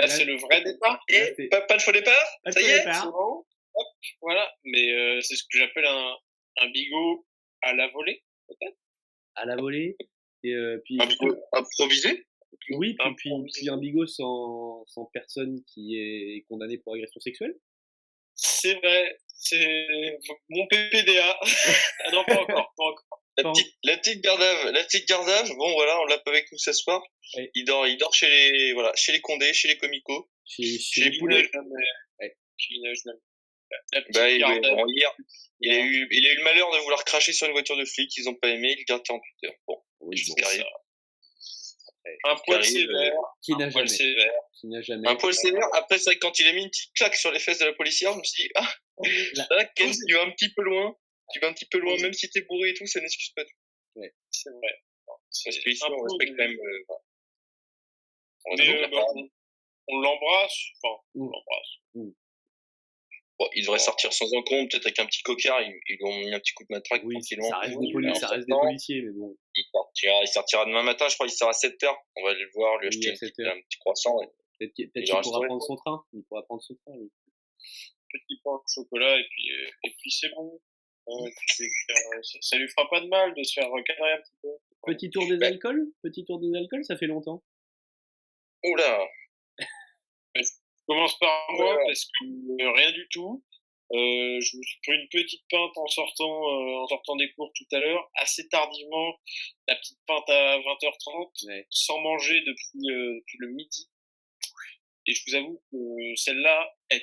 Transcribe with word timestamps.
là, 0.00 0.06
là- 0.06 0.14
c'est 0.14 0.24
le 0.24 0.36
vrai 0.36 0.62
départ. 0.62 1.02
Et 1.08 1.34
c'est- 1.36 1.48
pas, 1.48 1.60
pas 1.62 1.76
de 1.76 1.82
faux 1.82 1.92
départ? 1.92 2.14
Pas 2.44 2.50
de 2.50 2.54
Ça 2.54 2.62
y 2.62 2.64
est? 2.70 2.84
bon. 3.10 3.44
Hop, 3.76 3.86
voilà. 4.22 4.52
Mais 4.64 4.92
euh, 4.92 5.20
c'est 5.20 5.34
ce 5.36 5.42
que 5.44 5.58
j'appelle 5.58 5.84
un, 5.86 6.14
un 6.58 6.68
bigot 6.70 7.26
à 7.62 7.74
la 7.74 7.88
volée. 7.88 8.22
à 9.34 9.44
la 9.46 9.56
volée. 9.56 9.96
Et 10.44 10.52
euh, 10.52 10.80
puis, 10.84 10.98
Un 11.00 11.06
bigot 11.06 11.36
improvisé? 11.52 12.26
Oui, 12.70 12.94
puis, 12.98 13.14
puis, 13.16 13.30
puis 13.52 13.68
un 13.68 13.78
bigot 13.78 14.06
sans, 14.06 14.84
sans 14.86 15.06
personne 15.06 15.62
qui 15.64 15.96
est 15.98 16.44
condamné 16.48 16.78
pour 16.78 16.94
agression 16.94 17.20
sexuelle? 17.20 17.54
C'est 18.36 18.74
vrai. 18.74 19.18
C'est 19.28 20.18
mon 20.48 20.66
PPDA. 20.68 21.38
ah 22.04 22.10
non, 22.12 22.24
pas 22.24 22.40
encore. 22.42 22.72
Pas 22.76 22.84
encore. 22.84 23.23
La 23.36 23.50
petite, 23.50 23.74
la 23.82 23.96
petite 23.96 24.22
gardave, 24.22 24.70
la 24.70 24.84
petite 24.84 25.08
gardave, 25.08 25.48
bon 25.56 25.72
voilà, 25.72 26.00
on 26.00 26.04
l'a 26.04 26.18
pas 26.18 26.30
avec 26.30 26.50
nous 26.52 26.58
ce 26.58 26.72
soir. 26.72 27.02
Oui. 27.36 27.50
Il 27.54 27.64
dort, 27.64 27.86
il 27.86 27.96
dort 27.96 28.14
chez 28.14 28.28
les, 28.28 28.72
voilà, 28.74 28.92
chez 28.94 29.12
les 29.12 29.20
Condés, 29.20 29.52
chez 29.52 29.68
les 29.68 29.76
Comicos. 29.76 30.30
Chez, 30.46 30.62
Chez 30.62 30.78
chez 30.78 31.10
les 31.10 31.18
poulets. 31.18 31.50
Ouais. 32.20 32.36
Petite 32.56 32.82
Bah, 34.12 34.30
il, 34.30 34.40
bon, 34.40 34.84
hier, 34.88 35.12
il 35.60 35.72
a 35.72 35.80
eu, 35.80 36.08
il 36.12 36.26
a 36.26 36.32
eu 36.32 36.36
le 36.36 36.44
malheur 36.44 36.70
de 36.72 36.78
vouloir 36.78 37.04
cracher 37.04 37.32
sur 37.32 37.46
une 37.46 37.52
voiture 37.52 37.76
de 37.76 37.84
flic, 37.84 38.16
ils 38.16 38.28
ont 38.28 38.34
pas 38.34 38.48
aimé, 38.48 38.76
il 38.78 38.84
garde 38.84 39.02
48 39.02 39.48
heures. 39.48 39.56
Bon, 39.66 39.82
Oui, 40.00 40.22
bon. 40.28 40.36
Un 42.24 42.36
poil 42.36 42.58
arrive, 42.58 42.68
sévère. 42.68 43.12
qui 43.42 43.56
n'a 43.56 43.70
jamais. 43.70 43.86
sévère. 43.86 44.32
Qui 44.60 44.66
n'a 44.68 44.82
jamais. 44.82 45.08
Un 45.08 45.16
poil 45.16 45.32
sévère. 45.32 45.66
Après, 45.72 45.98
c'est 45.98 46.16
quand 46.18 46.38
il 46.38 46.46
a 46.46 46.52
mis 46.52 46.62
une 46.62 46.68
petite 46.68 46.92
claque 46.94 47.16
sur 47.16 47.32
les 47.32 47.40
fesses 47.40 47.58
de 47.58 47.64
la 47.64 47.72
policière, 47.72 48.12
je 48.12 48.18
me 48.18 48.24
suis 48.24 48.44
dit, 48.44 48.50
ah, 48.56 48.74
là, 49.36 49.64
tu 49.74 49.84
vas 50.12 50.22
un 50.22 50.30
petit 50.30 50.52
peu 50.52 50.62
loin? 50.62 50.94
Tu 51.32 51.40
vas 51.40 51.48
un 51.48 51.52
petit 51.52 51.66
peu 51.66 51.78
loin, 51.78 51.96
même 52.00 52.12
si 52.12 52.28
t'es 52.30 52.42
bourré 52.42 52.70
et 52.70 52.74
tout, 52.74 52.86
ça 52.86 53.00
n'excuse 53.00 53.30
pas 53.30 53.44
tout. 53.44 54.02
C'est 54.30 54.50
vrai. 54.50 54.82
Parce 55.06 55.58
que 55.58 55.70
ici, 55.70 55.82
on 55.88 56.02
respecte 56.02 56.36
quand 56.36 56.44
même, 56.44 56.52
euh. 56.58 56.94
On 58.46 58.58
euh, 58.58 58.88
bah, 58.88 59.04
on, 59.16 59.28
on 59.88 60.00
l'embrasse. 60.00 60.58
Enfin, 60.82 61.02
on 61.14 61.24
Mm. 61.24 61.30
l'embrasse. 61.32 62.14
Bon, 63.38 63.48
il 63.56 63.62
devrait 63.64 63.80
sortir 63.80 64.12
sans 64.12 64.32
encombre, 64.32 64.68
peut-être 64.70 64.86
avec 64.86 64.98
un 65.00 65.06
petit 65.06 65.22
cocard, 65.22 65.60
ils, 65.60 65.74
ils 65.88 65.96
lui 65.96 66.04
ont 66.04 66.16
mis 66.20 66.32
un 66.32 66.38
petit 66.38 66.52
coup 66.52 66.62
de 66.62 66.72
matraque 66.72 67.02
Oui, 67.04 67.14
tranquillement. 67.14 67.48
ça 67.48 67.58
reste, 67.58 67.76
Oui, 67.76 67.88
des, 67.88 67.92
poli- 67.92 68.06
mais 68.06 68.12
en 68.12 68.14
ça 68.14 68.28
reste 68.28 68.46
des 68.46 68.54
policiers, 68.54 69.02
mais 69.02 69.10
bon. 69.10 69.36
Il 69.56 69.64
sortira, 69.72 70.20
il 70.22 70.28
sortira 70.28 70.64
demain 70.66 70.82
matin, 70.84 71.08
je 71.08 71.14
crois, 71.14 71.26
il 71.26 71.30
sort 71.32 71.48
à 71.48 71.52
7 71.52 71.82
heures. 71.82 71.98
On 72.14 72.22
va 72.22 72.30
aller 72.30 72.44
le 72.44 72.50
voir, 72.54 72.78
lui 72.78 72.88
Oui, 72.88 72.94
acheter 72.96 73.08
à 73.08 73.12
un 73.12 73.16
7 73.16 73.34
petit, 73.34 73.42
un 73.48 73.60
petit 73.62 73.78
croissant. 73.78 74.16
Peut-être 74.58 74.72
qu'il 74.74 74.88
peut 74.92 75.00
pourra 75.22 75.40
ouais. 75.40 75.46
prendre 75.48 75.62
son 75.64 75.74
train. 75.76 76.04
Il 76.12 76.22
pourra 76.24 76.42
prendre 76.44 76.62
son 76.62 76.74
train, 76.76 76.96
lui. 76.96 77.10
Petit 78.12 78.40
pain 78.44 78.50
au 78.52 78.62
chocolat 78.68 79.18
et 79.18 79.24
puis, 79.28 79.50
euh, 79.50 79.68
et 79.82 79.94
puis 79.98 80.10
c'est 80.12 80.28
bon. 80.28 80.60
Ça, 81.06 82.38
ça 82.40 82.56
lui 82.56 82.68
fera 82.68 82.88
pas 82.88 83.00
de 83.00 83.08
mal 83.08 83.34
de 83.34 83.42
se 83.42 83.52
faire 83.54 83.70
recadrer 83.70 84.12
un 84.12 84.18
petit 84.18 84.32
peu. 84.42 84.48
Petit 84.86 85.10
tour 85.10 85.26
des 85.26 85.36
Ouais. 85.36 85.46
alcools? 85.46 85.86
Petit 86.02 86.24
tour 86.24 86.38
des 86.40 86.54
alcools, 86.56 86.84
ça 86.84 86.96
fait 86.96 87.06
longtemps. 87.06 87.42
Oula! 88.64 89.06
Je 90.36 90.42
commence 90.86 91.18
par 91.18 91.46
moi 91.52 91.76
Ouais. 91.76 91.82
parce 91.86 92.04
que 92.06 92.62
euh, 92.62 92.72
rien 92.72 92.92
du 92.92 93.06
tout. 93.08 93.42
Euh, 93.92 94.40
je 94.40 94.56
me 94.56 94.62
suis 94.62 94.78
pris 94.82 94.94
une 94.98 95.08
petite 95.08 95.44
pinte 95.50 95.76
en 95.76 95.86
sortant, 95.86 96.24
euh, 96.48 96.76
en 96.82 96.86
sortant 96.88 97.16
des 97.16 97.30
cours 97.34 97.52
tout 97.54 97.66
à 97.72 97.80
l'heure, 97.80 98.10
assez 98.14 98.48
tardivement, 98.48 99.20
la 99.68 99.76
petite 99.76 99.98
pinte 100.06 100.28
à 100.28 100.58
20h30, 100.58 101.46
Ouais. 101.46 101.66
sans 101.70 102.00
manger 102.00 102.40
depuis, 102.40 102.90
euh, 102.90 103.14
depuis 103.20 103.38
le 103.40 103.48
midi. 103.48 103.88
Et 105.06 105.12
je 105.14 105.22
vous 105.26 105.34
avoue 105.36 105.62
que 105.70 105.76
celle-là, 106.16 106.74
elle, 106.88 107.02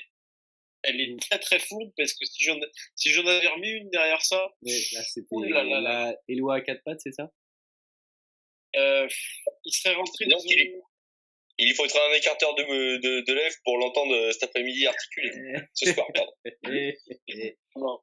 elle 0.83 0.99
est 1.01 1.19
très 1.21 1.39
très 1.39 1.59
fourbe 1.59 1.91
parce 1.97 2.13
que 2.13 2.25
si 2.25 2.43
j'en, 2.43 2.59
si 2.95 3.09
j'en 3.11 3.25
avais 3.25 3.47
remis 3.47 3.69
une 3.69 3.89
derrière 3.89 4.21
ça, 4.21 4.49
Mais 4.61 4.71
là, 4.93 5.03
c'était 5.03 5.27
Oh 5.31 5.43
là 5.43 5.63
là 5.63 5.81
là. 5.81 5.81
la 6.11 6.17
Eloi 6.27 6.55
à 6.55 6.61
quatre 6.61 6.83
pattes, 6.83 7.01
c'est 7.01 7.11
ça? 7.13 7.31
Euh, 8.75 9.07
il 9.65 9.73
serait 9.73 9.95
rentré 9.95 10.25
Non, 10.27 10.37
dans 10.37 10.43
il 10.45 10.59
une- 10.59 10.81
Il 11.57 11.73
faut 11.75 11.85
être 11.85 11.97
un 12.09 12.13
écarteur 12.15 12.55
de, 12.55 12.63
de, 12.97 13.21
de 13.21 13.33
lèvres 13.33 13.55
pour 13.65 13.77
l'entendre 13.77 14.15
euh, 14.15 14.31
cet 14.31 14.43
après-midi 14.43 14.87
articuler. 14.87 15.31
Ce 15.73 15.91
soir, 15.93 16.07
pardon. 16.13 16.33
Non. 17.75 17.99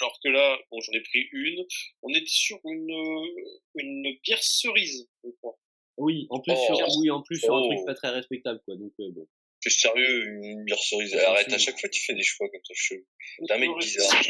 Alors 0.00 0.18
que 0.22 0.28
là, 0.28 0.58
bon, 0.70 0.80
j'en 0.80 0.92
ai 0.92 1.00
pris 1.02 1.28
une. 1.32 1.64
On 2.02 2.08
était 2.12 2.26
sur 2.26 2.58
une, 2.64 2.90
euh, 2.90 3.50
une 3.76 4.18
bière 4.24 4.42
cerise, 4.42 5.08
je 5.22 5.30
crois. 5.40 5.56
Oui, 5.96 6.26
en 6.30 6.40
plus, 6.40 6.52
Oh. 6.56 6.74
sur, 6.74 6.88
oui, 6.98 7.10
en 7.10 7.22
plus 7.22 7.38
sur 7.38 7.54
un 7.54 7.60
Oh. 7.62 7.66
truc 7.72 7.86
pas 7.86 7.94
très 7.94 8.10
respectable, 8.10 8.60
quoi. 8.66 8.74
Donc, 8.76 8.92
euh, 9.00 9.10
bon. 9.12 9.26
T'es 9.64 9.70
sérieux, 9.70 10.26
une 10.26 10.64
bière 10.64 10.78
cerise. 10.78 11.14
Attention. 11.14 11.30
Arrête, 11.32 11.52
à 11.52 11.58
chaque 11.58 11.80
fois 11.80 11.88
tu 11.88 12.04
fais 12.04 12.12
des 12.14 12.22
choix 12.22 12.46
comme 12.50 12.60
ça, 12.64 12.74
chelou. 12.76 13.02
T'es 13.48 13.54
un 13.54 13.58
mec 13.58 13.70
bizarre. 13.80 14.22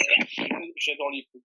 J'adore 0.77 1.11
les 1.11 1.25
fruits. 1.29 1.43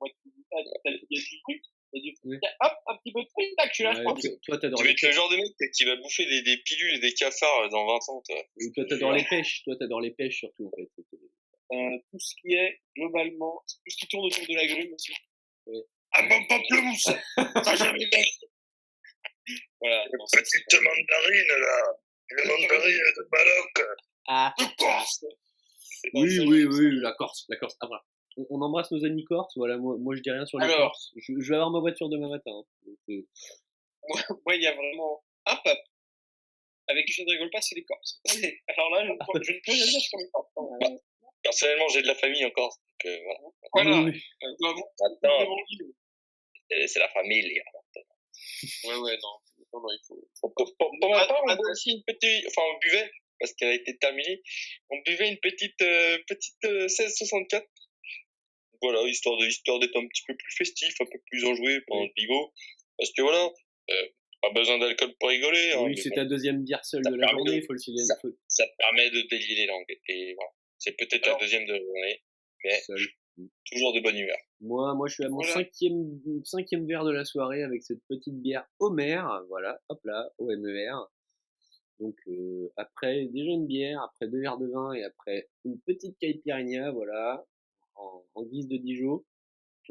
Moi, 0.00 0.08
tu 0.10 0.28
dis, 0.34 0.44
ah, 0.52 0.56
t'as- 0.84 0.90
Il 0.90 1.06
y 1.10 1.18
a 1.18 1.22
du 1.22 1.62
a 1.92 1.98
du. 2.00 2.38
Tiens, 2.40 2.50
Hop, 2.60 2.72
un 2.88 2.96
petit 2.98 3.12
peu 3.12 3.22
de 3.22 3.28
fruit, 3.28 3.54
tac, 3.56 3.68
je 3.70 3.74
suis 3.74 3.84
là, 3.84 3.92
je 3.94 3.98
Ouais, 3.98 4.04
toi, 4.04 4.30
toi, 4.46 4.58
t'adores 4.58 4.78
Tu 4.80 4.84
vas 4.84 4.88
les 4.90 4.94
être 4.94 5.02
le 5.02 5.12
genre 5.12 5.28
de 5.30 5.36
mec 5.36 5.52
qui 5.76 5.84
va 5.84 5.96
bouffer 5.96 6.26
des, 6.26 6.42
des 6.42 6.56
pilules 6.58 6.94
et 6.96 6.98
des 6.98 7.12
cafards 7.14 7.68
dans 7.70 7.86
20 7.86 7.94
ans, 8.08 8.22
toi. 8.26 8.44
Toi, 8.74 8.84
t'adores 8.88 9.12
les 9.12 9.24
pêches. 9.24 9.62
Toi, 9.64 9.76
t'adores 9.78 10.00
les 10.00 10.10
pêches, 10.10 10.38
surtout, 10.38 10.66
en 10.66 10.70
fait. 10.76 10.88
Euh, 11.72 11.98
tout 12.10 12.18
ce 12.18 12.34
qui 12.40 12.52
est, 12.54 12.80
globalement, 12.96 13.62
tout 13.68 13.76
ce 13.90 13.96
qui 13.96 14.06
tourne 14.08 14.26
autour 14.26 14.44
de 14.44 14.54
la 14.54 14.66
grume 14.66 14.92
aussi. 14.92 15.12
Oui. 15.66 15.78
Ah, 16.12 16.22
mon 16.22 16.44
pamplemousse! 16.46 17.04
Ça, 17.64 17.76
j'avais 17.76 17.98
bien. 18.10 18.24
Voilà. 19.80 20.04
Petite 20.32 20.74
mandarine, 20.82 21.60
là. 21.60 21.82
Le 22.30 22.42
mandarine 22.48 22.96
de 23.16 23.28
Maroc. 23.32 23.98
Ah, 24.28 24.54
De 24.58 24.64
Corse! 24.78 25.24
Oui, 26.14 26.38
oui, 26.46 26.64
oui, 26.64 27.00
la 27.00 27.12
Corse, 27.12 27.44
la 27.48 27.56
Corse. 27.56 27.76
Ah, 27.80 27.86
voilà. 27.86 28.02
On, 28.36 28.46
on 28.50 28.62
embrasse 28.62 28.90
nos 28.92 29.04
amis 29.04 29.24
corses. 29.24 29.52
Voilà, 29.56 29.76
moi, 29.76 29.96
moi, 29.98 30.14
je 30.16 30.22
dis 30.22 30.30
rien 30.30 30.46
sur 30.46 30.58
les 30.58 30.66
Alors. 30.66 30.92
Corses. 30.92 31.10
Je, 31.16 31.32
je 31.40 31.48
vais 31.50 31.56
avoir 31.56 31.70
ma 31.70 31.80
voiture 31.80 32.08
demain 32.08 32.28
matin. 32.28 32.50
hein. 32.52 32.62
Donc, 32.86 32.98
euh, 33.10 33.26
Moi, 34.46 34.54
il 34.56 34.62
y 34.62 34.66
a 34.66 34.72
vraiment 34.74 35.22
un 35.46 35.56
peuple 35.56 35.82
avec 36.88 37.06
qui 37.06 37.12
je 37.12 37.22
ne 37.22 37.30
rigole 37.30 37.50
pas, 37.50 37.60
c'est 37.60 37.74
les 37.76 37.84
Corses. 37.84 38.20
Alors 38.68 38.90
là, 38.90 39.04
je, 39.06 39.12
ne 39.12 39.16
peux- 39.18 39.42
je 39.44 39.52
ne 39.52 39.58
peux 39.64 39.72
rien 39.72 39.84
dire 39.86 40.00
sur 40.00 40.18
les 40.18 40.28
Corses. 40.32 41.02
Personnellement, 41.42 41.88
j'ai 41.88 42.02
de 42.02 42.06
la 42.06 42.14
famille 42.14 42.44
en 42.44 42.50
Corse. 42.50 42.76
Donc, 42.78 43.12
euh, 43.12 43.18
voilà. 43.72 43.90
Voilà. 43.90 44.02
oui. 44.10 44.22
Euh, 44.42 44.46
bah, 44.60 44.72
bon, 44.74 45.56
c'est 46.86 46.98
la 47.00 47.08
famille. 47.08 47.60
Ouais, 48.84 48.94
ouais, 48.96 49.18
non. 49.22 49.38
Non, 49.72 49.80
non, 49.80 49.88
il 49.92 50.00
faut. 50.06 50.28
Pour 50.40 51.10
ma 51.10 51.26
part, 51.26 51.42
on 51.46 51.54
boit 51.56 51.70
aussi 51.70 51.92
une 51.92 52.02
petite, 52.04 52.46
enfin, 52.48 52.62
on 52.74 52.78
buvait, 52.78 53.10
parce 53.38 53.52
qu'elle 53.54 53.68
a 53.68 53.74
été 53.74 53.96
terminée, 53.98 54.42
on 54.90 54.98
buvait 55.06 55.28
une 55.30 55.38
petite, 55.38 55.80
euh, 55.82 56.18
petite 56.26 56.64
euh, 56.64 56.82
1664. 56.88 57.66
Voilà, 58.82 59.02
histoire 59.08 59.36
de, 59.38 59.46
histoire 59.46 59.78
d'être 59.78 59.96
un 59.96 60.06
petit 60.08 60.22
peu 60.26 60.34
plus 60.36 60.52
festif, 60.56 60.94
un 61.00 61.04
peu 61.04 61.18
plus 61.30 61.44
enjoué 61.44 61.80
pendant 61.86 62.02
Oui. 62.02 62.08
le 62.16 62.22
bigot. 62.22 62.52
Parce 62.98 63.12
que 63.12 63.22
voilà, 63.22 63.50
euh, 63.90 64.08
pas 64.40 64.50
besoin 64.52 64.78
d'alcool 64.78 65.14
pour 65.20 65.28
rigoler. 65.28 65.72
hein, 65.72 65.82
Oui, 65.82 65.96
c'est 65.98 66.08
bon, 66.10 66.14
ta 66.16 66.24
deuxième 66.24 66.64
bière 66.64 66.84
seule 66.84 67.02
de 67.02 67.14
la 67.14 67.28
journée. 67.28 67.56
Il 67.56 67.64
faut 67.66 67.74
le 67.74 67.78
signaler. 67.78 68.06
ça- 68.06 68.18
ça 68.48 68.66
permet 68.78 69.10
de 69.10 69.20
délier 69.28 69.54
les 69.54 69.66
langues. 69.66 69.98
Et 70.08 70.34
voilà. 70.34 70.50
C'est 70.78 70.92
peut-être 70.96 71.26
la 71.26 71.34
deuxième 71.34 71.66
de 71.66 71.74
la 71.74 71.78
journée, 71.78 72.22
mais 72.64 72.80
seul. 72.80 72.98
Toujours 73.64 73.92
de 73.94 74.00
bonne 74.00 74.16
humeur. 74.16 74.36
Moi, 74.60 74.94
moi, 74.94 75.08
je 75.08 75.14
suis 75.14 75.24
à 75.24 75.28
mon 75.28 75.36
Voilà. 75.36 75.52
cinquième, 75.54 76.20
cinquième 76.44 76.86
verre 76.86 77.04
de 77.04 77.12
la 77.12 77.24
soirée 77.24 77.62
avec 77.62 77.82
cette 77.82 78.02
petite 78.08 78.34
bière 78.40 78.66
Homer. 78.78 79.22
Voilà, 79.48 79.80
hop 79.88 80.00
là, 80.04 80.30
O-M-E-R. 80.38 81.10
Donc, 81.98 82.16
euh, 82.28 82.72
après 82.76 83.26
déjà 83.26 83.50
une 83.50 83.66
bière, 83.66 84.02
après 84.02 84.26
deux 84.28 84.40
verres 84.40 84.58
de 84.58 84.68
vin 84.68 84.92
et 84.94 85.02
après 85.04 85.48
une 85.64 85.78
petite 85.80 86.16
caipirinha, 86.18 86.90
voilà, 86.92 87.44
en, 87.96 88.24
en 88.34 88.42
guise 88.44 88.68
de 88.68 88.76
Dijon. 88.76 89.24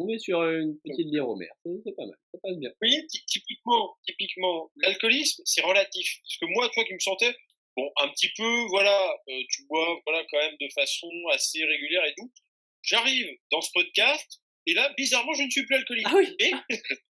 On 0.02 0.08
est 0.08 0.18
sur 0.20 0.42
une 0.44 0.80
petite 0.80 1.10
bière 1.10 1.28
Homer. 1.28 1.50
C'est 1.84 1.96
pas 1.96 2.06
mal, 2.06 2.16
ça 2.32 2.40
passe 2.42 2.58
bien. 2.58 2.72
Oui, 2.82 3.06
ty- 3.08 3.26
typiquement, 3.26 3.96
typiquement, 4.04 4.72
l'alcoolisme, 4.78 5.42
c'est 5.46 5.62
relatif. 5.62 6.20
Parce 6.24 6.38
que 6.38 6.46
moi, 6.56 6.70
toi 6.74 6.84
qui 6.86 6.94
me 6.94 7.00
sentais, 7.00 7.36
bon, 7.76 7.92
un 8.02 8.08
petit 8.10 8.30
peu, 8.38 8.66
voilà, 8.70 8.98
euh, 9.30 9.42
tu 9.50 9.66
bois, 9.68 10.00
voilà, 10.06 10.24
quand 10.32 10.38
même 10.38 10.56
de 10.62 10.68
façon 10.74 11.10
assez 11.34 11.64
régulière 11.66 12.06
et 12.06 12.14
tout. 12.18 12.32
J'arrive 12.90 13.28
dans 13.52 13.62
ce 13.62 13.70
podcast, 13.72 14.42
et 14.66 14.74
là, 14.74 14.92
bizarrement, 14.98 15.34
je 15.34 15.44
ne 15.44 15.50
suis 15.50 15.64
plus 15.66 15.76
alcoolique. 15.76 16.08
Ah 16.10 16.16
oui. 16.16 16.36
Et 16.40 16.52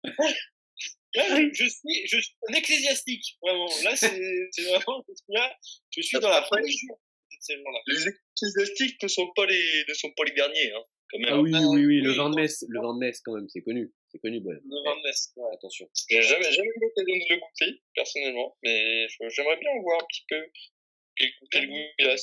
là, 1.15 1.41
je, 1.41 1.49
je 1.53 1.69
suis, 1.69 2.07
je 2.07 2.19
suis 2.19 2.35
un 2.49 2.53
ecclésiastique, 2.53 3.37
vraiment. 3.41 3.69
Là, 3.83 3.95
c'est 3.95 4.09
vraiment, 4.63 5.05
là, 5.29 5.57
je 5.91 6.01
suis 6.01 6.19
dans 6.19 6.29
la 6.29 6.41
religion 6.41 6.93
de 6.93 7.37
ces 7.39 7.55
gens-là. 7.55 7.79
Les 7.87 8.07
ecclésiastiques 8.07 9.01
ne 9.01 9.07
sont 9.07 9.31
pas 9.33 9.45
les, 9.45 9.85
ne 9.87 9.93
sont 9.93 10.11
pas 10.17 10.25
les 10.25 10.33
derniers, 10.33 10.73
hein, 10.73 10.83
quand 11.09 11.19
même. 11.19 11.33
Ah 11.33 11.39
oui, 11.39 11.51
Ah, 11.55 11.61
oui, 11.69 11.85
oui, 11.85 12.01
le 12.01 12.11
oui, 12.11 12.17
vin 12.17 12.29
de 12.29 12.35
messe, 12.35 12.65
le 12.67 12.81
vin 12.81 12.93
de 12.93 12.99
messe 12.99 13.21
quand 13.21 13.35
même, 13.35 13.47
c'est 13.47 13.61
connu. 13.61 13.89
C'est 14.11 14.19
connu, 14.19 14.41
bon. 14.41 14.51
Le 14.51 14.83
vin 14.83 14.97
de 14.97 15.03
messe, 15.07 15.31
ouais. 15.37 15.53
Attention. 15.53 15.89
J'ai 16.09 16.21
jamais, 16.23 16.51
jamais 16.51 16.67
eu 16.67 16.79
l'occasion 16.81 17.15
de 17.15 17.33
le 17.33 17.39
goûter, 17.39 17.81
personnellement, 17.95 18.57
mais 18.63 19.07
j'aimerais 19.29 19.57
bien 19.57 19.71
voir 19.81 20.03
un 20.03 20.05
petit 20.07 20.25
peu 20.27 20.43
quel, 21.15 21.29
quel 21.51 21.69
goût 21.69 21.85
il 21.99 22.07
a. 22.07 22.15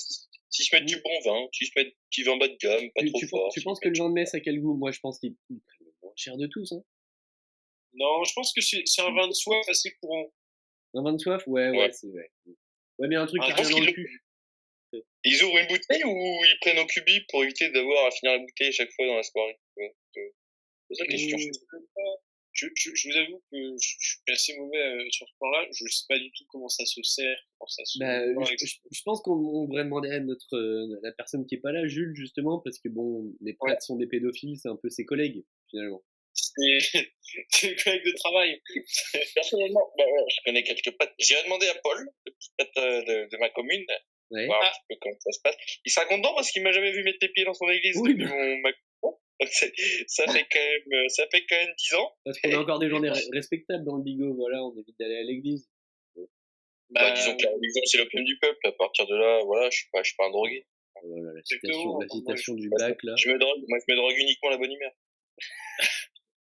S'ils 0.51 0.65
se 0.67 0.75
mettent 0.75 0.87
du 0.87 0.97
bon 1.03 1.21
vin, 1.25 1.47
s'ils 1.53 1.67
se 1.67 1.73
mettent 1.77 1.95
du 2.13 2.25
vin 2.25 2.37
bas 2.37 2.49
de 2.49 2.57
gamme, 2.57 2.91
pas 2.95 3.03
Tu, 3.03 3.11
trop 3.11 3.19
tu, 3.19 3.29
fort. 3.29 3.45
penses- 3.45 3.55
tu 3.55 3.61
penses 3.63 3.81
que 3.81 3.89
le 3.89 3.99
vin 3.99 4.09
de 4.09 4.15
messe 4.15 4.35
a 4.35 4.41
quel 4.41 4.61
goût? 4.61 4.75
Moi, 4.77 4.91
je 4.93 5.01
pense 5.01 5.19
qu'il 5.19 5.35
le 5.51 5.93
moins 6.03 6.13
cher 6.17 6.37
de 6.37 6.47
tous. 6.47 6.73
Hein. 6.73 6.83
Non, 7.95 8.25
je 8.25 8.33
pense 8.35 8.53
que 8.53 8.61
c'est 8.61 8.83
un 9.03 9.13
vin 9.13 9.27
de 9.29 9.33
soif 9.33 9.69
assez 9.69 9.93
courant. 10.01 10.33
Un 10.95 11.03
vin 11.03 11.13
de 11.15 11.19
soif? 11.19 11.43
Ouais, 11.47 11.71
ouais, 11.71 11.79
Ouais. 11.79 11.93
c'est 11.93 12.09
vrai. 12.09 12.31
Ouais, 12.99 13.09
mais 13.09 13.17
un 13.17 13.27
truc 13.27 13.41
Ah, 13.43 13.47
qui 13.47 13.51
je 13.51 13.55
a 13.55 13.59
pense 13.59 13.75
rien 13.75 13.93
cul. 13.93 14.23
Ils 15.25 15.43
ouvrent 15.43 15.59
une 15.59 15.67
bouteille 15.67 16.05
ou 16.05 16.45
ils 16.45 16.59
prennent 16.61 16.79
au 16.79 16.87
cubi 16.87 17.21
pour 17.29 17.43
éviter 17.43 17.71
d'avoir 17.71 18.07
à 18.07 18.11
finir 18.13 18.33
la 18.35 18.39
bouteille 18.39 18.69
à 18.69 18.73
chaque 18.73 18.93
fois 18.93 19.07
dans 19.07 19.17
la 19.17 19.23
soirée? 19.25 19.59
Ouais, 19.77 19.95
C'est 20.15 20.95
ça 20.95 21.05
la 21.05 21.11
question. 21.11 21.37
Je, 22.57 22.67
je, 22.75 22.91
je 22.95 23.09
vous 23.09 23.17
avoue 23.17 23.39
que 23.53 23.57
je, 23.81 23.95
je 24.01 24.09
suis 24.09 24.33
assez 24.33 24.57
mauvais 24.57 24.79
euh, 24.79 25.07
sur 25.11 25.29
ce 25.29 25.33
point-là. 25.39 25.67
Je 25.73 25.85
ne 25.85 25.89
sais 25.89 26.05
pas 26.09 26.19
du 26.19 26.31
tout 26.33 26.45
comment 26.49 26.69
ça 26.69 26.85
se 26.87 27.03
sert, 27.03 27.39
comment 27.59 27.69
ça 27.69 27.85
se. 27.85 27.99
Bah, 27.99 28.21
je, 28.25 28.39
avec- 28.41 28.59
je- 28.59 28.77
je 28.91 29.03
pense 29.05 29.21
qu'on 29.23 29.33
on 29.35 29.65
devrait 29.67 29.85
demander 29.85 30.11
à 30.11 30.21
notre 30.21 30.57
euh, 30.57 30.99
la 31.03 31.13
personne 31.13 31.47
qui 31.47 31.55
est 31.57 31.61
pas 31.61 31.73
là, 31.73 31.87
Jules, 31.87 32.15
justement, 32.17 32.59
parce 32.59 32.79
que 32.79 32.89
bon, 32.89 33.33
les 33.41 33.55
prêtres 33.55 33.83
sont 33.83 33.97
des 33.97 34.07
pédophiles, 34.07 34.57
c'est 34.61 34.69
un 34.69 34.77
peu 34.77 34.89
ses 34.91 35.05
collègues 35.05 35.45
finalement. 35.71 36.03
C'est 36.33 36.79
c'est 37.51 37.71
le 37.71 37.83
collègue 37.83 38.05
de 38.07 38.13
travail. 38.17 38.61
Personnellement, 39.35 39.89
bah, 39.97 40.05
ouais, 40.05 40.25
je 40.31 40.37
connais 40.45 40.63
quelques 40.63 40.97
potes. 40.99 41.13
J'irai 41.19 41.43
demander 41.45 41.69
à 41.69 41.75
Paul, 41.83 42.09
le 42.27 42.33
petit 42.33 42.51
pote 42.59 42.77
euh, 42.79 43.03
de, 43.03 43.29
de 43.31 43.37
ma 43.39 43.51
commune, 43.51 43.85
Ouais. 44.33 44.45
voir 44.47 44.61
un 44.61 44.69
petit 44.71 44.81
peu 44.89 44.97
comment 45.01 45.17
ça 45.21 45.31
se 45.31 45.41
passe. 45.41 45.55
Il 45.85 45.91
sera 45.93 46.05
content 46.07 46.35
parce 46.35 46.51
qu'il 46.51 46.61
m'a 46.65 46.73
jamais 46.73 46.91
vu 46.91 47.05
mettre 47.05 47.19
les 47.23 47.29
pieds 47.29 47.45
dans 47.45 47.55
son 47.55 47.69
église 47.71 47.97
Oui, 47.97 48.13
depuis 48.15 48.27
mon 48.27 48.59
ma- 48.59 48.73
Donc, 49.05 49.15
c'est- 49.15 49.26
ça 50.09 50.25
fait 50.33 50.47
quand 50.51 50.59
même, 50.59 50.93
euh, 51.05 51.09
ça 51.09 51.27
fait 51.31 51.45
quand 51.47 51.57
même 51.57 51.75
10 51.79 51.95
ans. 51.95 52.17
Parce 52.25 52.41
qu'on 52.41 52.53
a 52.53 52.59
encore 52.59 52.79
des 52.79 52.89
journées 52.89 53.11
re- 53.11 53.35
respectables 53.35 53.85
dans 53.85 53.97
le 53.97 54.03
bigot, 54.03 54.35
voilà, 54.35 54.65
on 54.65 54.75
évite 54.79 54.99
d'aller 54.99 55.17
à 55.19 55.23
l'église. 55.23 55.69
Bah, 56.17 56.23
Bah, 56.91 57.11
disons 57.13 57.37
que 57.37 57.43
la 57.45 57.51
religion, 57.51 57.83
c'est 57.85 57.99
l'opium 57.99 58.25
du 58.25 58.39
peuple. 58.39 58.59
À 58.67 58.73
partir 58.73 59.07
de 59.07 59.15
là, 59.17 59.43
voilà, 59.45 59.69
je 59.71 59.77
suis 59.79 59.89
pas, 59.93 60.03
je 60.03 60.09
suis 60.09 60.17
pas 60.17 60.27
un 60.27 60.31
drogué. 60.31 60.67
Oh 61.03 61.09
là 61.17 61.23
là, 61.27 61.33
la 61.35 61.43
citation, 61.45 61.85
la 61.99 62.07
moi, 62.07 62.07
citation 62.09 62.55
du 62.55 62.71
je- 62.73 62.79
bac 62.85 62.99
là. 63.03 63.15
Je 63.19 63.29
me 63.29 63.39
drogue, 63.39 63.63
moi, 63.69 63.79
je 63.87 63.93
me 63.93 63.97
drogue 63.99 64.15
uniquement 64.17 64.51
la 64.51 64.57
bonne 64.57 64.73
humeur. 64.73 64.93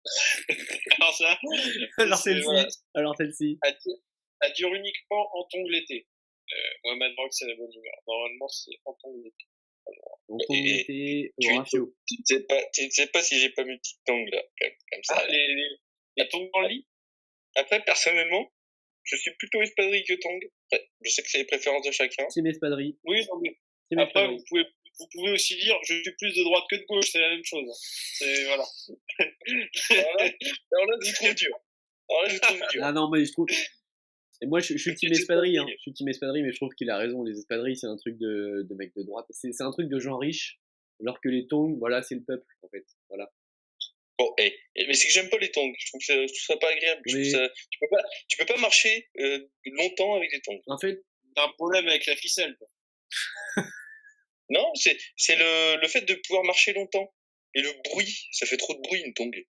alors 0.99 1.13
ça, 1.15 1.37
Alors 1.97 2.17
c'est- 2.17 2.29
celle-ci, 2.31 2.43
voilà, 2.45 2.67
alors 2.93 3.15
celle-ci. 3.17 3.57
elle 3.63 3.77
dure- 3.83 3.97
elle 4.41 4.53
dure 4.53 4.73
uniquement 4.73 5.29
en 5.37 5.43
tongue 5.51 5.67
l'été. 5.69 6.07
Euh, 6.53 6.55
moi, 6.85 6.95
ma 6.97 7.09
drogue, 7.13 7.31
c'est 7.31 7.47
la 7.47 7.55
bonne 7.55 7.71
humeur. 7.73 7.93
Normalement, 8.07 8.47
c'est 8.47 8.77
en 8.85 8.93
tongue 8.93 9.17
l'été. 9.23 9.45
Et- 10.49 11.31
tu- 11.39 11.51
au 11.51 11.57
ratio. 11.57 11.95
Tu 12.07 12.15
ne 12.19 12.25
sais 12.25 12.43
pas, 12.45 12.61
tu 12.73 12.89
sais 12.91 13.07
pas 13.07 13.21
si 13.21 13.39
j'ai 13.39 13.49
pas 13.51 13.63
mes 13.63 13.77
petites 13.77 13.99
tongues 14.05 14.27
là, 14.31 14.41
comme, 14.59 14.71
comme 14.91 15.03
ça. 15.03 15.17
Ah, 15.17 15.27
les, 15.27 15.47
les, 15.55 15.67
la 16.17 16.25
tongue 16.25 16.49
dans 16.53 16.61
le 16.61 16.67
lit? 16.69 16.87
Après, 17.55 17.83
personnellement, 17.83 18.51
je 19.03 19.15
suis 19.15 19.31
plutôt 19.35 19.61
espadrille 19.61 20.03
que 20.03 20.13
tongue. 20.15 20.49
Après, 20.71 20.89
je 21.01 21.09
sais 21.09 21.21
que 21.21 21.29
c'est 21.29 21.37
les 21.37 21.45
préférences 21.45 21.85
de 21.85 21.91
chacun. 21.91 22.25
Team 22.27 22.47
espadrille. 22.47 22.97
Oui, 23.03 23.25
non, 23.31 23.39
mais 23.41 23.57
Team 23.89 23.99
après, 23.99 24.27
vous 24.27 24.43
pouvez, 24.49 24.65
vous 24.99 25.07
pouvez 25.13 25.31
aussi 25.31 25.55
dire 25.57 25.77
je 25.87 25.93
suis 26.01 26.15
plus 26.17 26.35
de 26.35 26.43
droite 26.43 26.63
que 26.69 26.75
de 26.75 26.85
gauche, 26.85 27.09
c'est 27.11 27.19
la 27.21 27.29
même 27.29 27.45
chose. 27.45 27.65
C'est, 28.17 28.45
voilà. 28.45 28.65
Alors 29.19 30.15
là, 30.17 30.23
alors 30.71 30.85
là, 30.87 30.97
je 31.01 31.13
trouve 31.13 31.35
dur. 31.35 31.59
Alors 32.09 32.23
là, 32.23 32.29
je 32.29 32.39
trouve 32.39 32.59
dur. 32.71 32.81
Ah 32.83 32.91
non, 32.91 33.09
mais 33.09 33.23
je 33.25 33.31
trouve. 33.31 33.45
Et 34.41 34.47
moi, 34.47 34.59
je, 34.59 34.73
je 34.73 34.77
suis 34.77 34.95
team 34.95 35.11
espadrille, 35.13 35.57
hein. 35.57 35.65
Je 35.69 35.77
suis 35.81 35.93
team 35.93 36.07
espadrille, 36.09 36.43
mais 36.43 36.51
je 36.51 36.57
trouve 36.57 36.73
qu'il 36.73 36.89
a 36.89 36.97
raison. 36.97 37.23
Les 37.23 37.37
espadrilles, 37.37 37.77
c'est 37.77 37.87
un 37.87 37.95
truc 37.97 38.17
de, 38.17 38.65
de 38.69 38.75
mec 38.75 38.93
de 38.95 39.03
droite. 39.03 39.25
C'est 39.29 39.51
c'est 39.53 39.63
un 39.63 39.71
truc 39.71 39.87
de 39.89 39.99
gens 39.99 40.17
riches. 40.17 40.59
Alors 41.01 41.19
que 41.21 41.29
les 41.29 41.47
tongs, 41.47 41.75
voilà, 41.79 42.01
c'est 42.03 42.15
le 42.15 42.23
peuple, 42.23 42.45
en 42.61 42.69
fait. 42.69 42.85
Voilà. 43.09 43.31
Bon, 44.17 44.33
eh, 44.39 44.53
eh, 44.75 44.87
mais 44.87 44.93
c'est 44.93 45.07
que 45.07 45.13
j'aime 45.13 45.29
pas 45.29 45.37
les 45.39 45.51
tongs. 45.51 45.73
Je 45.77 45.87
trouve 45.87 45.99
que 45.99 46.05
ça, 46.05 46.13
je 46.13 46.27
trouve 46.27 46.55
ça 46.55 46.57
pas 46.57 46.69
agréable. 46.71 47.01
Je 47.05 47.11
trouve 47.11 47.23
Mais- 47.25 47.31
ça- 47.31 47.49
tu 47.69 47.79
peux 47.79 47.87
pas, 47.89 48.01
tu 48.29 48.37
peux 48.37 48.45
pas 48.45 48.57
marcher 48.59 49.09
euh, 49.19 49.39
longtemps 49.65 50.15
avec 50.15 50.31
des 50.31 50.41
tongs. 50.41 50.61
En 50.67 50.77
fait, 50.77 51.03
T'as 51.35 51.45
un 51.45 51.51
problème 51.53 51.85
avec 51.89 52.05
la 52.05 52.15
ficelle. 52.15 52.55
quoi. 52.57 52.67
Non, 54.49 54.71
c'est, 54.75 54.97
c'est 55.17 55.35
le, 55.35 55.81
le 55.81 55.87
fait 55.87 56.01
de 56.01 56.13
pouvoir 56.27 56.43
marcher 56.45 56.71
longtemps. 56.73 57.13
Et 57.55 57.61
le 57.61 57.71
bruit, 57.89 58.27
ça 58.31 58.45
fait 58.45 58.57
trop 58.57 58.73
de 58.75 58.81
bruit 58.81 59.01
une 59.01 59.13
tongue. 59.13 59.43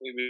Oui, 0.00 0.12
mais 0.14 0.26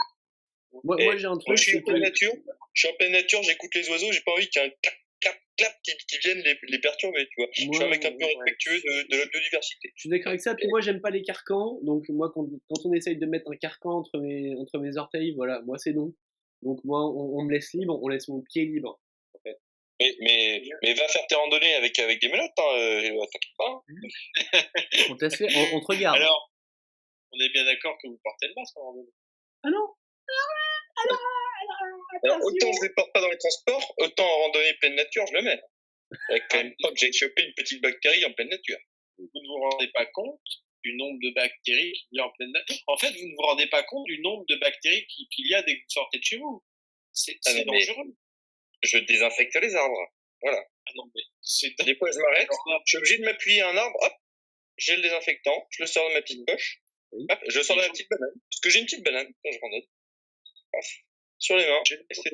moi, 0.73 0.97
moi 0.99 1.17
j'ai 1.17 1.27
un 1.27 1.31
Moi, 1.31 1.39
truc. 1.41 1.57
je 1.59 1.63
suis 1.63 1.79
en 1.79 1.83
pleine 1.83 2.01
nature. 2.03 2.33
Je 2.75 2.81
suis 2.81 2.89
en 2.89 2.97
pleine 2.97 3.13
nature, 3.13 3.43
j'écoute 3.43 3.75
les 3.75 3.89
oiseaux, 3.91 4.13
j'ai 4.13 4.21
pas 4.21 4.33
envie 4.33 4.49
qu'il 4.49 4.61
y 4.63 4.65
ait 4.65 4.69
un 4.69 4.73
clap, 4.83 4.95
clap, 5.21 5.39
clap 5.57 5.73
qui, 5.83 5.93
qui 6.09 6.19
vienne 6.19 6.39
les, 6.45 6.59
les 6.69 6.79
perturber, 6.79 7.27
tu 7.29 7.35
vois. 7.41 7.49
je 7.53 7.61
suis 7.63 7.71
Moi, 7.71 7.85
un 7.85 7.89
mec 7.89 8.05
un 8.05 8.13
peu 8.13 8.25
respectueux 8.25 8.79
de, 8.79 9.09
de 9.11 9.17
la 9.19 9.27
biodiversité. 9.27 9.93
Je 9.95 10.01
suis 10.01 10.09
d'accord 10.11 10.29
avec 10.31 10.41
ça. 10.43 10.55
Puis 10.55 10.69
moi, 10.69 10.81
j'aime 10.83 11.01
pas 11.01 11.11
les 11.11 11.23
carcans. 11.23 11.79
Donc, 11.83 12.05
moi, 12.11 12.31
quand, 12.35 12.47
quand 12.69 12.85
on 12.85 12.93
essaye 12.93 13.17
de 13.17 13.27
mettre 13.27 13.51
un 13.51 13.57
carcan 13.57 13.99
entre 13.99 14.19
mes, 14.19 14.55
entre 14.57 14.79
mes 14.79 14.97
orteils, 14.99 15.33
voilà, 15.35 15.63
moi, 15.63 15.79
c'est 15.79 15.93
non. 15.93 16.13
Donc, 16.63 16.81
moi, 16.85 17.01
on, 17.05 17.39
on 17.39 17.45
me 17.45 17.53
laisse 17.53 17.73
libre, 17.73 17.99
on 18.03 18.09
laisse 18.09 18.29
mon 18.29 18.43
pied 18.43 18.65
libre. 18.67 19.01
Mais, 19.99 20.15
mais, 20.21 20.63
mais 20.83 20.93
va 20.93 21.09
faire 21.09 21.27
tes 21.27 21.35
randonnées 21.37 21.75
avec, 21.77 21.99
avec 21.99 22.21
des 22.21 22.29
menottes, 22.29 22.51
hein, 22.59 22.77
euh, 22.77 23.25
t'inquiète 23.33 23.57
pas. 23.57 23.71
hein. 23.71 24.61
On 25.09 25.15
laisse 25.15 25.37
faire, 25.37 25.49
on, 25.57 25.77
on 25.77 25.81
te 25.81 25.87
regarde. 25.87 26.17
alors, 26.19 26.53
on 27.33 27.41
est 27.43 27.49
bien 27.49 27.65
d'accord 27.65 27.97
que 28.03 28.07
vous 28.09 28.21
portez 28.23 28.49
le 28.49 28.53
masque 28.57 28.77
en 28.77 28.83
randonnée. 28.83 29.09
ah 29.63 29.71
non 29.71 29.87
Alors, 32.25 32.39
autant 32.43 32.73
je 32.73 32.79
ne 32.81 32.89
les 32.89 32.95
porte 32.95 33.13
pas 33.13 33.21
dans 33.21 33.31
les 33.31 33.39
transports, 33.39 33.95
autant 33.99 34.25
en 34.25 34.37
randonnée 34.47 34.75
pleine 34.75 34.95
nature, 34.95 35.25
je 35.29 35.35
le 35.35 35.43
mets. 35.43 35.61
Avec 36.31 36.45
quand 36.51 36.59
même 36.59 36.75
pas 36.83 36.91
que 36.91 36.99
j'ai 36.99 37.13
chopé 37.13 37.43
une 37.45 37.55
petite 37.55 37.83
bactérie 37.83 38.25
en 38.25 38.33
pleine 38.33 38.49
nature. 38.49 38.79
Vous 39.19 39.29
ne 39.35 39.47
vous 39.49 39.71
rendez 39.71 39.89
pas 39.89 40.07
compte 40.07 40.41
du 40.85 40.95
nombre 40.97 41.19
de 41.23 41.31
bactéries 41.35 41.93
qu'il 41.93 42.19
y 42.19 42.21
a 42.21 42.27
en 42.27 42.31
pleine 42.33 42.53
nature. 42.53 42.77
En 42.87 42.97
fait, 42.97 43.11
vous 43.11 43.27
ne 43.27 43.33
vous 43.35 43.43
rendez 43.43 43.67
pas 43.67 43.83
compte 43.83 44.05
du 44.07 44.21
nombre 44.21 44.45
de 44.49 44.57
bactéries 44.57 45.07
qui- 45.09 45.29
qu'il 45.29 45.49
y 45.49 45.55
a 45.55 45.63
dès 45.63 45.75
que 45.77 45.83
vous 45.83 45.89
sortez 45.91 46.19
de 46.19 46.25
chez 46.25 46.37
vous. 46.39 46.65
C'est 47.13 47.37
Ah 47.47 47.51
c'est 47.53 47.65
dangereux. 47.65 48.15
Je 48.83 48.99
désinfecte 48.99 49.57
les 49.57 49.75
arbres. 49.75 50.13
Ah 50.45 50.53
non, 50.95 51.11
mais 51.15 51.23
c'est 51.41 51.75
Des 51.85 51.97
fois, 51.97 52.11
je 52.13 52.19
m'arrête, 52.21 52.49
je 52.85 52.89
suis 52.91 52.99
obligé 52.99 53.19
de 53.19 53.25
m'appuyer 53.25 53.61
à 53.63 53.71
un 53.71 53.77
arbre, 53.77 53.97
hop, 54.03 54.13
j'ai 54.77 54.95
le 54.97 55.03
désinfectant, 55.03 55.67
je 55.71 55.83
le 55.83 55.87
sors 55.87 56.09
de 56.09 56.15
ma 56.15 56.23
petite 56.23 56.47
poche, 56.47 56.79
Oui. 57.13 57.27
hop, 57.31 57.39
je 57.49 57.59
le 57.59 57.65
sors 57.65 57.75
de 57.77 57.81
la 57.83 57.89
petite 57.89 58.09
banane. 58.09 58.31
Parce 58.51 58.61
que 58.61 58.71
j'ai 58.71 58.79
une 58.81 58.85
petite 58.85 59.03
banane 59.03 59.27
quand 59.43 59.51
je 59.53 59.59
randonne. 59.61 59.83
Sur 61.39 61.57
les 61.57 61.67
mains. 61.67 61.83
Et 62.11 62.15
c'est- 62.15 62.31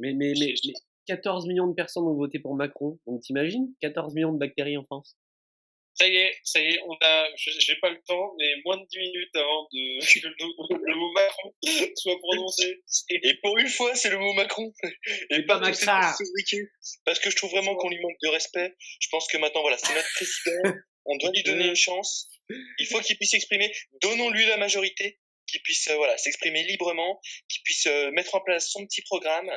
Mais, 0.00 0.12
mais, 0.12 0.12
mais, 0.14 0.32
mais 0.66 0.72
14 1.06 1.46
millions 1.46 1.66
de 1.68 1.74
personnes 1.74 2.04
ont 2.04 2.14
voté 2.14 2.38
pour 2.38 2.54
Macron. 2.54 2.98
Donc, 3.06 3.22
t'imagines? 3.22 3.74
14 3.80 4.14
millions 4.14 4.32
de 4.32 4.38
bactéries 4.38 4.76
en 4.76 4.84
France. 4.84 5.16
Ça 5.96 6.08
y 6.08 6.16
est, 6.16 6.34
ça 6.42 6.60
y 6.60 6.70
est, 6.74 6.80
on 6.88 6.96
a, 7.02 7.28
je- 7.36 7.52
j'ai 7.60 7.76
pas 7.76 7.88
le 7.90 8.00
temps, 8.04 8.34
mais 8.36 8.50
moins 8.64 8.78
de 8.78 8.84
10 8.90 8.98
minutes 8.98 9.36
avant 9.36 9.68
de, 9.72 10.00
que 10.22 10.26
le, 10.26 10.34
le 10.88 10.94
mot 10.96 11.12
Macron 11.12 11.54
soit 11.96 12.18
prononcé. 12.18 12.82
Et 13.10 13.34
pour 13.42 13.56
une 13.58 13.68
fois, 13.68 13.94
c'est 13.94 14.10
le 14.10 14.18
mot 14.18 14.32
Macron. 14.32 14.72
Et 15.30 15.42
pas 15.46 15.54
Macron. 15.60 15.84
Parce 17.04 17.20
que 17.20 17.30
je 17.30 17.36
trouve 17.36 17.50
vraiment 17.52 17.76
qu'on 17.76 17.90
lui 17.90 18.00
manque 18.00 18.16
de 18.22 18.28
respect. 18.28 18.74
Je 18.98 19.08
pense 19.10 19.28
que 19.28 19.36
maintenant, 19.38 19.60
voilà, 19.60 19.78
c'est 19.78 19.94
notre 19.94 20.12
président. 20.14 20.62
On 21.06 21.16
doit 21.18 21.30
lui 21.32 21.42
donner 21.44 21.66
une 21.68 21.76
chance. 21.76 22.28
Il 22.78 22.86
faut 22.86 22.98
qu'il 23.00 23.16
puisse 23.18 23.30
s'exprimer. 23.32 23.70
Donnons-lui 24.00 24.46
la 24.46 24.56
majorité. 24.56 25.20
Qu'il 25.54 25.62
puisse, 25.62 25.86
euh, 25.88 25.96
voilà, 25.96 26.18
s'exprimer 26.18 26.64
librement. 26.64 27.20
Qu'il 27.48 27.62
puisse 27.62 27.86
euh, 27.86 28.10
mettre 28.10 28.34
en 28.34 28.40
place 28.40 28.68
son 28.70 28.84
petit 28.86 29.02
programme. 29.02 29.50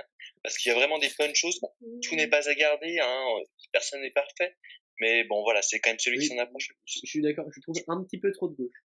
Parce 0.43 0.57
qu'il 0.59 0.69
y 0.71 0.75
a 0.75 0.77
vraiment 0.77 0.99
des 0.99 1.09
bonnes 1.17 1.33
choses. 1.33 1.59
Bon, 1.59 1.71
tout 2.03 2.15
n'est 2.15 2.27
pas 2.27 2.47
à 2.47 2.53
garder, 2.53 2.99
hein. 2.99 3.25
Personne 3.71 4.01
n'est 4.01 4.11
parfait. 4.11 4.55
Mais 4.99 5.23
bon, 5.23 5.41
voilà, 5.43 5.61
c'est 5.63 5.79
quand 5.79 5.89
même 5.89 5.99
celui 5.99 6.19
qui 6.19 6.27
s'en 6.27 6.37
approche 6.37 6.69
le 6.69 6.75
Je, 6.85 6.99
plus. 6.99 7.01
je 7.03 7.09
suis 7.09 7.21
d'accord, 7.21 7.45
je 7.55 7.61
trouve 7.61 7.75
un 7.87 8.03
petit 8.03 8.19
peu 8.19 8.31
trop 8.31 8.47
de 8.47 8.55
gauche. 8.55 8.75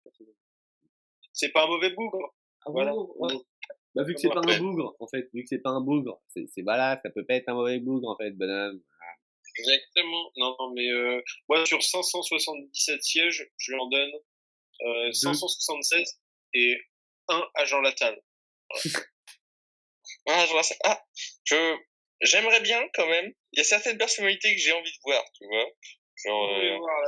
C'est 1.35 1.51
pas 1.51 1.65
un 1.65 1.67
mauvais 1.67 1.91
bougre. 1.91 2.35
Ah 2.67 2.71
Voilà. 2.71 2.93
bon 2.93 3.13
ouais. 3.17 3.35
Bah, 3.95 4.05
vu 4.05 4.15
que 4.15 4.21
c'est 4.21 4.29
pas 4.29 4.41
un 4.43 4.59
bougre, 4.59 4.97
en 5.01 5.07
fait, 5.07 5.29
vu 5.35 5.43
que 5.43 5.49
c'est 5.49 5.59
pas 5.63 5.71
un 5.71 5.81
bougre, 5.83 6.23
c'est 6.29 6.47
c'est- 6.49 6.63
voilà, 6.63 6.99
ça 7.03 7.11
peut 7.11 7.25
pas 7.27 7.35
être 7.35 7.49
un 7.51 7.55
mauvais 7.55 7.79
bougre, 7.79 8.09
en 8.09 8.17
fait, 8.17 8.31
bonhomme. 8.33 8.83
Exactement. 9.59 10.31
Non, 10.37 10.57
non, 10.59 10.73
mais 10.75 10.89
euh, 10.91 11.21
moi, 11.49 11.65
sur 11.67 11.83
577 11.83 13.03
sièges, 13.03 13.51
je 13.59 13.73
lui 13.73 13.79
en 13.81 13.89
donne 13.89 14.13
euh, 14.87 15.13
576 15.13 16.19
et 16.55 16.79
un 17.29 17.43
à 17.55 17.65
Jean 17.65 17.81
Latal. 17.81 18.21
Ah, 20.29 20.47
je. 20.47 20.75
Ah, 20.85 21.05
j'aimerais 22.21 22.61
bien 22.61 22.81
quand 22.95 23.07
même. 23.09 23.33
Il 23.53 23.59
y 23.59 23.61
a 23.61 23.65
certaines 23.65 23.99
personnalités 23.99 24.55
que 24.55 24.61
j'ai 24.61 24.73
envie 24.73 24.91
de 24.91 24.99
voir, 25.05 25.25
tu 25.35 25.45
vois. 25.47 25.67
Genre, 26.25 26.49
euh, 26.55 26.79
voir. 26.79 27.01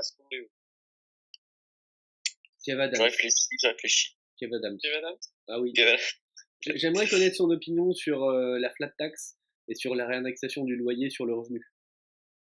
Kev 2.65 2.91
je 2.95 3.03
réfléchis, 3.03 3.49
je 3.63 3.69
réfléchis. 3.69 4.17
Kev 4.41 4.53
Adams. 4.55 4.79
Ah 5.49 5.61
oui. 5.61 5.73
J'ai- 5.75 5.97
J'aimerais 6.79 7.07
connaître 7.07 7.37
son 7.37 7.51
opinion 7.51 7.93
sur 7.93 8.25
euh, 8.25 8.59
la 8.59 8.71
flat 8.71 8.91
tax 8.99 9.37
et 9.69 9.75
sur 9.75 9.95
la 9.95 10.07
réindexation 10.07 10.65
du 10.65 10.77
loyer 10.77 11.11
sur 11.11 11.27
le 11.27 11.35
revenu. 11.35 11.61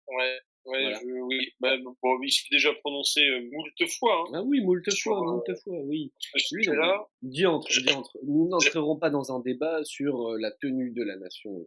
Ouais, 0.09 0.41
ouais, 0.67 0.83
Voilà. 0.83 1.01
je, 1.01 1.21
oui. 1.21 1.53
Bah, 1.61 1.77
bon, 1.79 1.95
il 2.23 2.31
s'est 2.31 2.47
déjà 2.51 2.73
prononcé 2.75 3.21
euh, 3.21 3.49
moult 3.53 3.91
fois. 3.99 4.25
Hein. 4.27 4.33
Ah 4.35 4.43
oui, 4.43 4.61
moult 4.61 4.83
fois, 5.03 5.19
euh, 5.19 5.33
moult 5.33 5.61
fois, 5.63 5.79
oui. 5.85 6.13
Oui, 6.35 6.41
sujet-là, 6.41 7.07
Diantre, 7.23 7.69
diantre. 7.83 8.19
Nous 8.25 8.49
n'entrerons 8.49 8.99
pas 8.99 9.11
dans 9.11 9.35
un 9.35 9.41
débat 9.41 9.85
sur 9.85 10.31
euh, 10.31 10.39
la 10.39 10.51
tenue 10.53 10.91
de 10.91 11.03
la 11.03 11.17
nation. 11.17 11.67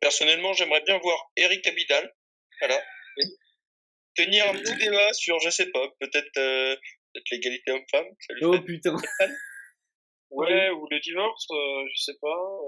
Personnellement, 0.00 0.52
j'aimerais 0.52 0.82
bien 0.82 0.98
voir 0.98 1.30
Eric 1.36 1.66
Abidal. 1.66 2.14
Voilà. 2.60 2.78
Tenir 4.14 4.44
un 4.50 4.52
petit 4.54 4.76
débat 4.76 5.12
sur, 5.12 5.38
je 5.38 5.50
sais 5.50 5.70
pas, 5.70 5.88
peut-être, 6.00 6.36
euh, 6.36 6.76
peut-être 7.12 7.30
l'égalité 7.30 7.70
homme-femme. 7.70 8.06
Oh 8.42 8.60
putain. 8.60 8.96
ouais, 10.30 10.70
ou 10.70 10.86
le 10.90 11.00
divorce, 11.00 11.46
euh, 11.50 11.84
je 11.94 12.02
sais 12.02 12.18
pas. 12.20 12.60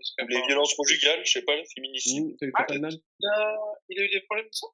Parce 0.00 0.14
Ou 0.22 0.26
que, 0.26 0.32
les 0.32 0.46
violences 0.46 0.74
conjugales, 0.74 1.20
je 1.24 1.30
sais 1.30 1.42
pas, 1.42 1.56
le 1.56 1.62
féminicide. 1.74 2.36
Mmh, 2.40 2.50
Ah, 2.54 2.64
pas 2.64 2.74
de 2.74 2.78
mal. 2.80 2.92
il, 3.20 4.00
a, 4.00 4.04
eu 4.04 4.08
des 4.08 4.20
problèmes 4.22 4.46
de 4.46 4.52
ça 4.52 4.66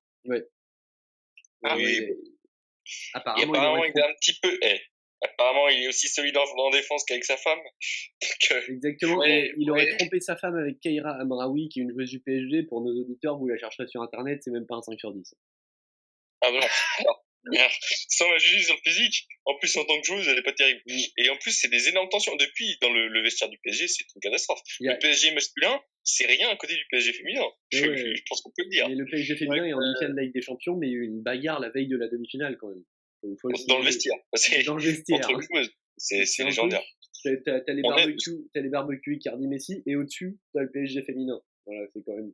Ah 1.64 1.76
Ouais, 1.76 1.85
oui. 1.85 2.00
mais- 2.00 2.06
Et 2.06 2.16
Apparemment, 3.14 3.85
il 3.85 3.92
est 3.97 4.02
un 4.02 4.14
petit 4.21 4.38
peu, 4.40 4.56
eh, 4.62 4.80
apparemment, 5.23 5.68
il 5.68 5.83
est 5.83 5.88
aussi 5.88 6.06
solide 6.06 6.37
en, 6.37 6.45
en 6.45 6.71
défense 6.71 7.04
qu'avec 7.04 7.25
sa 7.25 7.37
femme. 7.37 7.59
Donc, 8.23 8.52
euh, 8.52 8.62
Exactement, 8.68 9.18
Ouais, 9.18 9.47
et 9.49 9.54
il 9.56 9.68
aurait 9.71 9.97
trompé 9.97 10.21
sa 10.21 10.37
femme 10.37 10.54
avec 10.56 10.78
Keira 10.78 11.11
Amraoui, 11.21 11.68
qui 11.68 11.80
est 11.80 11.83
une 11.83 11.90
joueuse 11.90 12.11
du 12.11 12.21
PSG. 12.21 12.62
Pour 12.64 12.83
nos 12.83 12.92
auditeurs, 13.00 13.37
vous 13.38 13.49
la 13.49 13.59
chercherez 13.59 13.88
sur 13.88 14.02
internet, 14.02 14.40
c'est 14.45 14.52
même 14.52 14.66
pas 14.66 14.76
un 14.76 14.83
5 14.83 14.99
sur 15.00 15.12
10. 15.12 15.35
ah 16.42 16.50
bon. 16.52 16.61
Alors, 17.00 17.25
sans 18.08 18.30
la 18.30 18.38
juger 18.38 18.62
sur 18.62 18.74
le 18.74 18.80
physique, 18.90 19.26
en 19.44 19.56
plus 19.58 19.76
en 19.76 19.84
tant 19.84 20.00
que 20.00 20.06
joueuse, 20.06 20.26
elle 20.28 20.38
est 20.38 20.42
pas 20.42 20.52
terrible. 20.52 20.80
Et 21.18 21.30
en 21.30 21.36
plus, 21.36 21.52
c'est 21.52 21.68
des 21.68 21.88
énormes 21.88 22.08
tensions. 22.08 22.34
Depuis, 22.36 22.76
dans 22.80 22.92
le, 22.92 23.08
le 23.08 23.22
vestiaire 23.22 23.48
du 23.48 23.58
PSG, 23.58 23.88
c'est 23.88 24.04
une 24.14 24.20
catastrophe. 24.20 24.60
Le 24.80 24.98
PSG 24.98 25.32
masculin, 25.32 25.80
c'est 26.04 26.26
rien 26.26 26.48
à 26.48 26.56
côté 26.56 26.74
du 26.74 26.84
PSG 26.90 27.12
féminin. 27.12 27.44
Je, 27.72 27.82
Ouais, 27.82 27.88
ouais. 27.90 27.96
je- 27.96 28.14
je 28.14 28.22
pense 28.28 28.40
qu'on 28.42 28.50
peut 28.56 28.64
le 28.64 28.70
dire. 28.70 28.88
Mais 28.88 28.94
le 28.94 29.04
PSG 29.06 29.36
féminin 29.36 29.62
Ouais, 29.62 29.68
est 29.70 29.74
en 29.74 29.78
euh, 29.78 29.82
demi-finale 29.82 30.12
de 30.12 30.16
la 30.16 30.22
Ligue 30.24 30.34
des 30.34 30.42
Champions, 30.42 30.76
mais 30.76 30.86
il 30.88 30.92
y 30.92 30.94
a 30.94 30.98
eu 30.98 31.04
une 31.04 31.22
bagarre 31.22 31.60
la 31.60 31.70
veille 31.70 31.88
de 31.88 31.96
la 31.96 32.08
demi-finale 32.08 32.56
quand 32.58 32.68
même. 32.68 32.82
Faut 33.40 33.48
le 33.48 33.66
Dans 33.68 33.78
le 33.78 33.84
vestiaire. 33.84 34.16
C'est 34.34 34.62
Dans 34.64 34.76
le 34.76 34.82
vestiaire. 34.82 35.18
entre 35.28 35.40
joueuses. 35.42 35.70
C'est 35.96 36.44
légendaire. 36.44 36.82
T'as- 37.24 37.36
T'as 37.44 37.60
t'as 37.60 37.72
les 37.72 37.82
barbecues, 37.82 38.44
t'as 38.54 38.60
les 38.60 38.68
barbecues 38.68 39.16
Icardi 39.16 39.48
Messi, 39.48 39.82
et 39.86 39.96
au-dessus, 39.96 40.36
t'as 40.54 40.60
le 40.60 40.70
PSG 40.70 41.02
féminin. 41.02 41.40
Voilà, 41.64 41.86
c'est 41.92 42.02
quand 42.04 42.14
même. 42.14 42.32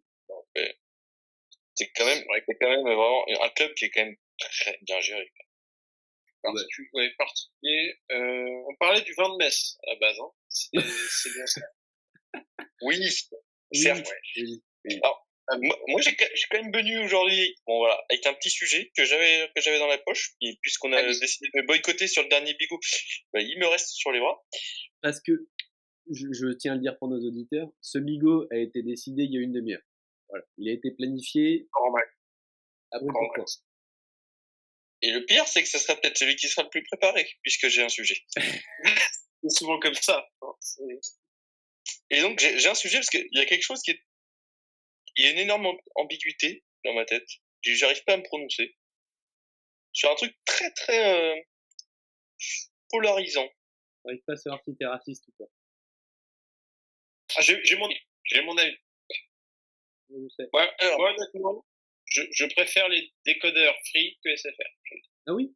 C'est 1.75 1.89
quand 1.97 2.05
même, 2.05 2.23
c'est 2.47 2.55
quand 2.61 2.69
même 2.69 2.83
vraiment 2.83 3.25
un 3.43 3.49
club 3.51 3.73
qui 3.75 3.87
est 3.87 3.91
quand 3.91 4.05
même 4.05 4.17
très 4.51 4.79
bien 4.83 5.01
géré. 5.01 5.33
Ouais, 6.45 7.15
particulier. 7.19 7.95
Euh, 8.11 8.65
on 8.69 8.75
parlait 8.81 9.03
du 9.03 9.13
vin 9.15 9.29
de 9.33 9.37
Metz 9.37 9.77
à 9.87 9.93
la 9.93 9.99
base. 10.01 10.17
Hein. 10.21 10.31
C'est 11.11 11.33
bien 11.35 11.47
ça. 11.47 11.61
Oui, 12.83 12.99
certes. 13.73 14.11
oui. 14.37 14.61
Moi, 15.61 15.77
moi, 15.89 16.01
j'ai 16.01 16.15
quand- 16.17 16.27
même 16.63 16.73
venu 16.73 16.99
aujourd'hui, 17.05 17.57
bon 17.67 17.79
voilà, 17.79 18.01
avec 18.09 18.25
un 18.27 18.35
petit 18.35 18.49
sujet 18.51 18.91
que 18.97 19.05
j'avais 19.05 19.51
que 19.55 19.61
j'avais 19.61 19.79
dans 19.79 19.87
la 19.89 19.99
poche, 19.99 20.35
et 20.41 20.57
puisqu'on 20.63 20.93
a 20.93 20.99
Allez. 20.99 21.19
décidé 21.19 21.49
de 21.55 21.63
boycotter 21.67 22.07
sur 22.07 22.23
le 22.23 22.29
dernier 22.29 22.55
bigot, 22.55 22.79
bah, 23.33 23.41
il 23.41 23.59
me 23.59 23.67
reste 23.67 23.89
sur 23.91 24.13
les 24.13 24.21
bras. 24.21 24.43
Parce 25.01 25.21
que, 25.21 25.33
je, 26.11 26.27
je 26.33 26.53
tiens 26.55 26.73
à 26.73 26.75
le 26.77 26.81
dire 26.81 26.97
pour 26.99 27.09
nos 27.09 27.19
auditeurs, 27.27 27.69
ce 27.81 27.99
bigot 27.99 28.47
a 28.53 28.57
été 28.57 28.83
décidé 28.83 29.25
il 29.25 29.33
y 29.35 29.39
a 29.39 29.41
une 29.41 29.53
demi-heure. 29.53 29.83
Voilà. 30.29 30.45
Il 30.59 30.69
a 30.69 30.73
été 30.73 30.91
planifié 30.93 31.69
Normal. 31.75 32.05
pour 33.01 33.33
point. 33.35 33.45
Et 35.03 35.11
le 35.11 35.25
pire, 35.27 35.47
c'est 35.49 35.63
que 35.63 35.69
ce 35.69 35.79
sera 35.79 35.97
peut-être 35.97 36.17
celui 36.17 36.37
qui 36.37 36.49
sera 36.49 36.63
le 36.63 36.69
plus 36.71 36.85
préparé, 36.85 37.29
puisque 37.43 37.69
j'ai 37.69 37.83
un 37.83 37.89
sujet. 37.89 38.17
C'est 39.45 39.51
souvent 39.59 39.79
comme 39.81 39.95
ça. 39.95 40.25
Et 42.11 42.21
donc 42.21 42.39
j'ai 42.39 42.69
un 42.69 42.75
sujet 42.77 42.99
parce 42.99 43.11
qu'il 43.11 43.27
y 43.33 43.41
a 43.41 43.45
quelque 43.45 43.65
chose 43.65 43.83
qui 43.83 43.91
est, 43.91 44.01
il 45.17 45.25
y 45.25 45.29
a 45.29 45.31
une 45.33 45.39
énorme 45.39 45.67
amb- 45.67 45.83
ambiguïté 45.97 46.63
dans 46.85 46.95
ma 46.95 47.05
tête. 47.05 47.27
J'arrive 47.63 48.05
pas 48.05 48.13
à 48.15 48.17
me 48.19 48.23
prononcer 48.23 48.77
sur 49.93 50.11
un 50.11 50.15
truc 50.15 50.37
très 50.45 50.71
très 50.75 51.13
euh, 51.37 51.41
polarisant. 52.91 53.49
J'arrive 54.05 54.23
pas 54.27 54.35
à 54.35 54.37
savoir 54.37 54.63
si 54.65 54.77
t'es 54.77 54.87
raciste 54.87 55.27
ou 55.29 55.33
pas. 55.39 55.51
Ah, 57.37 57.41
j'ai 57.41 57.65
j'ai 57.65 57.77
mon, 57.77 57.89
j'ai 58.25 58.43
mon 58.43 58.57
avis. 58.57 58.77
Je 60.11 60.29
sais. 60.37 60.49
Ouais, 60.53 60.71
Alors. 60.79 60.99
moi, 60.99 61.15
honnêtement, 61.15 61.65
je, 62.13 62.23
je 62.33 62.45
préfère 62.47 62.89
les 62.89 63.13
décodeurs 63.25 63.75
free 63.91 64.19
que 64.25 64.35
SFR. 64.37 64.69
Ah 65.27 65.35
oui 65.35 65.55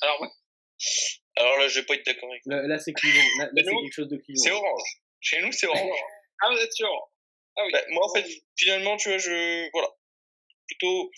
Alors, 0.00 0.20
ouais, 0.22 0.28
Alors 1.36 1.58
là, 1.58 1.68
je 1.68 1.80
vais 1.80 1.86
pas 1.86 1.94
être 1.94 2.06
d'accord 2.06 2.30
avec. 2.30 2.42
Là, 2.46 2.66
là, 2.66 2.78
c'est. 2.78 2.92
Là, 3.38 3.50
là, 3.52 3.62
c'est 3.64 3.70
quelque 3.70 3.92
chose 3.92 4.08
de 4.08 4.16
clivant. 4.16 4.42
C'est 4.42 4.50
orange. 4.50 4.82
Chez 5.20 5.40
nous, 5.42 5.52
c'est 5.52 5.66
orange. 5.66 5.98
ah, 6.42 6.50
vous 6.52 6.58
êtes 6.58 6.72
sûr? 6.72 6.88
Ah 7.56 7.64
oui. 7.66 7.72
Bah, 7.72 7.82
moi, 7.90 8.06
en 8.06 8.14
fait, 8.14 8.26
finalement, 8.56 8.96
tu 8.96 9.08
vois, 9.10 9.18
je 9.18 9.70
voilà, 9.72 9.88
plutôt 10.66 11.10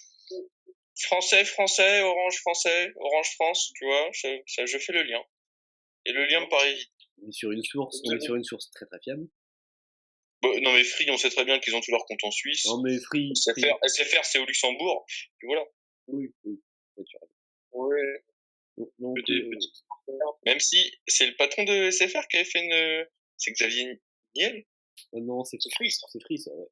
français, 1.01 1.45
français, 1.45 2.03
orange, 2.03 2.37
français, 2.41 2.93
orange 2.97 3.31
France, 3.35 3.73
tu 3.77 3.85
vois, 3.85 4.11
je, 4.13 4.29
ça, 4.47 4.67
je 4.67 4.79
fais 4.79 4.93
le 4.93 5.03
lien. 5.03 5.23
Et 6.07 6.13
le 6.13 6.27
lien 6.27 6.41
me 6.41 6.49
paraît. 6.49 6.77
On 7.23 7.29
est 7.29 7.33
sur 7.33 7.51
une 7.51 7.63
source, 7.63 8.01
on 8.05 8.17
est 8.17 8.21
sur 8.21 8.35
une 8.35 8.45
source 8.45 8.71
très 8.73 8.85
très 8.87 8.99
fiable. 9.01 9.27
Bah, 10.45 10.61
non 10.61 10.73
mais 10.73 10.85
Free, 10.85 11.11
on 11.11 11.17
sait 11.17 11.31
très 11.31 11.45
bien 11.45 11.59
qu'ils 11.59 11.75
ont 11.75 11.81
tous 11.81 11.91
leurs 11.91 12.05
comptes 12.05 12.23
en 12.25 12.31
Suisse. 12.31 12.67
Non 12.67 12.83
mais 12.83 12.99
free. 12.99 13.33
free. 13.51 13.63
SFR, 13.63 13.79
SFR 13.89 14.25
c'est 14.25 14.39
au 14.39 14.45
Luxembourg. 14.45 15.07
Et 15.43 15.47
voilà. 15.47 15.65
Oui, 16.09 16.33
oui. 16.45 16.61
Ouais, 17.73 18.23
Donc, 18.77 19.17
petit, 19.17 19.33
euh, 19.33 19.51
petit. 19.51 19.73
Même 20.47 20.61
si 20.61 20.93
c'est 21.07 21.27
le 21.27 21.35
patron 21.37 21.65
de 21.65 21.91
SFR 21.91 22.29
qui 22.29 22.37
avait 22.37 22.45
fait 22.45 22.61
une, 22.63 23.07
c'est 23.37 23.53
Xavier 23.53 24.01
Niel, 24.37 24.65
euh, 25.15 25.21
non, 25.21 25.45
c'est 25.45 25.59
free, 25.75 25.91
c'est 25.91 26.21
free 26.21 26.39
ça. 26.39 26.51
Ouais. 26.53 26.67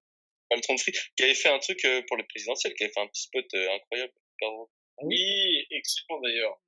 patron 0.51 0.75
de 0.75 0.81
Free, 0.81 0.93
qui 1.17 1.23
avait 1.23 1.35
fait 1.35 1.49
un 1.49 1.59
truc 1.59 1.85
euh, 1.85 2.03
pour 2.07 2.17
les 2.17 2.25
présidentielles, 2.25 2.75
qui 2.75 2.85
avait 2.85 2.93
fait 2.93 3.01
un 3.01 3.07
petit 3.09 3.23
spot 3.23 3.45
euh, 3.55 3.75
incroyable. 3.75 4.13
hyper 4.37 4.51
drôle. 4.51 4.69
Oui, 5.03 5.67
excellent 5.71 6.21
d'ailleurs. 6.21 6.61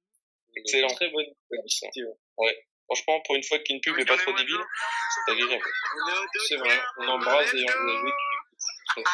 Excellent. 0.56 0.88
Très 0.88 1.11
bonne 1.11 1.26
publicité. 1.50 2.02
ouais. 2.38 2.64
Franchement, 2.87 3.21
pour 3.25 3.35
une 3.35 3.43
fois 3.43 3.59
qu'une 3.61 3.81
pub 3.81 3.99
est 3.99 4.05
pas 4.05 4.17
trop 4.17 4.33
débile, 4.33 4.61
c'est 5.26 5.33
agréable. 5.33 5.64
C'est 6.49 6.57
vrai. 6.57 6.79
On 6.99 7.09
embrasse 7.09 7.47
Xavier 7.47 7.67
qui 7.67 7.73
écoute. 7.95 9.05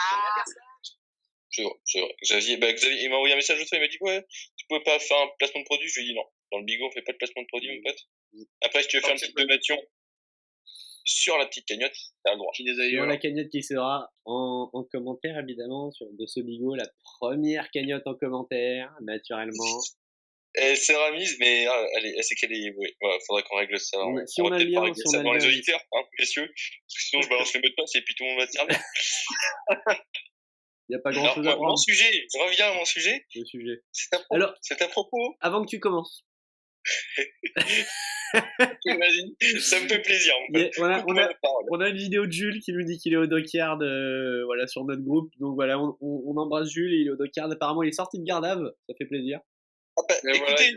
C'est 1.52 1.62
vrai, 1.62 1.74
c'est 1.84 2.00
vrai. 2.00 2.16
Xavier, 2.22 2.56
bah, 2.58 2.72
Xavier, 2.72 3.02
il 3.02 3.10
m'a 3.10 3.16
envoyé 3.16 3.34
un 3.34 3.36
message 3.36 3.58
fois, 3.68 3.78
il 3.78 3.80
m'a 3.80 3.88
dit, 3.88 3.98
ouais, 4.00 4.24
tu 4.56 4.66
pouvais 4.68 4.82
pas 4.82 4.98
faire 4.98 5.18
un 5.18 5.28
placement 5.38 5.60
de 5.60 5.66
produit? 5.66 5.88
Je 5.88 6.00
lui 6.00 6.06
ai 6.06 6.12
dit 6.12 6.14
non. 6.14 6.24
Dans 6.52 6.58
le 6.58 6.64
bigot, 6.64 6.86
on 6.86 6.92
fait 6.92 7.02
pas 7.02 7.12
de 7.12 7.18
placement 7.18 7.42
de 7.42 7.48
produit, 7.48 7.70
mon 7.76 7.82
pote. 7.90 8.08
Après, 8.62 8.82
si 8.82 8.88
tu 8.88 8.96
veux 8.96 9.02
faire 9.02 9.12
une 9.12 9.20
petite 9.20 9.36
donation 9.36 9.76
sur 11.04 11.38
la 11.38 11.46
petite 11.46 11.66
cagnotte, 11.66 11.96
t'as 12.24 12.32
le 12.32 12.38
droit. 12.38 12.52
Sur 12.54 12.64
d'ailleurs. 12.76 13.06
la 13.06 13.16
cagnotte 13.16 13.48
qui 13.50 13.62
sera 13.62 14.12
en, 14.24 14.70
en 14.72 14.84
commentaire 14.84 15.38
évidemment 15.38 15.90
sur 15.90 16.06
de 16.12 16.26
ce 16.26 16.40
bigot, 16.40 16.74
la 16.74 16.88
première 17.18 17.70
cagnotte 17.70 18.06
en 18.06 18.14
commentaire, 18.14 18.94
naturellement. 19.00 19.80
Elle 20.54 20.76
s'est 20.76 20.96
remise, 20.96 21.36
mais 21.38 21.66
ah, 21.66 21.86
elle 21.96 22.06
est, 22.06 22.22
c'est 22.22 22.34
qu'elle 22.34 22.52
est, 22.52 22.70
ouais, 22.74 22.94
ouais, 23.02 23.18
faudrait 23.26 23.42
qu'on 23.44 23.56
règle 23.56 23.78
ça. 23.78 23.98
Si 24.26 24.40
on 24.42 24.48
va 24.48 24.56
peut-être 24.56 24.72
pas 24.74 24.80
régler 24.80 24.94
si 25.02 25.08
ça 25.08 25.18
devant 25.18 25.32
les 25.32 25.46
auditeurs, 25.46 25.80
hein, 25.92 26.02
messieurs. 26.18 26.46
Parce 26.46 26.94
que 26.96 27.02
sinon, 27.02 27.22
je 27.22 27.28
balance 27.28 27.54
le 27.54 27.60
mot 27.60 27.68
de 27.68 27.74
passe 27.76 27.94
et 27.94 28.02
puis 28.02 28.14
tout 28.16 28.24
le 28.24 28.30
monde 28.30 28.40
va 28.40 28.46
se 28.46 28.52
servir. 28.52 28.78
Il 30.88 30.94
n'y 30.94 30.96
a 30.96 31.02
pas 31.02 31.12
grand 31.12 31.22
Alors, 31.22 31.34
chose 31.36 31.46
à 31.46 31.56
mon 31.56 31.76
sujet, 31.76 32.26
je 32.34 32.38
reviens 32.42 32.66
à 32.66 32.74
mon 32.74 32.84
sujet. 32.84 33.24
le 33.36 33.44
sujet. 33.44 33.80
C'est 33.92 34.12
à, 34.12 34.18
propos- 34.18 34.34
Alors- 34.34 34.54
c'est 34.60 34.82
à 34.82 34.88
propos. 34.88 35.36
Avant 35.40 35.62
que 35.64 35.68
tu 35.70 35.78
commences, 35.78 36.26
Vas-y, 38.32 39.60
ça 39.60 39.80
me 39.80 39.88
fait 39.88 40.00
plaisir. 40.02 40.32
a- 40.34 40.52
pote. 40.58 40.72
voilà, 40.78 41.04
on, 41.06 41.16
a, 41.16 41.28
on 41.70 41.80
une 41.80 41.96
vidéo 41.96 42.26
de 42.26 42.32
Jules 42.32 42.60
qui 42.60 42.72
nous 42.72 42.82
dit 42.84 42.98
qu'il 42.98 43.12
est 43.12 43.16
au 43.16 43.26
dockyard 43.26 43.78
euh, 43.82 44.44
voilà, 44.46 44.66
sur 44.66 44.84
notre 44.84 45.02
groupe. 45.02 45.30
Donc 45.38 45.54
voilà, 45.54 45.78
on, 45.78 45.96
on- 46.00 46.22
on 46.26 46.36
embrasse 46.38 46.70
Jules 46.70 46.92
et 46.92 46.98
il 47.02 47.06
est 47.08 47.10
au 47.10 47.16
dockyard. 47.16 47.50
Apparemment, 47.52 47.82
il 47.84 47.88
est 47.90 47.92
sorti 47.92 48.18
de 48.18 48.24
Gardave, 48.24 48.72
ça 48.88 48.94
fait 48.98 49.06
plaisir. 49.06 49.40
Ah 50.00 50.04
bah, 50.08 50.16
écoutez, 50.34 50.72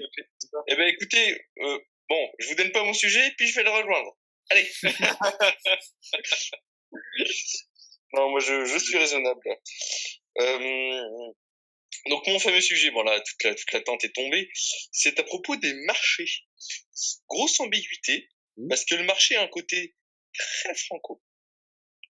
eh 0.68 0.75
ben, 0.75 0.88
écoutez, 0.88 1.46
euh, 1.60 1.80
bon, 2.10 2.32
je 2.39 2.48
vous 2.50 2.56
donne 2.56 2.72
pas 2.72 2.84
mon 2.84 2.94
sujet, 2.94 3.32
puis 3.38 3.48
je 3.48 3.56
vais 3.56 3.63
le 3.63 3.70
rejoindre. 3.70 4.18
Allez. 4.50 4.70
non, 8.13 8.30
moi, 8.30 8.39
je, 8.39 8.65
je 8.65 8.77
suis 8.77 8.98
raisonnable. 8.98 9.42
Euh, 10.39 11.01
donc, 12.10 12.27
mon 12.27 12.39
fameux 12.39 12.62
sujet, 12.62 12.92
bon 12.92 13.03
là, 13.03 13.20
toute 13.22 13.44
la, 13.44 13.56
toute 13.56 13.72
la 13.72 13.82
tente 13.82 14.03
est 14.03 14.13
tombée, 14.13 14.50
c'est 14.92 15.20
à 15.20 15.24
propos 15.24 15.56
des 15.56 15.74
marchés. 15.86 16.30
Grosse 17.30 17.60
ambiguïté, 17.60 18.30
Mhm. 18.58 18.68
parce 18.70 18.86
que 18.86 18.96
le 18.96 19.03
marché 19.03 19.36
a 19.36 19.44
un 19.44 19.48
côté 19.48 19.96
très 20.34 20.75
franco. 20.75 21.22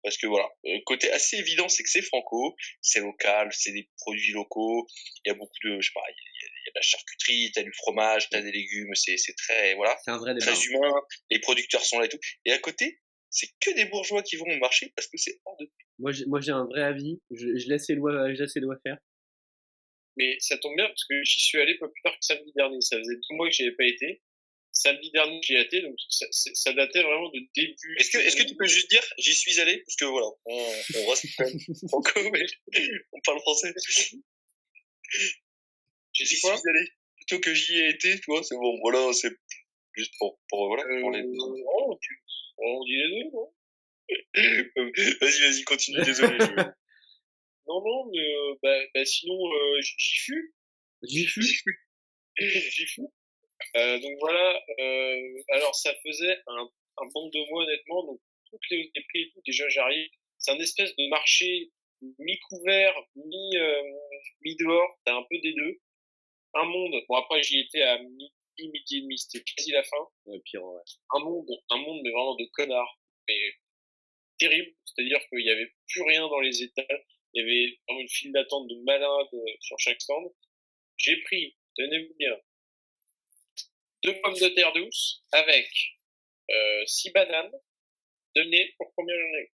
Parce 0.03 0.17
que 0.17 0.27
voilà, 0.27 0.49
le 0.65 0.81
côté 0.85 1.13
assez 1.13 1.37
évident, 1.37 1.69
c'est 1.69 1.83
que 1.83 1.91
c'est 1.91 2.01
franco, 2.01 2.57
c'est 2.81 3.01
local, 3.01 3.51
c'est 3.53 3.73
des 3.73 3.91
produits 3.99 4.33
locaux, 4.33 4.87
il 5.25 5.29
y 5.29 5.33
a 5.33 5.35
beaucoup 5.35 5.53
de, 5.65 5.79
je 5.79 5.89
sais 5.89 5.93
pas, 5.93 6.01
il 6.09 6.15
y 6.15 6.47
a 6.47 6.49
de 6.71 6.75
la 6.77 6.83
charcuterie, 6.83 7.51
t'as 7.55 7.63
du 7.63 7.73
fromage, 7.73 8.29
t'as 8.31 8.41
des 8.41 8.53
légumes, 8.53 8.95
c'est, 8.95 9.17
c'est 9.17 9.35
très, 9.35 9.75
voilà, 9.75 9.97
C'est 10.05 10.11
un 10.11 10.19
vrai 10.19 10.35
débat. 10.35 10.47
très 10.53 10.65
humain, 10.67 10.93
les 11.31 11.39
producteurs 11.41 11.85
sont 11.85 11.99
là 11.99 12.07
et 12.07 12.09
tout. 12.09 12.19
Et 12.45 12.53
à 12.53 12.59
côté, 12.59 13.01
c'est 13.31 13.49
que 13.61 13.71
des 13.75 13.85
bourgeois 13.87 14.23
qui 14.23 14.37
vont 14.37 14.47
au 14.49 14.59
marché 14.59 14.93
parce 14.97 15.07
que 15.09 15.17
c'est 15.17 15.41
hors 15.45 15.57
de 15.59 15.67
prix. 15.67 15.85
Moi, 15.99 16.13
j'ai, 16.13 16.25
moi, 16.27 16.41
j'ai 16.41 16.53
un 16.53 16.65
vrai 16.65 16.83
avis. 16.83 17.21
Je, 17.31 17.57
je 17.59 17.69
laisse 17.69 17.89
les 17.89 17.95
lois, 17.95 18.33
je 18.35 18.41
laisse 18.43 18.55
les 18.55 18.61
lois 18.63 18.77
faire. 18.83 18.97
Mais 20.17 20.37
ça 20.41 20.59
tombe 20.59 20.75
bien 20.77 20.87
parce 20.89 21.05
que 21.05 21.23
j'y 21.23 21.41
suis 21.41 21.61
allé 21.61 21.79
pas 21.79 21.87
plus 21.89 22.03
tard 22.03 22.13
que 22.13 22.19
samedi 22.25 22.53
dernier. 22.57 22.81
Ça 22.81 22.99
faisait 22.99 23.15
deux 23.15 23.37
mois 23.37 23.49
que 23.49 23.55
j'y 23.55 23.63
avais 23.63 23.77
pas 23.77 23.85
été. 23.87 24.21
Samedi 24.73 25.11
dernier, 25.11 25.41
j'y 25.43 25.57
étais, 25.57 25.83
donc 25.83 25.95
ça, 26.09 26.27
c'est- 26.31 26.55
ça 26.55 26.73
datait 26.73 27.03
vraiment 27.03 27.29
de 27.31 27.41
début. 27.57 27.97
Est-ce 27.99 28.11
que, 28.11 28.19
est-ce 28.19 28.37
que 28.37 28.45
tu 28.45 28.55
peux 28.57 28.67
juste 28.69 28.89
dire, 28.89 29.03
j'y 29.19 29.35
suis 29.35 29.59
allé, 29.61 29.79
parce 29.79 29.97
que 29.97 30.05
voilà, 30.05 30.27
on, 30.47 30.55
on 30.97 31.07
reste 31.11 31.27
quand 31.37 31.45
même 31.45 31.59
franco, 31.89 32.31
mais 32.33 32.47
on 33.13 33.21
parle 33.25 33.41
français. 33.41 33.75
J'ai 36.25 36.35
dit 36.37 36.41
quoi 36.41 36.57
plutôt 37.17 37.41
que 37.41 37.55
j'y 37.55 37.79
ai 37.79 37.89
été, 37.91 38.15
tu 38.19 38.25
vois, 38.29 38.43
c'est 38.43 38.57
bon, 38.57 38.79
voilà, 38.81 39.13
c'est 39.13 39.33
juste 39.95 40.13
pour, 40.19 40.39
pour 40.49 40.67
voilà, 40.69 40.83
euh, 40.85 41.01
pour 41.01 41.11
les... 41.13 41.23
tu- 42.01 42.23
On 42.59 42.85
dit 42.85 42.97
les 42.97 43.09
deux, 43.23 43.31
non? 43.33 43.53
Vas-y, 45.21 45.41
vas-y, 45.41 45.63
continue, 45.65 46.03
désolé. 46.03 46.39
je- 46.41 46.47
Non, 47.67 47.81
non, 47.85 48.11
mais 48.11 48.19
euh, 48.35 48.55
bah, 48.63 48.79
bah, 48.95 49.05
sinon, 49.05 49.35
euh, 49.53 49.81
j'y 49.81 50.17
fus. 50.19 50.55
J'y 51.03 51.27
fus. 51.27 51.43
J'y 52.39 52.87
fus. 52.87 53.03
Euh, 53.77 53.99
donc 54.01 54.13
voilà, 54.21 54.59
euh, 54.81 55.43
alors 55.51 55.75
ça 55.75 55.93
faisait 56.03 56.39
un, 56.47 56.63
un 56.97 57.07
bon 57.13 57.29
de 57.29 57.51
mois 57.51 57.63
honnêtement, 57.63 58.05
donc 58.07 58.19
toutes 58.49 58.63
les, 58.71 58.91
les 58.95 59.03
prix 59.05 59.21
et 59.21 59.31
tout, 59.33 59.43
déjà 59.47 59.69
j'arrive. 59.69 60.09
C'est 60.39 60.53
un 60.53 60.59
espèce 60.59 60.97
de 60.97 61.09
marché 61.11 61.71
mi-couvert, 62.19 62.95
mi, 63.17 63.51
mi-dehors, 64.41 64.99
t'as 65.05 65.15
un 65.15 65.23
peu 65.29 65.39
des 65.41 65.53
deux. 65.53 65.79
Un 66.55 66.65
monde, 66.65 66.95
bon 67.09 67.17
après 67.17 67.43
j'y 67.43 67.61
étais 67.61 67.83
à 67.83 67.99
midi, 67.99 68.33
midi 68.59 68.99
et 68.99 69.01
demi, 69.03 69.19
c'était 69.19 69.45
quasi 69.45 69.71
la 69.73 69.83
fin. 69.83 69.97
Ouais, 70.27 70.41
pire, 70.45 70.65
ouais. 70.65 70.83
Un 71.15 71.21
monde, 71.21 71.49
un 71.71 71.79
monde 71.79 72.01
mais 72.03 72.11
vraiment 72.11 72.35
de 72.35 72.45
connards, 72.53 72.99
mais 73.29 73.55
terrible, 74.39 74.73
c'est-à-dire 74.85 75.21
qu'il 75.29 75.47
y 75.47 75.51
avait 75.51 75.73
plus 75.89 76.03
rien 76.03 76.27
dans 76.29 76.41
les 76.41 76.63
étals, 76.63 77.05
il 77.35 77.41
y 77.41 77.43
avait 77.43 77.79
vraiment 77.87 78.01
une 78.01 78.09
file 78.09 78.33
d'attente 78.33 78.69
de 78.69 78.75
malades 78.83 79.29
euh, 79.35 79.53
sur 79.61 79.79
chaque 79.79 80.01
stand. 80.01 80.31
J'ai 80.97 81.21
pris 81.23 81.57
tenez-vous 81.77 82.15
bien, 82.19 82.37
deux 84.03 84.21
pommes 84.21 84.35
de 84.35 84.49
terre 84.49 84.73
douces 84.73 85.23
avec 85.33 85.71
euh, 86.51 86.83
six 86.87 87.11
bananes 87.11 87.53
données 88.35 88.75
pour 88.79 88.93
combien 88.95 89.15
j'en 89.15 89.39
ai 89.39 89.53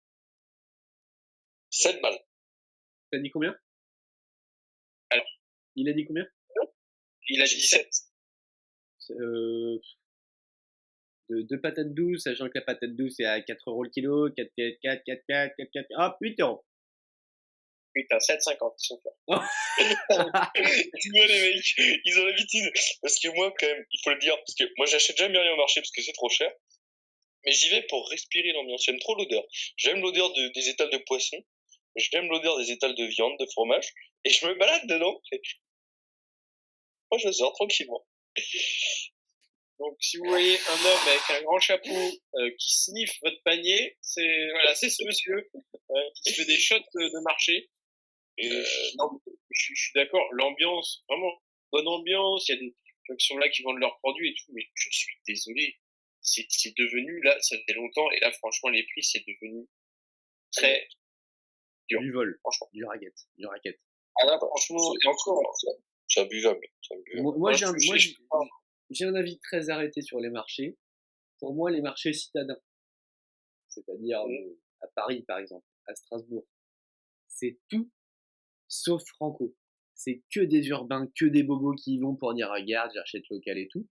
7 1.71 2.01
balles. 2.01 2.19
T'as 3.11 3.19
dit 3.19 3.31
combien? 3.31 3.57
Alors. 5.11 5.27
Il 5.75 5.89
a 5.89 5.93
dit 5.93 6.07
combien? 6.07 6.27
Il 7.29 7.43
a 7.43 7.47
dit 7.47 7.61
7. 7.61 7.89
euh, 9.11 9.79
de, 11.29 11.43
deux 11.43 11.61
patates 11.61 11.95
douces, 11.95 12.25
sachant 12.25 12.47
que 12.49 12.59
la 12.59 12.63
patate 12.63 12.95
douce 12.97 13.19
est 13.21 13.25
à 13.25 13.41
4 13.41 13.71
euros 13.71 13.85
le 13.85 13.91
kilo, 13.91 14.31
4, 14.31 14.49
4, 14.57 14.79
4, 14.83 15.03
4, 15.05 15.23
4, 15.27 15.55
4, 15.57 15.71
4, 15.73 15.87
hop, 15.97 16.17
8 16.21 16.41
euros. 16.41 16.65
Putain, 17.95 18.19
7,50, 18.19 18.75
ils 18.79 18.87
sont 18.87 18.99
forts. 18.99 19.17
tu 21.01 21.11
vois, 21.11 21.27
les 21.27 21.55
mecs, 21.55 22.01
ils 22.05 22.19
ont 22.21 22.27
l'habitude. 22.27 22.71
Parce 23.01 23.19
que 23.19 23.29
moi, 23.29 23.53
quand 23.59 23.67
même, 23.67 23.87
il 23.91 24.01
faut 24.05 24.11
le 24.11 24.19
dire, 24.19 24.37
parce 24.37 24.55
que 24.55 24.65
moi, 24.77 24.87
j'achète 24.87 25.17
jamais 25.17 25.39
rien 25.39 25.53
au 25.55 25.57
marché 25.57 25.81
parce 25.81 25.91
que 25.91 26.03
c'est 26.03 26.13
trop 26.13 26.29
cher. 26.29 26.53
Mais 27.45 27.53
j'y 27.53 27.71
vais 27.71 27.83
pour 27.89 28.07
respirer 28.11 28.53
l'ambiance. 28.53 28.85
J'aime 28.85 28.99
trop 28.99 29.15
l'odeur. 29.17 29.45
J'aime 29.79 30.03
l'odeur 30.03 30.31
de, 30.35 30.49
des 30.49 30.69
étals 30.69 30.91
de 30.91 30.99
poisson. 30.99 31.39
J'aime 31.97 32.29
l'odeur 32.29 32.59
des 32.59 32.71
étals 32.71 32.95
de 32.95 33.05
viande, 33.05 33.39
de 33.41 33.47
fromage. 33.47 33.95
Et 34.25 34.31
je 34.31 34.47
me 34.47 34.55
balade 34.59 34.87
dedans. 34.89 35.23
Moi, 37.17 37.33
je 37.33 37.33
sors 37.33 37.55
tranquillement. 37.55 38.07
Donc, 39.79 39.97
si 40.01 40.19
vous 40.19 40.25
voyez 40.27 40.59
un 40.59 40.85
homme 40.85 41.09
avec 41.09 41.23
un 41.31 41.43
grand 41.45 41.59
chapeau 41.59 42.11
euh, 42.35 42.51
qui 42.59 42.77
sniffe 42.79 43.19
votre 43.23 43.43
panier, 43.43 43.97
c'est 44.03 44.49
voilà, 44.51 44.75
c'est 44.75 44.91
ce 44.91 45.03
monsieur 45.05 45.51
euh, 45.91 46.11
qui 46.15 46.31
se 46.31 46.35
fait 46.35 46.45
des 46.47 46.59
shots 46.59 46.79
de, 46.95 47.23
marché. 47.23 47.71
Et, 48.37 48.51
euh, 48.51 48.65
non, 48.99 49.19
je, 49.51 49.73
je 49.75 49.83
suis 49.83 49.93
d'accord, 49.95 50.27
l'ambiance, 50.33 51.03
vraiment 51.09 51.33
bonne 51.73 51.89
ambiance. 51.89 52.49
Il 52.49 52.55
y 52.55 52.59
a 52.59 52.61
des 52.61 52.75
gens 53.09 53.17
qui 53.17 53.27
sont 53.27 53.39
là 53.39 53.49
qui 53.49 53.63
vendent 53.63 53.81
leurs 53.81 53.99
produits 54.01 54.31
et 54.31 54.35
tout, 54.35 54.53
mais 54.53 54.69
je 54.75 54.89
suis 54.91 55.17
désolé, 55.27 55.79
c'est 56.21 56.47
c'est 56.51 56.77
devenu 56.77 57.23
là, 57.23 57.41
ça 57.41 57.57
fait 57.67 57.75
longtemps 57.75 58.11
et 58.11 58.21
là, 58.21 58.31
franchement, 58.33 58.69
les 58.69 58.85
prix 58.85 59.03
c'est 59.03 59.25
devenu 59.27 59.67
très 60.53 60.87
dur. 61.89 62.01
Du 62.01 62.13
vol, 62.13 62.39
Franchement, 62.43 62.69
du 62.75 62.85
raquette, 62.85 63.27
du 63.39 63.47
raquette. 63.47 63.81
ah 64.21 64.27
là, 64.27 64.39
franchement, 64.39 64.95
et 65.03 65.07
encore, 65.07 65.55
C'est 66.09 66.21
abusable. 66.21 66.67
Moi, 67.17 67.53
j'ai 67.53 67.65
un, 67.67 69.09
un 69.09 69.15
avis 69.15 69.39
très 69.41 69.71
arrêté 69.71 70.03
sur 70.03 70.21
les 70.21 70.31
marchés. 70.31 70.79
Pour 71.39 71.55
moi, 71.55 71.71
les 71.71 71.83
marchés 71.83 72.13
citadins, 72.13 72.59
c'est-à-dire 73.69 74.21
euh, 74.21 74.59
à 74.81 74.87
Paris 74.89 75.23
par 75.23 75.39
exemple, 75.39 75.67
à 75.87 75.95
Strasbourg, 75.95 76.47
c'est 77.29 77.59
tout 77.69 77.91
sauf 78.69 79.03
franco. 79.07 79.55
C'est 79.95 80.23
que 80.31 80.41
des 80.41 80.69
urbains, 80.69 81.11
que 81.19 81.27
des 81.27 81.43
bobos 81.43 81.75
qui 81.75 81.95
y 81.95 81.99
vont 81.99 82.17
pour 82.17 82.35
dire 82.35 82.51
regarde, 82.51 82.91
j'achète 82.95 83.25
local 83.31 83.59
et 83.59 83.69
tout. 83.69 83.87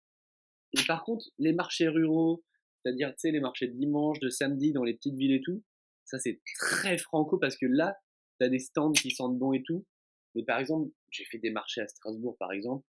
Et 0.74 0.84
par 0.88 1.04
contre, 1.04 1.26
les 1.38 1.54
marchés 1.54 1.88
ruraux, 1.88 2.44
c'est-à-dire 2.78 3.10
tu 3.10 3.20
sais 3.20 3.32
les 3.32 3.40
marchés 3.40 3.68
de 3.68 3.74
dimanche, 3.74 4.20
de 4.20 4.30
samedi 4.30 4.72
dans 4.72 4.84
les 4.84 4.94
petites 4.96 5.16
villes 5.16 5.34
et 5.34 5.42
tout, 5.42 5.64
ça 6.04 6.20
c'est 6.20 6.42
très 6.60 6.98
franco 6.98 7.38
parce 7.38 7.58
que 7.58 7.66
là, 7.66 7.98
t'as 8.40 8.50
des 8.50 8.60
stands 8.60 8.92
qui 8.92 9.12
sentent 9.12 9.38
bon 9.38 9.54
et 9.54 9.64
tout. 9.64 9.86
Mais 10.36 10.44
par 10.44 10.60
exemple, 10.60 10.92
j'ai 11.10 11.26
fait 11.26 11.38
des 11.40 11.50
marchés 11.50 11.82
à 11.82 11.88
Strasbourg 11.88 12.36
par 12.38 12.52
exemple 12.52 12.86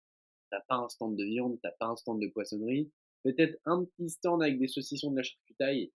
t'as 0.51 0.61
pas 0.61 0.77
un 0.77 0.89
stand 0.89 1.17
de 1.17 1.25
viande, 1.25 1.59
t'as 1.63 1.73
pas 1.73 1.87
un 1.87 1.97
stand 1.97 2.21
de 2.21 2.29
poissonnerie, 2.29 2.91
peut-être 3.25 3.59
un 3.65 3.85
petit 3.85 4.11
stand 4.11 4.43
avec 4.43 4.59
des 4.59 4.69
saucissons 4.69 5.11
de 5.11 5.17
la 5.17 5.23
charcutaille, 5.23 5.93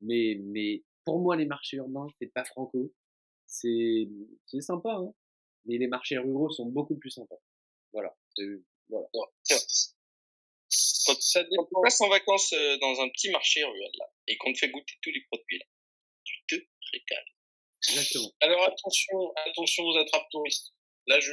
mais, 0.00 0.36
mais 0.44 0.84
pour 1.04 1.18
moi, 1.18 1.36
les 1.36 1.46
marchés 1.46 1.78
urbains, 1.78 2.06
c'est 2.18 2.26
pas 2.32 2.44
franco. 2.44 2.92
C'est, 3.46 4.08
c'est 4.44 4.60
sympa, 4.60 4.92
hein. 4.92 5.12
Mais 5.64 5.78
les 5.78 5.88
marchés 5.88 6.18
ruraux 6.18 6.50
sont 6.50 6.66
beaucoup 6.66 6.96
plus 6.96 7.10
sympas. 7.10 7.40
Voilà. 7.92 8.14
C'est- 8.36 8.62
voilà. 8.88 9.08
ça, 9.48 9.56
ça 10.68 11.42
Quand 11.44 11.50
dépend. 11.50 11.64
tu 11.64 11.74
passes 11.82 12.00
en 12.00 12.08
vacances 12.08 12.52
euh, 12.52 12.78
dans 12.78 13.00
un 13.00 13.08
petit 13.08 13.30
marché 13.30 13.64
rural, 13.64 13.90
là, 13.98 14.12
et 14.28 14.36
qu'on 14.36 14.52
te 14.52 14.58
fait 14.58 14.68
goûter 14.70 14.94
tous 15.02 15.10
les 15.10 15.22
produits, 15.22 15.58
là, 15.58 15.64
tu 16.24 16.44
te 16.46 16.54
régales. 16.92 17.24
Exactement. 17.88 18.32
Alors 18.40 18.62
attention, 18.68 19.32
attention 19.46 19.84
aux 19.84 19.96
attrapes 19.96 20.28
touristes. 20.30 20.72
Là, 21.06 21.20
je, 21.20 21.32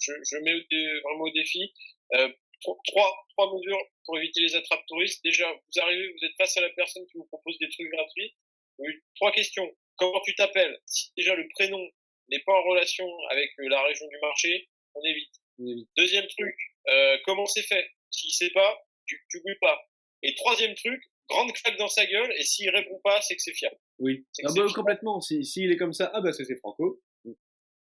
je, 0.00 0.12
je 0.30 0.36
mets 0.38 0.54
au 0.54 0.60
dé- 0.70 1.00
vraiment 1.02 1.24
au 1.24 1.30
défi 1.30 1.72
euh, 2.14 2.28
tro- 2.62 2.78
trois, 2.86 3.12
trois 3.30 3.52
mesures 3.54 3.80
pour 4.04 4.18
éviter 4.18 4.40
les 4.40 4.54
attrapes 4.54 4.84
touristes. 4.86 5.22
Déjà, 5.24 5.50
vous 5.52 5.80
arrivez, 5.80 6.08
vous 6.12 6.24
êtes 6.24 6.36
face 6.38 6.56
à 6.56 6.60
la 6.60 6.70
personne 6.70 7.04
qui 7.06 7.18
vous 7.18 7.26
propose 7.26 7.58
des 7.58 7.68
trucs 7.70 7.90
gratuits. 7.90 8.34
Oui, 8.78 8.92
Trois 9.16 9.32
questions. 9.32 9.68
Comment 9.96 10.20
tu 10.24 10.34
t'appelles? 10.36 10.78
Si 10.86 11.10
déjà 11.16 11.34
le 11.34 11.48
prénom 11.54 11.84
n'est 12.30 12.42
pas 12.46 12.52
en 12.52 12.62
relation 12.62 13.06
avec 13.30 13.50
euh, 13.58 13.68
la 13.68 13.82
région 13.82 14.06
du 14.06 14.18
marché, 14.20 14.68
on 14.94 15.02
évite. 15.04 15.34
On 15.58 15.66
évite. 15.66 15.88
Deuxième 15.96 16.26
truc, 16.28 16.54
euh, 16.88 17.16
comment 17.24 17.46
c'est 17.46 17.62
fait? 17.62 17.90
S'il 18.10 18.30
sait 18.32 18.50
pas, 18.50 18.78
tu, 19.06 19.20
tu 19.30 19.40
goûtes 19.40 19.58
pas. 19.60 19.80
Et 20.22 20.34
troisième 20.36 20.74
truc, 20.76 21.02
grande 21.28 21.52
claque 21.52 21.76
dans 21.78 21.88
sa 21.88 22.06
gueule, 22.06 22.32
et 22.36 22.44
s'il 22.44 22.70
répond 22.70 23.00
pas, 23.02 23.20
c'est 23.22 23.34
que 23.34 23.42
c'est 23.42 23.54
fiable. 23.54 23.76
Oui. 23.98 24.24
Ah 24.38 24.48
bah, 24.48 24.52
fiable. 24.54 24.72
complètement. 24.72 25.20
Si, 25.20 25.44
s'il 25.44 25.72
est 25.72 25.76
comme 25.76 25.92
ça, 25.92 26.10
ah 26.14 26.20
bah, 26.20 26.32
c'est 26.32 26.56
franco. 26.58 27.02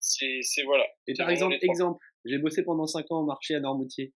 C'est, 0.09 0.63
voilà. 0.63 0.85
Et 1.07 1.13
par 1.13 1.29
exemple, 1.29 1.55
exemple, 1.61 2.03
j'ai 2.25 2.39
bossé 2.39 2.63
pendant 2.63 2.87
5 2.87 3.11
ans 3.11 3.21
au 3.21 3.25
marché 3.25 3.55
à 3.55 3.59
Normoutier. 3.59 4.13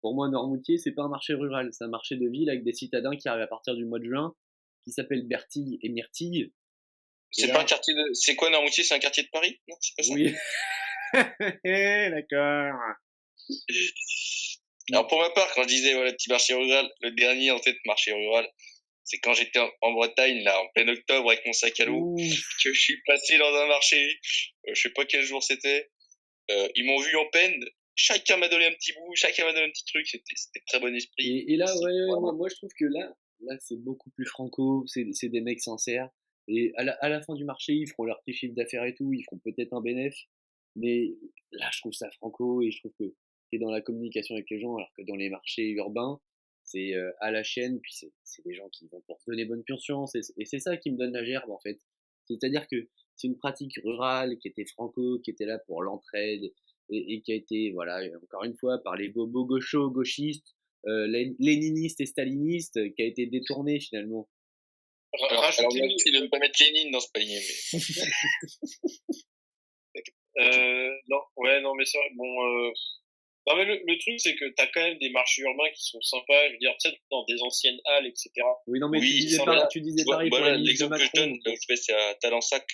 Pour 0.00 0.14
moi, 0.14 0.28
Normoutier, 0.28 0.76
c'est 0.78 0.92
pas 0.92 1.02
un 1.02 1.08
marché 1.08 1.34
rural, 1.34 1.68
c'est 1.72 1.84
un 1.84 1.88
marché 1.88 2.16
de 2.16 2.28
ville 2.28 2.50
avec 2.50 2.64
des 2.64 2.72
citadins 2.72 3.16
qui 3.16 3.28
arrivent 3.28 3.44
à 3.44 3.46
partir 3.46 3.74
du 3.74 3.84
mois 3.84 3.98
de 3.98 4.04
juin, 4.04 4.34
qui 4.84 4.90
s'appellent 4.90 5.26
Bertille 5.26 5.78
et 5.82 5.88
Myrtille. 5.88 6.52
C'est 7.30 7.52
pas 7.52 7.60
un 7.60 7.64
quartier 7.64 7.94
de, 7.94 8.02
c'est 8.12 8.34
quoi 8.34 8.50
Normoutier? 8.50 8.84
C'est 8.84 8.94
un 8.94 8.98
quartier 8.98 9.22
de 9.22 9.28
Paris? 9.28 9.60
Non, 9.68 9.76
c'est 9.80 9.96
pas 9.96 10.02
ça. 10.02 10.14
Oui. 10.14 10.34
D'accord. 12.12 12.74
Alors 14.92 15.06
pour 15.08 15.18
ma 15.18 15.30
part, 15.30 15.52
quand 15.54 15.62
je 15.62 15.68
disais 15.68 15.94
voilà 15.94 16.12
petit 16.12 16.30
marché 16.30 16.54
rural, 16.54 16.88
le 17.00 17.10
dernier 17.12 17.50
en 17.50 17.58
tête 17.58 17.76
marché 17.84 18.12
rural, 18.12 18.48
c'est 19.06 19.18
quand 19.18 19.32
j'étais 19.32 19.60
en, 19.60 19.92
Bretagne 19.92 20.42
là 20.42 20.60
en 20.60 20.68
plein 20.74 20.86
octobre 20.88 21.30
avec 21.30 21.46
mon 21.46 21.52
sac 21.52 21.78
à 21.80 21.88
Ouf. 21.88 22.20
que 22.62 22.72
je 22.72 22.78
suis 22.78 23.00
passé 23.06 23.38
dans 23.38 23.54
un 23.54 23.66
marché, 23.68 24.18
euh, 24.68 24.72
je 24.74 24.80
sais 24.82 24.90
pas 24.90 25.06
quel 25.06 25.22
jour 25.22 25.42
c'était. 25.42 25.90
Euh, 26.50 26.68
ils 26.74 26.84
m'ont 26.84 27.00
vu 27.00 27.16
en 27.16 27.26
peine, 27.30 27.64
chacun 27.94 28.36
m'a 28.36 28.48
donné 28.48 28.66
un 28.66 28.72
petit 28.72 28.92
bout, 28.92 29.14
chacun 29.14 29.44
m'a 29.44 29.52
donné 29.52 29.66
un 29.66 29.70
petit 29.70 29.84
truc, 29.84 30.06
c'était 30.06 30.34
c'était 30.34 30.62
très 30.66 30.80
bon 30.80 30.94
esprit. 30.94 31.38
Et, 31.38 31.52
et 31.52 31.56
là, 31.56 31.66
ouais, 31.78 31.92
ouais, 31.92 32.20
moi, 32.20 32.32
moi, 32.32 32.48
je 32.48 32.56
trouve 32.56 32.70
que 32.78 32.84
là, 32.84 33.14
là, 33.40 33.56
c'est 33.60 33.78
beaucoup 33.78 34.10
plus 34.10 34.26
franco, 34.26 34.84
c'est 34.86 35.06
c'est 35.12 35.28
des 35.28 35.40
mecs 35.40 35.60
sincères. 35.60 36.10
Et 36.48 36.72
à 36.76 36.84
la, 36.84 36.92
à 37.00 37.08
la 37.08 37.20
fin 37.20 37.34
du 37.34 37.44
marché, 37.44 37.72
ils 37.72 37.88
feront 37.88 38.04
leur 38.04 38.22
petit 38.22 38.36
chiffre 38.36 38.54
d'affaires 38.54 38.84
et 38.84 38.94
tout, 38.94 39.12
ils 39.12 39.22
feront 39.22 39.38
peut-être 39.38 39.72
un 39.72 39.80
bénéfice. 39.80 40.26
Mais 40.76 41.10
là, 41.52 41.68
je 41.72 41.80
trouve 41.80 41.92
ça 41.92 42.10
franco 42.10 42.62
et 42.62 42.70
je 42.70 42.78
trouve 42.80 42.92
que 42.98 43.14
c'est 43.50 43.58
dans 43.58 43.70
la 43.70 43.80
communication 43.80 44.34
avec 44.34 44.50
les 44.50 44.60
gens, 44.60 44.76
alors 44.76 44.92
que 44.96 45.02
dans 45.02 45.16
les 45.16 45.30
marchés 45.30 45.70
urbains, 45.70 46.20
c'est 46.66 46.94
euh, 46.94 47.10
à 47.20 47.30
la 47.30 47.42
chaîne, 47.42 47.80
puis 47.80 47.92
c'est 47.94 48.12
c'est 48.24 48.44
des 48.44 48.54
gens 48.54 48.68
qui 48.68 48.86
vont 48.88 49.00
pour 49.06 49.18
se 49.20 49.30
donner 49.30 49.44
bonne 49.46 49.64
conscience. 49.66 50.14
Et, 50.14 50.22
c'est- 50.22 50.34
et 50.38 50.44
c'est 50.44 50.58
ça 50.58 50.76
qui 50.76 50.90
me 50.90 50.98
donne 50.98 51.12
la 51.14 51.24
gerbe, 51.24 51.50
en 51.50 51.58
fait. 51.58 51.78
C'est-à-dire 52.28 52.66
que 52.68 52.76
c'est 53.14 53.28
une 53.28 53.38
pratique 53.38 53.78
rurale 53.84 54.36
qui 54.38 54.48
était 54.48 54.64
franco, 54.66 55.18
qui 55.20 55.30
était 55.30 55.46
là 55.46 55.58
pour 55.60 55.82
l'entraide, 55.82 56.42
et, 56.90 57.14
et 57.14 57.22
qui 57.22 57.32
a 57.32 57.36
été, 57.36 57.70
voilà, 57.72 58.00
encore 58.22 58.44
une 58.44 58.56
fois, 58.56 58.78
par 58.84 58.96
les 58.96 59.08
bobos 59.08 59.44
gauchos, 59.46 59.90
gauchistes, 59.90 60.54
euh, 60.86 61.06
lé- 61.06 61.34
léniniste 61.38 62.00
et 62.00 62.06
staliniste 62.06 62.76
euh, 62.76 62.90
qui 62.90 63.02
a 63.02 63.06
été 63.06 63.26
détourné 63.26 63.80
finalement. 63.80 64.28
Rajoutez- 65.30 65.80
merci 65.80 66.10
de 66.12 66.18
ne 66.24 66.26
pas 66.28 66.38
mettre 66.38 66.62
Lénine 66.62 66.90
dans 66.92 67.00
ce 67.00 67.10
panier, 67.12 67.38
mais 67.40 67.78
Euh, 70.38 70.90
non, 71.08 71.20
ouais, 71.38 71.62
non, 71.62 71.74
mais 71.74 71.86
ça, 71.86 71.98
bon, 72.14 72.44
euh, 72.44 72.70
non, 73.46 73.56
mais 73.56 73.64
le, 73.64 73.80
le 73.86 73.98
truc, 73.98 74.14
c'est 74.18 74.34
que 74.34 74.44
t'as 74.56 74.66
quand 74.68 74.80
même 74.80 74.98
des 74.98 75.10
marchés 75.10 75.42
urbains 75.42 75.70
qui 75.74 75.84
sont 75.84 76.00
sympas, 76.00 76.48
je 76.48 76.52
veux 76.52 76.58
dire, 76.58 76.74
tu 76.80 76.88
sais, 76.90 76.96
dans 77.10 77.24
des 77.24 77.40
anciennes 77.42 77.78
halles, 77.84 78.06
etc. 78.06 78.30
Oui, 78.66 78.78
non, 78.80 78.88
mais 78.88 78.98
Oui, 78.98 79.06
tu 79.08 79.18
disais, 79.26 79.44
pareil, 79.44 79.60
va. 79.60 79.66
tu 79.68 79.80
disais 79.80 80.02
Tu 80.02 80.04
vois, 80.04 80.24
voilà, 80.28 80.56
l'exemple 80.56 80.94
que 80.96 81.00
je 81.00 81.04
Macron. 81.14 81.20
donne, 81.30 81.38
là 81.44 81.52
où 81.52 81.56
je 81.60 81.66
vais, 81.68 81.76
c'est 81.76 81.92
à 81.92 82.14
Talensac, 82.16 82.66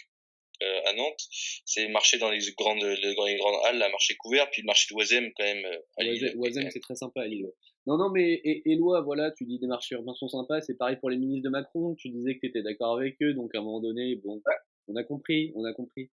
euh, 0.62 0.80
à 0.86 0.92
Nantes. 0.94 1.20
C'est 1.66 1.88
marché 1.88 2.18
dans 2.18 2.30
les 2.30 2.38
grandes, 2.56 2.82
les, 2.82 3.14
dans 3.14 3.26
les 3.26 3.36
grandes 3.36 3.64
halles, 3.66 3.78
là, 3.78 3.88
marché 3.90 4.14
couvert, 4.16 4.48
puis 4.50 4.62
le 4.62 4.66
marché 4.66 4.86
de 4.90 4.96
Oisem, 4.98 5.30
quand 5.36 5.44
même, 5.44 5.64
euh. 5.64 6.32
Oisem, 6.36 6.70
c'est 6.70 6.80
très 6.80 6.94
sympa 6.94 7.22
à 7.22 7.26
Lille. 7.26 7.44
ouais. 7.44 7.52
Non, 7.86 7.96
non, 7.98 8.10
mais 8.10 8.32
et, 8.44 8.62
Éloi, 8.70 9.00
voilà, 9.02 9.32
tu 9.32 9.44
dis 9.44 9.58
des 9.58 9.66
marchés 9.66 9.96
urbains 9.96 10.14
sont 10.14 10.28
sympas, 10.28 10.60
c'est 10.60 10.78
pareil 10.78 10.96
pour 11.00 11.10
les 11.10 11.16
ministres 11.16 11.44
de 11.44 11.50
Macron, 11.50 11.96
tu 11.96 12.10
disais 12.10 12.34
que 12.36 12.40
tu 12.40 12.46
étais 12.46 12.62
d'accord 12.62 12.96
avec 12.96 13.16
eux, 13.22 13.34
donc 13.34 13.52
à 13.54 13.58
un 13.58 13.62
moment 13.62 13.80
donné, 13.80 14.14
bon, 14.16 14.40
on 14.88 14.94
a 14.94 15.02
compris, 15.02 15.52
on 15.56 15.64
a 15.64 15.72
compris. 15.72 16.10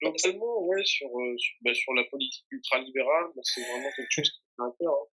Globalement, 0.00 0.66
ouais, 0.66 0.84
sur, 0.84 1.08
euh, 1.08 1.34
sur, 1.38 1.54
bah, 1.62 1.74
sur 1.74 1.92
la 1.94 2.04
politique 2.04 2.44
ultralibérale, 2.50 3.24
bah, 3.34 3.42
c'est 3.44 3.62
vraiment 3.62 3.90
quelque 3.96 4.10
chose 4.10 4.30
qui 4.30 4.38
fait 4.38 4.62
un 4.62 4.74
peu, 4.78 4.86
hein. 4.86 5.06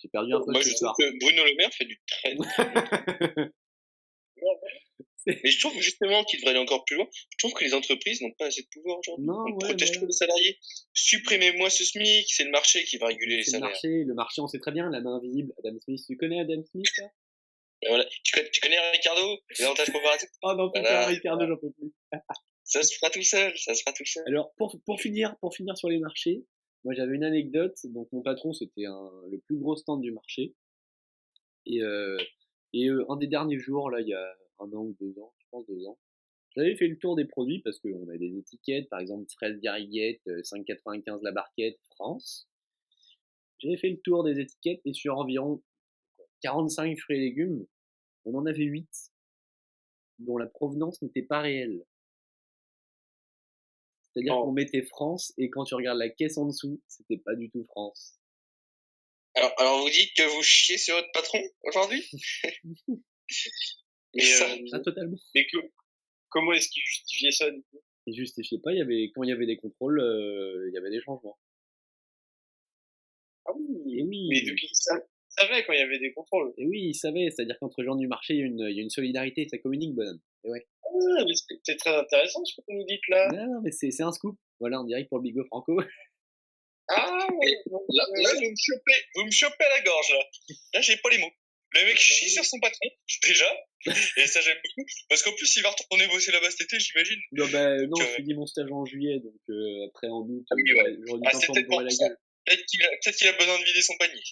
J'ai 0.00 0.08
perdu 0.08 0.32
un 0.34 0.40
peu 0.40 0.50
Moi, 0.50 0.60
je 0.60 0.74
trouve 0.74 0.92
que 0.98 1.18
Bruno 1.20 1.44
Le 1.44 1.54
Maire 1.56 1.72
fait 1.72 1.84
du 1.84 2.00
très, 2.06 2.34
Mais 5.24 5.50
je 5.50 5.60
trouve 5.60 5.80
justement 5.80 6.24
qu'il 6.24 6.40
devrait 6.40 6.50
aller 6.50 6.58
encore 6.58 6.84
plus 6.84 6.96
loin. 6.96 7.06
Je 7.30 7.36
trouve 7.38 7.52
que 7.52 7.62
les 7.62 7.74
entreprises 7.74 8.20
n'ont 8.22 8.32
pas 8.32 8.46
assez 8.46 8.62
de 8.62 8.66
pouvoir 8.72 8.98
aujourd'hui. 8.98 9.24
Non, 9.26 9.34
On 9.38 9.44
ouais, 9.52 9.68
protège 9.68 9.90
voilà. 9.90 10.00
tous 10.00 10.06
les 10.06 10.12
salariés. 10.12 10.58
Supprimez-moi 10.94 11.70
ce 11.70 11.84
SMIC, 11.84 12.26
c'est 12.28 12.42
le 12.42 12.50
marché 12.50 12.82
qui 12.82 12.96
va 12.98 13.06
réguler 13.06 13.36
les 13.36 13.44
C'est 13.44 13.52
le 13.52 13.58
salaires. 13.60 13.68
marché, 13.68 13.88
le 14.04 14.14
marché, 14.14 14.40
on 14.40 14.48
sait 14.48 14.58
très 14.58 14.72
bien, 14.72 14.90
la 14.90 15.00
main 15.00 15.14
invisible. 15.18 15.52
Adam 15.64 15.78
Smith, 15.80 16.00
tu 16.08 16.16
connais 16.16 16.40
Adam 16.40 16.60
Smith, 16.64 16.86
Et 17.82 17.88
voilà. 17.88 18.04
tu, 18.24 18.32
connais, 18.32 18.50
tu 18.50 18.60
connais 18.62 18.90
Ricardo? 18.90 19.38
Les 19.56 19.64
avantages 19.64 19.92
comparatifs 19.92 20.28
Oh 20.42 20.54
non, 20.54 20.66
putain, 20.70 20.80
Voilà. 20.82 21.06
Ricardo, 21.06 21.46
j'en 21.46 21.56
peux 21.56 21.70
plus. 21.70 21.92
Ça 22.64 22.82
se 22.82 22.94
fera 22.94 23.10
tout 23.10 23.22
seul, 23.22 23.56
ça 23.58 23.74
se 23.74 23.82
fera 23.82 23.92
tout 23.92 24.04
seul. 24.04 24.24
Alors, 24.26 24.52
pour, 24.54 24.80
pour 24.84 25.00
finir, 25.00 25.36
pour 25.38 25.54
finir 25.54 25.76
sur 25.76 25.88
les 25.88 25.98
marchés, 25.98 26.44
moi 26.84 26.94
j'avais 26.94 27.14
une 27.14 27.24
anecdote. 27.24 27.76
Donc 27.84 28.10
mon 28.12 28.22
patron, 28.22 28.52
c'était 28.52 28.84
le 28.84 29.38
plus 29.38 29.56
gros 29.56 29.76
stand 29.76 30.00
du 30.00 30.12
marché. 30.12 30.54
Et, 31.66 31.82
euh, 31.82 32.16
et 32.72 32.88
euh, 32.88 33.04
un 33.10 33.16
des 33.16 33.26
derniers 33.26 33.58
jours, 33.58 33.90
là, 33.90 34.00
il 34.00 34.08
y 34.08 34.14
a 34.14 34.36
un 34.58 34.72
an 34.72 34.84
ou 34.84 34.96
deux 35.00 35.18
ans, 35.18 35.32
je 35.38 35.46
pense 35.50 35.66
deux 35.66 35.86
ans, 35.86 35.98
j'avais 36.56 36.76
fait 36.76 36.88
le 36.88 36.98
tour 36.98 37.16
des 37.16 37.24
produits 37.24 37.60
parce 37.60 37.78
qu'on 37.78 38.08
a 38.08 38.16
des 38.16 38.36
étiquettes, 38.36 38.88
par 38.90 39.00
exemple 39.00 39.30
fraise 39.30 39.58
gariguette, 39.60 40.20
5,95 40.26 41.20
la 41.22 41.32
barquette, 41.32 41.78
France. 41.94 42.48
J'avais 43.58 43.76
fait 43.76 43.90
le 43.90 44.00
tour 44.00 44.24
des 44.24 44.38
étiquettes 44.38 44.82
et 44.84 44.92
sur 44.92 45.16
environ 45.16 45.62
45 46.42 46.98
fruits 46.98 47.16
et 47.16 47.20
légumes, 47.20 47.66
on 48.24 48.34
en 48.34 48.46
avait 48.46 48.64
8 48.64 48.88
dont 50.18 50.36
la 50.36 50.46
provenance 50.46 51.00
n'était 51.02 51.22
pas 51.22 51.40
réelle. 51.40 51.84
C'est-à-dire 54.12 54.34
qu'on 54.34 54.52
mettait 54.52 54.82
France 54.82 55.32
et 55.38 55.48
quand 55.48 55.64
tu 55.64 55.74
regardes 55.74 55.98
la 55.98 56.10
caisse 56.10 56.36
en 56.36 56.46
dessous, 56.46 56.80
c'était 56.86 57.16
pas 57.16 57.34
du 57.34 57.50
tout 57.50 57.64
France. 57.64 58.18
Alors, 59.34 59.52
alors 59.58 59.80
vous 59.82 59.90
dites 59.90 60.12
que 60.14 60.22
vous 60.36 60.42
chiez 60.42 60.76
sur 60.76 60.94
votre 60.94 61.10
patron 61.12 61.40
aujourd'hui? 61.62 62.04
Mais 64.14 64.22
ça, 64.22 64.46
euh, 64.50 64.78
totalement. 64.80 65.16
Mais 65.34 65.46
que, 65.46 65.56
comment 66.28 66.52
est-ce 66.52 66.68
qu'il 66.68 66.82
justifiait 66.84 67.30
ça 67.30 67.50
du 67.50 67.62
coup? 67.62 67.80
Il 68.06 68.14
justifiait 68.14 68.58
pas. 68.58 68.72
Il 68.72 68.78
y 68.78 68.82
avait 68.82 69.10
quand 69.14 69.22
il 69.22 69.30
y 69.30 69.32
avait 69.32 69.46
des 69.46 69.56
contrôles, 69.56 70.00
euh, 70.00 70.68
il 70.68 70.74
y 70.74 70.76
avait 70.76 70.90
des 70.90 71.00
changements. 71.00 71.38
Ah 73.46 73.52
oui. 73.56 74.02
oui. 74.02 74.28
Mais 74.28 74.42
depuis 74.42 74.68
ça, 74.72 75.00
savait 75.28 75.64
quand 75.64 75.72
il 75.72 75.78
y 75.78 75.82
avait 75.82 75.98
des 75.98 76.12
contrôles. 76.12 76.52
Et 76.58 76.66
oui, 76.66 76.88
il 76.88 76.94
savait, 76.94 77.30
c'est-à-dire 77.30 77.58
qu'entre 77.58 77.82
gens 77.82 77.96
du 77.96 78.06
marché, 78.06 78.34
il 78.34 78.40
y 78.40 78.42
a 78.42 78.46
une, 78.46 78.66
il 78.68 78.76
y 78.76 78.80
a 78.80 78.82
une 78.82 78.90
solidarité, 78.90 79.48
ça 79.48 79.58
communique, 79.58 79.94
bonhomme. 79.94 80.20
Et 80.44 80.50
ouais. 80.50 80.66
Ah, 80.84 81.24
mais 81.24 81.34
c'est 81.64 81.76
très 81.76 81.94
intéressant 81.94 82.44
ce 82.44 82.56
que 82.56 82.62
vous 82.68 82.78
nous 82.78 82.86
dites 82.86 83.06
là. 83.08 83.28
Non, 83.32 83.60
mais 83.62 83.70
c'est 83.70 84.02
un 84.02 84.12
scoop. 84.12 84.36
Voilà, 84.60 84.80
on 84.80 84.84
dirait 84.84 85.04
pour 85.04 85.18
le 85.18 85.24
Bigo 85.24 85.44
Franco. 85.44 85.76
Ah, 86.88 87.06
là, 87.06 87.28
là, 87.28 88.30
vous 88.34 88.50
me 88.50 88.56
chopez, 88.58 89.06
vous 89.14 89.24
me 89.24 89.30
chopez 89.30 89.64
à 89.64 89.68
la 89.78 89.80
gorge 89.82 90.10
là. 90.10 90.18
Là, 90.74 90.80
j'ai 90.80 90.96
pas 90.96 91.10
les 91.10 91.18
mots. 91.18 91.30
Le 91.74 91.84
mec 91.86 91.96
chie 91.96 92.28
sur 92.28 92.44
son 92.44 92.58
patron, 92.60 92.88
déjà. 93.22 93.46
Et 94.16 94.26
ça, 94.26 94.40
j'aime 94.40 94.58
beaucoup. 94.62 94.86
Parce 95.08 95.22
qu'en 95.22 95.32
plus, 95.32 95.56
il 95.56 95.62
va 95.62 95.70
retourner 95.70 96.06
bosser 96.08 96.32
là-bas 96.32 96.50
cet 96.50 96.62
été, 96.62 96.78
j'imagine. 96.78 97.18
Non, 97.32 97.46
bah, 97.48 97.76
non, 97.86 97.96
je 97.96 98.16
finis 98.16 98.34
mon 98.34 98.46
stage 98.46 98.70
en 98.70 98.84
juillet, 98.84 99.20
donc 99.20 99.40
euh, 99.48 99.86
après 99.88 100.08
en 100.08 100.20
août, 100.20 100.44
ah, 100.50 100.54
oui, 100.56 100.64
j'aurai 100.66 100.92
du 100.96 101.04
ah, 101.24 101.30
temps 101.30 101.54
pour 101.68 101.80
la 101.80 101.88
gueule. 101.88 102.16
Peut-être 102.44 102.64
qu'il 102.66 102.82
a, 102.82 102.88
peut 102.88 103.28
a, 103.28 103.38
besoin 103.38 103.58
de 103.58 103.64
vider 103.64 103.82
son 103.82 103.96
panier. 103.98 104.22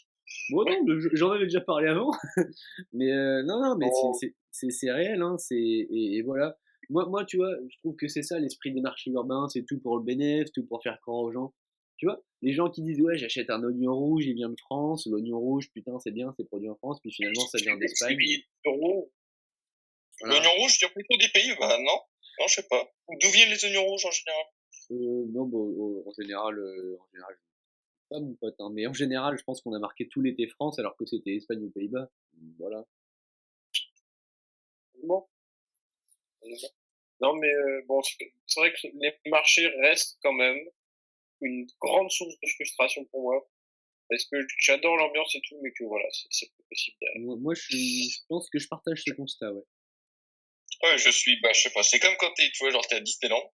Bon, 0.50 0.64
non, 0.64 0.98
j'en 1.12 1.30
avais 1.30 1.44
déjà 1.44 1.60
parlé 1.60 1.88
avant. 1.88 2.12
mais 2.92 3.10
euh, 3.12 3.42
non, 3.42 3.60
non, 3.60 3.76
mais 3.76 3.86
oh. 3.92 4.16
c'est 4.50 4.92
réel, 4.92 5.22
hein. 5.22 5.36
Et, 5.50 6.16
et, 6.16 6.22
voilà. 6.22 6.58
Moi, 6.88 7.06
moi, 7.06 7.24
tu 7.24 7.36
vois, 7.36 7.54
je 7.68 7.78
trouve 7.78 7.96
que 7.96 8.08
c'est 8.08 8.22
ça 8.22 8.38
l'esprit 8.38 8.72
des 8.72 8.80
marchés 8.80 9.10
urbains, 9.10 9.48
c'est 9.48 9.64
tout 9.64 9.78
pour 9.78 9.96
le 9.96 10.04
bénéfice, 10.04 10.52
tout 10.52 10.66
pour 10.66 10.82
faire 10.82 11.00
croire 11.00 11.18
aux 11.18 11.32
gens. 11.32 11.54
Tu 11.98 12.06
vois, 12.06 12.20
les 12.42 12.52
gens 12.52 12.70
qui 12.70 12.82
disent 12.82 13.00
ouais, 13.00 13.18
j'achète 13.18 13.50
un 13.50 13.62
oignon 13.62 13.94
rouge, 13.94 14.24
il 14.26 14.34
vient 14.34 14.48
de 14.48 14.58
France, 14.58 15.06
l'oignon 15.06 15.38
rouge, 15.38 15.70
putain, 15.72 15.98
c'est 15.98 16.10
bien, 16.10 16.32
c'est 16.36 16.44
produit 16.44 16.70
en 16.70 16.76
France, 16.76 16.98
puis 17.00 17.12
finalement 17.12 17.46
ça 17.46 17.58
vient 17.58 17.76
d'Espagne. 17.76 18.16
L'oignon 20.22 20.50
rouge 20.58 20.78
vient 20.78 20.88
plutôt 20.88 21.18
des 21.18 21.28
pays, 21.32 21.52
bah 21.60 21.76
non, 21.78 21.98
non, 22.40 22.46
je 22.48 22.54
sais 22.54 22.66
pas. 22.70 22.90
D'où 23.20 23.28
viennent 23.28 23.50
les 23.50 23.64
oignons 23.66 23.84
rouges 23.84 24.06
en 24.06 24.10
général? 24.10 24.44
Euh, 24.92 25.26
Non, 25.32 25.44
bon, 25.44 26.02
en 26.06 26.12
général, 26.18 26.58
euh, 26.58 26.96
en 26.98 27.06
général, 27.12 27.36
pas 28.10 28.20
mon 28.20 28.34
pote, 28.34 28.56
hein, 28.58 28.70
mais 28.72 28.86
en 28.86 28.92
général, 28.92 29.38
je 29.38 29.44
pense 29.44 29.62
qu'on 29.62 29.72
a 29.72 29.78
marqué 29.78 30.08
tout 30.08 30.20
l'été 30.20 30.46
France 30.46 30.78
alors 30.78 30.96
que 30.96 31.06
c'était 31.06 31.36
Espagne 31.36 31.62
ou 31.62 31.70
Pays-Bas. 31.70 32.10
Voilà. 32.58 32.84
Bon. 35.02 35.26
Non, 37.20 37.34
mais 37.34 37.52
euh, 37.52 37.82
bon, 37.86 38.02
c'est 38.02 38.60
vrai 38.60 38.72
que 38.72 38.88
les 38.92 39.30
marchés 39.30 39.66
restent 39.82 40.18
quand 40.22 40.32
même 40.32 40.58
une 41.40 41.66
grande 41.80 42.10
source 42.10 42.34
de 42.40 42.48
frustration 42.48 43.04
pour 43.06 43.22
moi. 43.22 43.48
Parce 44.08 44.24
que 44.24 44.36
j'adore 44.58 44.96
l'ambiance 44.96 45.34
et 45.36 45.40
tout, 45.48 45.56
mais 45.62 45.70
que 45.70 45.84
voilà, 45.84 46.04
c'est 46.10 46.48
pas 46.48 46.64
possible. 46.68 46.96
Moi, 47.18 47.54
je, 47.54 47.76
je, 47.76 48.18
pense 48.28 48.50
que 48.50 48.58
je 48.58 48.66
partage 48.66 49.02
ce 49.06 49.12
constat, 49.12 49.52
ouais. 49.52 49.62
Ouais, 50.82 50.98
je 50.98 51.10
suis, 51.10 51.40
bah, 51.40 51.52
je 51.52 51.60
sais 51.60 51.70
pas, 51.70 51.84
c'est 51.84 52.00
comme 52.00 52.16
quand 52.18 52.32
t'es, 52.34 52.50
tu 52.50 52.64
vois, 52.64 52.70
genre 52.70 52.86
t'es 52.88 52.96
à 52.96 53.00
Disneyland, 53.00 53.52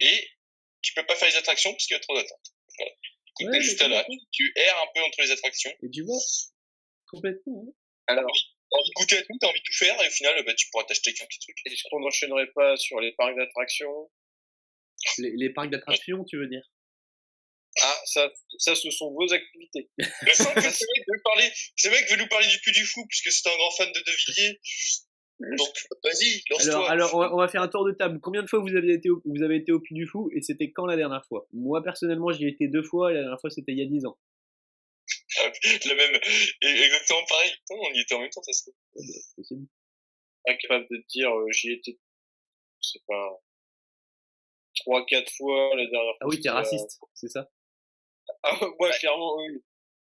et 0.00 0.28
tu 0.82 0.94
peux 0.94 1.06
pas 1.06 1.14
faire 1.14 1.28
les 1.28 1.36
attractions 1.36 1.70
parce 1.70 1.86
qu'il 1.86 1.94
y 1.94 1.98
a 1.98 2.00
trop 2.00 2.16
d'attentes. 2.16 2.52
Voilà. 2.78 2.92
Là, 3.44 4.06
tu 4.32 4.52
erres 4.56 4.82
un 4.82 4.92
peu 4.94 5.00
entre 5.02 5.22
les 5.22 5.30
attractions. 5.30 5.72
Et 5.82 5.90
tu 5.90 6.02
vois, 6.02 6.18
complètement. 7.08 7.64
Hein. 7.66 7.72
Alors, 8.06 8.32
t'as 8.70 8.78
envie 8.78 8.90
de 8.90 8.94
goûter 8.94 9.18
à 9.18 9.22
tout, 9.22 9.38
t'as 9.40 9.48
envie 9.48 9.60
de 9.60 9.64
tout 9.64 9.74
faire, 9.74 10.02
et 10.02 10.06
au 10.06 10.10
final, 10.10 10.44
bah, 10.44 10.54
tu 10.54 10.68
pourras 10.70 10.84
t'acheter 10.84 11.12
qu'un 11.12 11.26
petit 11.26 11.38
truc. 11.40 11.56
Est-ce 11.64 11.82
qu'on 11.90 12.00
n'enchaînerait 12.00 12.50
pas 12.54 12.76
sur 12.76 13.00
les 13.00 13.12
parcs 13.12 13.36
d'attractions 13.36 14.10
les, 15.18 15.32
les, 15.36 15.50
parcs 15.50 15.70
d'attractions, 15.70 16.24
tu 16.24 16.36
veux 16.36 16.46
dire? 16.46 16.62
Ah, 17.82 18.00
ça, 18.04 18.30
ça, 18.58 18.74
ce 18.74 18.90
sont 18.90 19.10
vos 19.12 19.32
activités. 19.32 19.88
Je 19.98 20.32
sens 20.32 20.48
que 20.54 20.60
ce 20.60 20.84
mec 20.84 21.04
veut 21.08 21.22
parler, 21.24 21.50
ce 21.76 21.88
mec 21.88 22.10
veut 22.10 22.16
nous 22.16 22.28
parler 22.28 22.48
du 22.48 22.60
cul 22.60 22.72
du 22.72 22.84
fou, 22.84 23.06
puisque 23.06 23.30
c'est 23.30 23.48
un 23.48 23.56
grand 23.56 23.70
fan 23.70 23.90
de 23.92 24.00
De 24.00 24.12
Villiers. 24.12 24.60
Donc, 25.40 25.68
vas-y, 26.04 26.42
lance-toi. 26.50 26.90
Alors, 26.90 27.14
alors 27.14 27.32
on, 27.32 27.36
va, 27.36 27.48
faire 27.48 27.62
un 27.62 27.68
tour 27.68 27.84
de 27.84 27.92
table. 27.92 28.20
Combien 28.20 28.42
de 28.42 28.46
fois 28.46 28.60
vous 28.60 28.76
avez 28.76 28.92
été 28.92 29.08
au, 29.08 29.22
vous 29.24 29.42
avez 29.42 29.56
été 29.56 29.72
au 29.72 29.80
Puy 29.80 29.94
du 29.94 30.06
Fou 30.06 30.30
et 30.34 30.42
c'était 30.42 30.70
quand 30.70 30.84
la 30.86 30.96
dernière 30.96 31.24
fois? 31.26 31.46
Moi, 31.52 31.82
personnellement, 31.82 32.30
j'y 32.30 32.44
ai 32.44 32.48
été 32.48 32.68
deux 32.68 32.82
fois 32.82 33.10
et 33.10 33.14
la 33.14 33.20
dernière 33.22 33.40
fois, 33.40 33.50
c'était 33.50 33.72
il 33.72 33.78
y 33.78 33.82
a 33.82 33.86
dix 33.86 34.04
ans. 34.04 34.18
la 35.86 35.94
même, 35.94 36.20
exactement 36.60 37.24
pareil. 37.28 37.52
on 37.70 37.94
y 37.94 38.00
était 38.00 38.14
en 38.14 38.20
même 38.20 38.30
temps, 38.30 38.42
ça 38.42 38.52
se 38.52 38.64
trouve. 38.64 38.74
C'est 38.96 39.36
possible. 39.36 39.66
Incapable 40.46 40.86
de 40.90 40.96
te 40.96 41.06
dire, 41.08 41.30
euh, 41.30 41.46
j'y 41.52 41.72
étais, 41.72 41.98
je 42.82 42.88
sais 42.88 43.02
pas, 43.06 43.40
trois, 44.76 45.04
quatre 45.06 45.30
fois 45.36 45.70
la 45.76 45.86
dernière 45.86 46.16
fois. 46.16 46.22
Ah 46.22 46.26
oui, 46.28 46.40
t'es 46.40 46.50
raciste, 46.50 47.00
c'est 47.14 47.28
ça? 47.28 47.50
Ah, 48.42 48.50
moi, 48.78 48.90
clairement, 48.90 49.36
oui. 49.36 49.62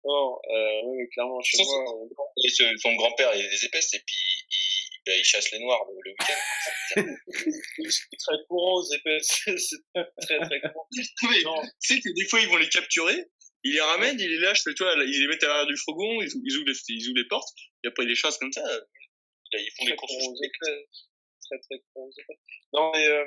Non, 0.04 0.38
euh, 0.50 0.80
oui, 0.84 1.08
clairement, 1.10 1.40
chez 1.42 1.62
moi. 1.62 1.84
Euh... 2.04 2.76
son 2.78 2.94
grand-père, 2.94 3.34
il 3.34 3.44
a 3.44 3.48
des 3.50 3.64
épaisses, 3.64 3.92
et 3.94 4.00
puis 4.06 4.16
il, 4.50 4.79
ben, 5.06 5.18
il 5.18 5.24
chasse 5.24 5.50
les 5.52 5.58
noirs 5.60 5.80
le, 5.88 5.94
le 6.04 6.10
week-end. 6.10 6.40
c'est 7.90 8.16
très 8.18 8.36
courant 8.48 8.80
aux 8.80 8.94
épaisses. 8.94 9.42
c'est 9.44 9.78
très, 10.20 10.40
très 10.40 10.60
courant. 10.60 10.86
tu 10.92 11.04
sais 11.80 12.00
que 12.00 12.14
des 12.14 12.26
fois, 12.26 12.40
ils 12.40 12.48
vont 12.48 12.56
les 12.56 12.68
capturer, 12.68 13.26
ils 13.64 13.72
les 13.74 13.80
ramènent, 13.80 14.18
ils 14.20 14.28
les 14.28 14.38
lâchent, 14.38 14.64
tu 14.64 14.74
vois, 14.78 14.94
ils 14.96 15.20
les 15.20 15.26
mettent 15.26 15.44
à 15.44 15.48
l'arrière 15.48 15.66
du 15.66 15.76
fourgon, 15.76 16.20
ils, 16.20 16.28
ils, 16.44 16.56
ouvrent 16.58 16.68
les, 16.68 16.76
ils 16.88 17.08
ouvrent 17.08 17.18
les 17.18 17.28
portes, 17.28 17.48
et 17.84 17.88
après, 17.88 18.04
ils 18.04 18.08
les 18.08 18.14
chassent 18.14 18.38
comme 18.38 18.52
ça. 18.52 18.62
ils 19.52 19.70
font 19.76 19.84
très 19.84 19.90
les 19.90 19.96
courses. 19.96 20.12
Très, 20.12 21.58
très 21.58 21.80
courant 21.92 22.06
aux 22.06 22.20
épaisses. 22.20 22.38
Non, 22.72 22.92
mais, 22.94 23.08
euh, 23.08 23.24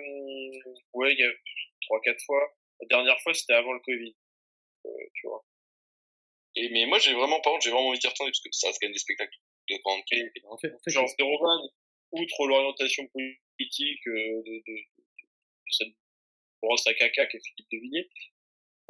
ouais, 0.94 1.14
il 1.14 1.20
y 1.20 1.24
a 1.24 1.32
trois, 1.82 2.00
quatre 2.02 2.24
fois. 2.26 2.42
La 2.82 2.88
dernière 2.88 3.20
fois, 3.22 3.34
c'était 3.34 3.54
avant 3.54 3.74
le 3.74 3.80
Covid. 3.80 4.16
Euh, 4.86 4.90
tu 5.16 5.28
vois. 5.28 5.44
Et, 6.56 6.70
mais 6.70 6.86
moi, 6.86 7.00
j'ai 7.00 7.14
vraiment, 7.14 7.42
par 7.42 7.54
contre, 7.54 7.66
j'ai 7.66 7.72
vraiment 7.72 7.90
envie 7.90 8.00
d'y 8.00 8.08
retourner 8.08 8.32
parce 8.32 8.42
que 8.42 8.50
ça 8.52 8.68
reste 8.68 8.80
quand 8.80 8.88
même 8.88 8.94
des 8.94 9.00
spectacles 9.00 9.38
de 9.70 9.78
grande 9.84 10.04
qualité. 10.06 10.42
En 10.50 10.58
fait, 10.58 10.74
en 10.74 10.80
fait 10.80 10.92
genre, 10.92 11.08
outre 12.12 12.48
l'orientation 12.48 13.08
politique 13.08 14.08
euh, 14.08 14.44
de, 14.46 14.64
de, 14.68 14.74
de, 14.74 15.72
cette 15.72 15.94
brosse 16.62 16.86
à 16.88 16.94
caca 16.94 17.26
qu'est 17.26 17.40
Philippe 17.40 17.72
de 17.72 17.78
Villiers, 17.80 18.10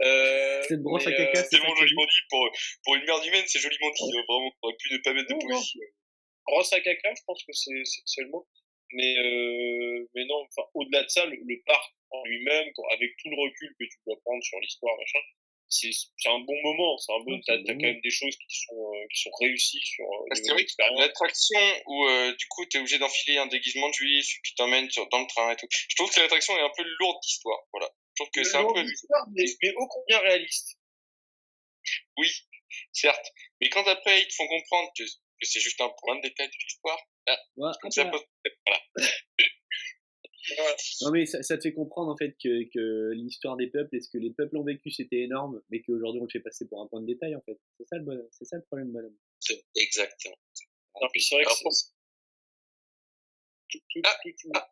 euh, 0.02 0.62
cette 0.68 0.82
brosse 0.82 1.06
à 1.06 1.12
caca, 1.12 1.40
euh, 1.40 1.44
c'est 1.50 1.60
bon 1.60 1.76
joliment 1.76 2.06
dit 2.06 2.22
pour, 2.30 2.50
pour 2.84 2.96
une 2.96 3.06
merde 3.06 3.26
humaine, 3.26 3.44
c'est 3.48 3.60
joliment 3.60 3.92
dit. 3.92 4.04
Euh, 4.04 4.24
vraiment, 4.28 4.52
on 4.62 4.68
aurait 4.68 4.78
pu 4.78 4.94
ne 4.94 4.98
pas 4.98 5.14
mettre 5.14 5.30
de 5.30 5.40
poésie. 5.40 5.80
Brosse 6.46 6.74
à 6.74 6.82
caca, 6.82 7.14
je 7.16 7.22
pense 7.26 7.44
que 7.44 7.54
c'est, 7.54 7.84
c'est, 8.06 8.22
le 8.22 8.30
mot. 8.30 8.48
Mais, 8.92 9.16
euh, 9.18 10.10
mais 10.14 10.26
non, 10.26 10.46
enfin, 10.50 10.68
au-delà 10.74 11.04
de 11.04 11.10
ça, 11.10 11.26
le, 11.26 11.38
le 11.38 11.62
parc 11.66 11.94
en 12.10 12.24
lui-même, 12.26 12.68
avec 12.92 13.16
tout 13.18 13.30
le 13.30 13.42
recul 13.42 13.74
que 13.80 13.86
tu 13.86 13.98
dois 14.06 14.20
prendre 14.22 14.44
sur 14.44 14.60
l'histoire, 14.60 14.96
machin, 14.98 15.20
c'est 15.74 16.30
un 16.30 16.40
bon 16.40 16.56
moment. 16.64 16.98
C'est 16.98 17.14
un 17.14 17.20
bon. 17.20 17.40
T'as 17.46 17.54
as 17.54 17.58
quand 17.58 17.76
même 17.76 18.02
des 18.02 18.10
choses 18.10 18.36
qui 18.36 18.56
sont 18.66 18.94
euh, 18.94 19.08
qui 19.12 19.22
sont 19.22 19.32
réussies 19.40 19.82
sur. 19.84 20.06
Euh, 20.06 20.36
c'est 20.36 20.90
l'attraction 20.98 21.60
où 21.88 22.06
euh, 22.06 22.36
du 22.36 22.48
coup 22.48 22.66
t'es 22.66 22.78
obligé 22.78 23.00
d'enfiler 23.00 23.38
un 23.38 23.48
déguisement 23.48 23.90
de 23.90 23.94
juif 23.94 24.28
qui 24.46 24.56
t'emmène 24.56 24.88
dans 25.12 25.20
le 25.20 25.28
train 25.28 25.52
et 25.52 25.56
tout. 25.56 25.68
Je 25.72 25.96
trouve 25.96 26.12
que 26.12 26.20
l'attraction 26.20 26.58
est 26.58 26.62
un 26.62 26.72
peu 26.76 26.84
lourde 27.00 27.18
d'histoire. 27.24 27.60
Voilà. 27.72 27.90
Je 28.16 28.24
trouve 28.24 28.32
que 28.32 28.44
c'est 28.44 28.58
un 28.58 28.66
peu. 28.66 28.84
Mais, 29.32 29.46
mais 29.62 29.74
ô 29.76 29.88
combien 29.88 30.20
réaliste. 30.20 30.78
Oui, 32.18 32.30
certes. 32.92 33.34
Mais 33.60 33.70
quand 33.70 33.88
après 33.88 34.22
ils 34.22 34.28
te 34.28 34.36
font 34.36 34.48
comprendre 34.48 34.92
que, 34.98 35.04
que 35.04 35.46
c'est 35.46 35.60
juste 35.60 35.82
un 35.82 35.92
point 36.02 36.16
de 36.18 36.22
détail 36.22 36.48
de 36.48 36.54
l'histoire, 36.64 37.00
là, 37.28 37.40
ouais, 37.58 37.72
ça 37.90 38.06
pose... 38.06 38.24
voilà. 38.66 38.82
Non 41.02 41.12
mais 41.12 41.26
ça, 41.26 41.42
ça, 41.42 41.58
te 41.58 41.64
fait 41.64 41.74
comprendre 41.74 42.12
en 42.12 42.18
fait 42.18 42.36
que, 42.42 42.70
que 42.74 43.12
l'histoire 43.14 43.56
des 43.56 43.68
peuples 43.68 43.96
et 43.96 44.02
ce 44.02 44.10
que 44.10 44.18
les 44.18 44.32
peuples 44.32 44.58
ont 44.58 44.64
vécu 44.64 44.92
c'était 44.92 45.22
énorme, 45.22 45.62
mais 45.70 45.82
qu'aujourd'hui 45.82 46.20
on 46.22 46.26
le 46.26 46.30
fait 46.30 46.40
passer 46.42 46.68
pour 46.68 46.82
un 46.82 46.88
point 46.88 47.02
de 47.02 47.08
détail 47.08 47.36
en 47.36 47.42
fait. 47.42 47.58
C'est 47.78 47.86
ça 47.86 47.98
le 47.98 48.28
c'est 48.32 48.46
ça 48.46 48.58
le 48.58 48.64
problème, 48.64 48.92
madame. 48.92 49.16
C'est 49.40 49.64
exactement. 49.76 50.36
Non, 51.02 51.08
c'est 51.16 51.36
vrai 51.36 51.44
que 51.46 51.50
tout, 53.70 53.80
tout, 53.90 54.02
ah, 54.04 54.16
tout, 54.24 54.52
ah. 54.54 54.70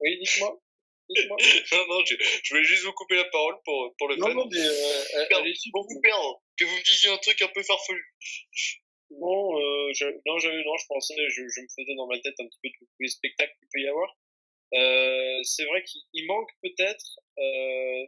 Oui, 0.00 0.18
dites-moi. 0.18 0.60
Dites 1.08 1.28
non, 1.72 1.86
non, 1.88 2.04
je, 2.04 2.16
je, 2.18 2.50
voulais 2.50 2.64
juste 2.64 2.84
vous 2.84 2.92
couper 2.92 3.16
la 3.16 3.24
parole 3.26 3.56
pour, 3.64 3.94
pour 3.96 4.08
le 4.08 4.16
non, 4.16 4.34
Non, 4.34 4.48
mais 4.50 4.58
euh, 4.58 5.36
allez, 5.36 5.54
pour 5.72 5.86
vous 5.88 6.00
perdre, 6.00 6.42
que 6.56 6.64
vous 6.64 6.76
me 6.76 6.84
disiez 6.84 7.10
un 7.10 7.16
truc 7.18 7.40
un 7.40 7.48
peu 7.48 7.62
farfelu. 7.62 8.04
Bon, 9.10 9.58
euh, 9.58 9.92
je, 9.94 10.04
non, 10.26 10.38
j'avais, 10.38 10.62
non, 10.64 10.76
je 10.76 10.86
pensais, 10.86 11.14
je, 11.30 11.48
je 11.48 11.60
me 11.62 11.68
faisais 11.68 11.94
dans 11.96 12.06
ma 12.06 12.18
tête 12.20 12.34
un 12.40 12.46
petit 12.46 12.58
peu 12.62 12.68
tous 12.78 12.86
les 13.00 13.08
spectacles 13.08 13.54
qu'il 13.58 13.68
peut 13.72 13.80
y 13.80 13.88
avoir. 13.88 14.18
Euh, 14.74 15.38
c'est 15.44 15.64
vrai 15.64 15.82
qu'il 15.82 16.26
manque 16.26 16.50
peut-être 16.62 17.20
euh, 17.38 18.06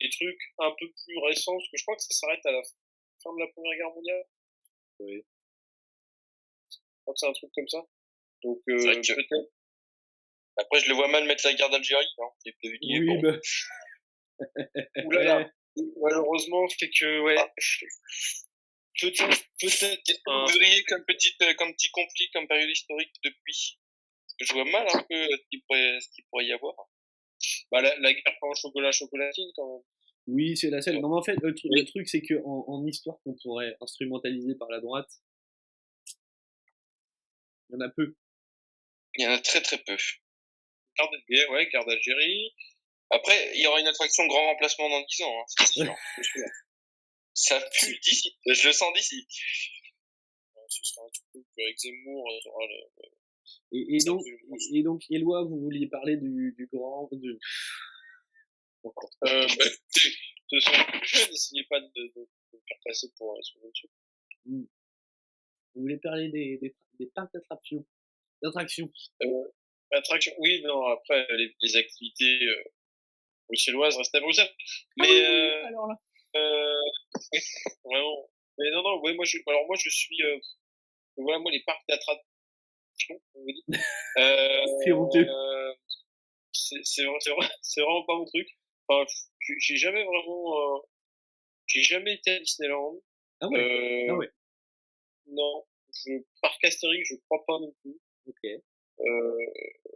des 0.00 0.10
truc 0.10 0.38
un 0.58 0.70
peu 0.78 0.86
plus 1.04 1.18
récent, 1.18 1.52
parce 1.52 1.68
que 1.70 1.76
je 1.76 1.82
crois 1.84 1.96
que 1.96 2.02
ça 2.02 2.14
s'arrête 2.14 2.44
à 2.46 2.52
la 2.52 2.62
fin 3.22 3.32
de 3.34 3.40
la 3.40 3.46
Première 3.48 3.76
Guerre 3.76 3.94
mondiale. 3.94 4.24
Oui. 5.00 5.22
Je 6.70 6.76
crois 7.02 7.14
que 7.14 7.18
c'est 7.18 7.26
un 7.26 7.32
truc 7.32 7.50
comme 7.54 7.68
ça. 7.68 7.82
Donc, 8.42 8.58
euh, 8.68 8.78
C'est 8.78 9.00
que- 9.00 9.14
peut-être. 9.14 9.52
Après, 10.56 10.80
je 10.80 10.88
le 10.88 10.94
vois 10.94 11.08
mal 11.08 11.24
mettre 11.24 11.46
la 11.46 11.54
guerre 11.54 11.70
d'Algérie. 11.70 12.06
Hein. 12.18 12.28
Oui, 12.64 13.06
bon. 13.06 13.22
bah, 13.22 13.38
là. 15.24 15.50
Malheureusement, 16.02 16.68
fait 16.78 16.90
que, 16.90 17.20
ouais. 17.20 17.36
Ah. 17.38 17.48
Peut-être, 19.00 19.44
peut-être 19.60 20.20
un. 20.26 20.44
Vous 20.44 20.58
verriez 20.58 20.82
comme, 20.84 21.04
petite, 21.06 21.40
euh, 21.42 21.54
comme 21.54 21.72
petit 21.74 21.90
conflit, 21.90 22.30
comme 22.32 22.46
période 22.48 22.68
historique 22.68 23.14
depuis. 23.24 23.78
Je 24.40 24.52
vois 24.54 24.64
mal 24.64 24.86
un 24.92 25.02
peu 25.02 25.14
euh, 25.14 25.28
ce 25.36 25.48
qu'il 25.50 25.62
pourrait, 25.64 26.00
ce 26.00 26.08
qu'il 26.14 26.24
pourrait 26.30 26.46
y 26.46 26.52
avoir. 26.52 26.74
Bah, 27.70 27.80
la, 27.82 27.96
la 27.98 28.12
guerre 28.12 28.36
en 28.42 28.54
chocolat 28.54 28.92
chocolatine, 28.92 29.50
quand 29.54 29.66
même. 29.72 29.82
oui, 30.28 30.56
c'est 30.56 30.70
la 30.70 30.80
seule. 30.82 30.98
Non, 31.00 31.08
mais 31.10 31.16
en 31.16 31.22
fait, 31.22 31.36
le, 31.42 31.52
tru- 31.52 31.68
le 31.70 31.84
truc, 31.84 32.08
c'est 32.08 32.22
que 32.22 32.34
en, 32.44 32.64
en 32.68 32.86
histoire 32.86 33.16
qu'on 33.24 33.34
pourrait 33.42 33.76
instrumentaliser 33.80 34.54
par 34.56 34.68
la 34.70 34.80
droite, 34.80 35.10
il 37.68 37.74
y 37.74 37.76
en 37.76 37.80
a 37.80 37.88
peu. 37.90 38.14
Il 39.16 39.24
y 39.24 39.26
en 39.26 39.32
a 39.32 39.38
très 39.38 39.60
très 39.60 39.78
peu. 39.78 39.96
Guerre 40.96 41.08
d'Algérie, 41.10 41.50
ouais, 41.52 41.66
guerre 41.70 41.84
d'Algérie. 41.86 42.54
Après, 43.10 43.50
il 43.54 43.60
y 43.62 43.66
aura 43.66 43.80
une 43.80 43.86
attraction 43.88 44.26
grand 44.26 44.46
remplacement 44.52 44.88
dans 44.88 45.02
10 45.02 45.22
ans, 45.22 45.40
hein, 45.40 45.44
c'est 45.48 45.66
sûr. 45.84 45.94
Ça 47.34 47.60
pue 47.80 47.98
d'ici. 48.00 48.36
Je 48.46 48.66
le 48.68 48.72
sens 48.72 48.92
d'ici. 48.94 49.26
Ce 50.68 50.80
sera 50.84 51.04
un 51.06 51.10
truc 51.10 51.46
avec 51.58 51.78
Zemmour. 51.78 52.30
euh, 52.30 52.66
le- 52.66 53.10
Et, 53.72 53.98
donc, 54.04 54.22
et, 54.72 54.82
donc, 54.82 55.04
Éloi, 55.10 55.44
vous 55.44 55.60
vouliez 55.60 55.86
parler 55.86 56.16
du, 56.16 56.54
du 56.56 56.68
grand. 56.72 57.08
De... 57.12 57.38
Euh, 58.84 58.90
bah, 59.22 59.64
de 59.64 60.58
toute 60.58 60.64
façon, 60.64 60.82
je 61.02 61.30
n'essayez 61.30 61.64
pas 61.64 61.80
de, 61.80 62.12
de, 62.16 62.28
faire 62.68 62.78
passer 62.84 63.08
pour 63.16 63.36
un 63.38 63.42
second 63.42 63.68
dessus. 63.68 63.88
Vous 64.46 65.82
voulez 65.82 65.98
parler 65.98 66.28
des, 66.30 66.58
des, 66.58 66.74
des 66.98 67.06
parcs 67.14 67.32
d'attractions 67.32 67.86
D'attractions. 68.42 68.90
Attraction, 69.92 70.32
oui, 70.38 70.62
non, 70.62 70.86
après, 70.86 71.26
les, 71.36 71.54
les 71.60 71.76
activités 71.76 72.46
euh, 72.48 72.64
bruxelloises 73.48 73.96
restent 73.96 74.14
à 74.14 74.20
Bruxelles. 74.20 74.50
Mais, 74.96 75.06
Ah 75.06 75.10
oui, 75.10 75.20
euh, 75.20 75.66
alors 75.66 75.86
là. 75.88 76.00
euh, 76.36 76.80
vraiment. 77.84 78.30
Mais 78.58 78.70
non, 78.70 78.82
non, 78.82 79.00
ouais, 79.02 79.14
moi, 79.14 79.24
je, 79.24 79.38
alors 79.46 79.66
moi, 79.66 79.76
je 79.82 79.88
suis, 79.90 80.22
euh, 80.22 80.38
voilà, 81.16 81.38
moi, 81.38 81.50
les 81.50 81.62
parcs 81.64 81.84
vous. 83.08 83.20
Euh, 84.18 85.74
C'est 86.52 87.02
vraiment 87.80 88.04
pas 88.04 88.16
mon 88.16 88.24
truc. 88.26 88.48
Enfin, 88.88 89.04
j'ai 89.58 89.76
jamais 89.76 90.04
vraiment, 90.04 90.76
euh, 90.76 90.80
j'ai 91.66 91.82
jamais 91.82 92.14
été 92.14 92.32
à 92.32 92.40
Disneyland. 92.40 93.00
Ah 93.40 93.48
ouais, 93.48 93.58
Euh, 93.58 94.06
ah 94.10 94.16
ouais. 94.16 94.30
Non, 95.28 95.64
je, 95.94 96.12
parc 96.42 96.64
Astérix, 96.64 97.08
je 97.08 97.14
crois 97.26 97.44
pas 97.46 97.58
non 97.58 97.72
plus. 97.82 97.96
ok. 98.26 98.50
Euh, 99.00 99.36